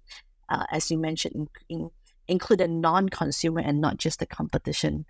uh, 0.49 0.65
as 0.71 0.89
you 0.89 0.97
mentioned, 0.97 1.35
in, 1.35 1.49
in, 1.69 1.89
include 2.27 2.61
a 2.61 2.67
non-consumer 2.67 3.61
and 3.61 3.81
not 3.81 3.97
just 3.97 4.19
the 4.19 4.25
competition 4.25 5.05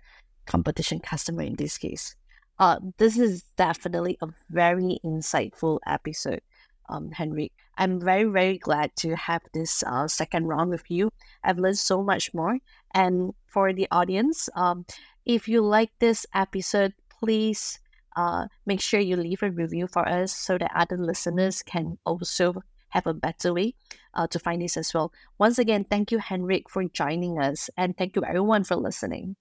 competition 0.46 1.00
customer 1.00 1.42
in 1.42 1.56
this 1.56 1.78
case. 1.78 2.16
Uh, 2.58 2.78
this 2.98 3.18
is 3.18 3.42
definitely 3.56 4.16
a 4.22 4.28
very 4.50 4.98
insightful 5.04 5.80
episode. 5.86 6.40
Um, 6.88 7.10
Henrik. 7.10 7.52
I'm 7.76 8.00
very, 8.00 8.24
very 8.24 8.58
glad 8.58 8.94
to 8.96 9.16
have 9.16 9.42
this 9.52 9.82
uh, 9.82 10.08
second 10.08 10.46
round 10.46 10.70
with 10.70 10.90
you. 10.90 11.10
I've 11.42 11.58
learned 11.58 11.78
so 11.78 12.02
much 12.02 12.32
more. 12.32 12.58
And 12.92 13.32
for 13.46 13.72
the 13.72 13.88
audience, 13.90 14.48
um, 14.54 14.86
if 15.26 15.48
you 15.48 15.60
like 15.60 15.90
this 15.98 16.26
episode, 16.34 16.94
please 17.20 17.80
uh, 18.16 18.46
make 18.66 18.80
sure 18.80 19.00
you 19.00 19.16
leave 19.16 19.42
a 19.42 19.50
review 19.50 19.86
for 19.86 20.06
us 20.08 20.32
so 20.32 20.58
that 20.58 20.70
other 20.74 20.96
listeners 20.96 21.62
can 21.62 21.98
also 22.04 22.62
have 22.90 23.06
a 23.06 23.14
better 23.14 23.52
way 23.52 23.74
uh, 24.14 24.26
to 24.28 24.38
find 24.38 24.62
this 24.62 24.76
as 24.76 24.94
well. 24.94 25.12
Once 25.38 25.58
again, 25.58 25.84
thank 25.84 26.12
you, 26.12 26.18
Henrik, 26.18 26.70
for 26.70 26.84
joining 26.84 27.40
us, 27.40 27.68
and 27.76 27.96
thank 27.96 28.14
you, 28.14 28.24
everyone, 28.24 28.62
for 28.62 28.76
listening. 28.76 29.34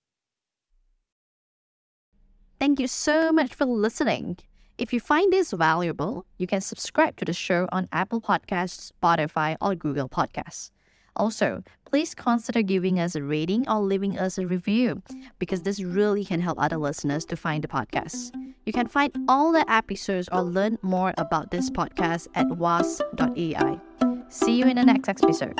Thank 2.60 2.80
you 2.80 2.88
so 2.88 3.32
much 3.32 3.54
for 3.54 3.66
listening. 3.66 4.38
If 4.78 4.92
you 4.92 5.00
find 5.00 5.32
this 5.32 5.52
valuable, 5.52 6.26
you 6.38 6.48
can 6.48 6.62
subscribe 6.62 7.16
to 7.18 7.26
the 7.26 7.34
show 7.34 7.68
on 7.72 7.88
Apple 7.92 8.20
Podcasts, 8.20 8.92
Spotify, 8.92 9.56
or 9.62 9.76
Google 9.76 10.10
Podcasts. 10.10 10.72
Also, 11.16 11.64
please 11.86 12.16
consider 12.16 12.64
giving 12.64 13.00
us 13.00 13.14
a 13.16 13.22
rating 13.22 13.70
or 13.70 13.82
leaving 13.82 14.18
us 14.18 14.40
a 14.40 14.48
review 14.48 15.04
because 15.38 15.62
this 15.62 15.84
really 15.84 16.26
can 16.26 16.42
help 16.42 16.58
other 16.60 16.78
listeners 16.78 17.24
to 17.26 17.36
find 17.36 17.64
the 17.64 17.68
podcast. 17.68 18.32
You 18.66 18.74
can 18.74 18.88
find 18.88 19.16
all 19.28 19.52
the 19.52 19.70
episodes 19.72 20.28
or 20.32 20.42
learn 20.42 20.80
more 20.82 21.14
about 21.18 21.52
this 21.52 21.70
podcast 21.70 22.28
at 22.34 22.48
was.ai. 22.58 23.80
See 24.30 24.58
you 24.58 24.66
in 24.66 24.78
the 24.78 24.86
next 24.86 25.08
episode. 25.08 25.60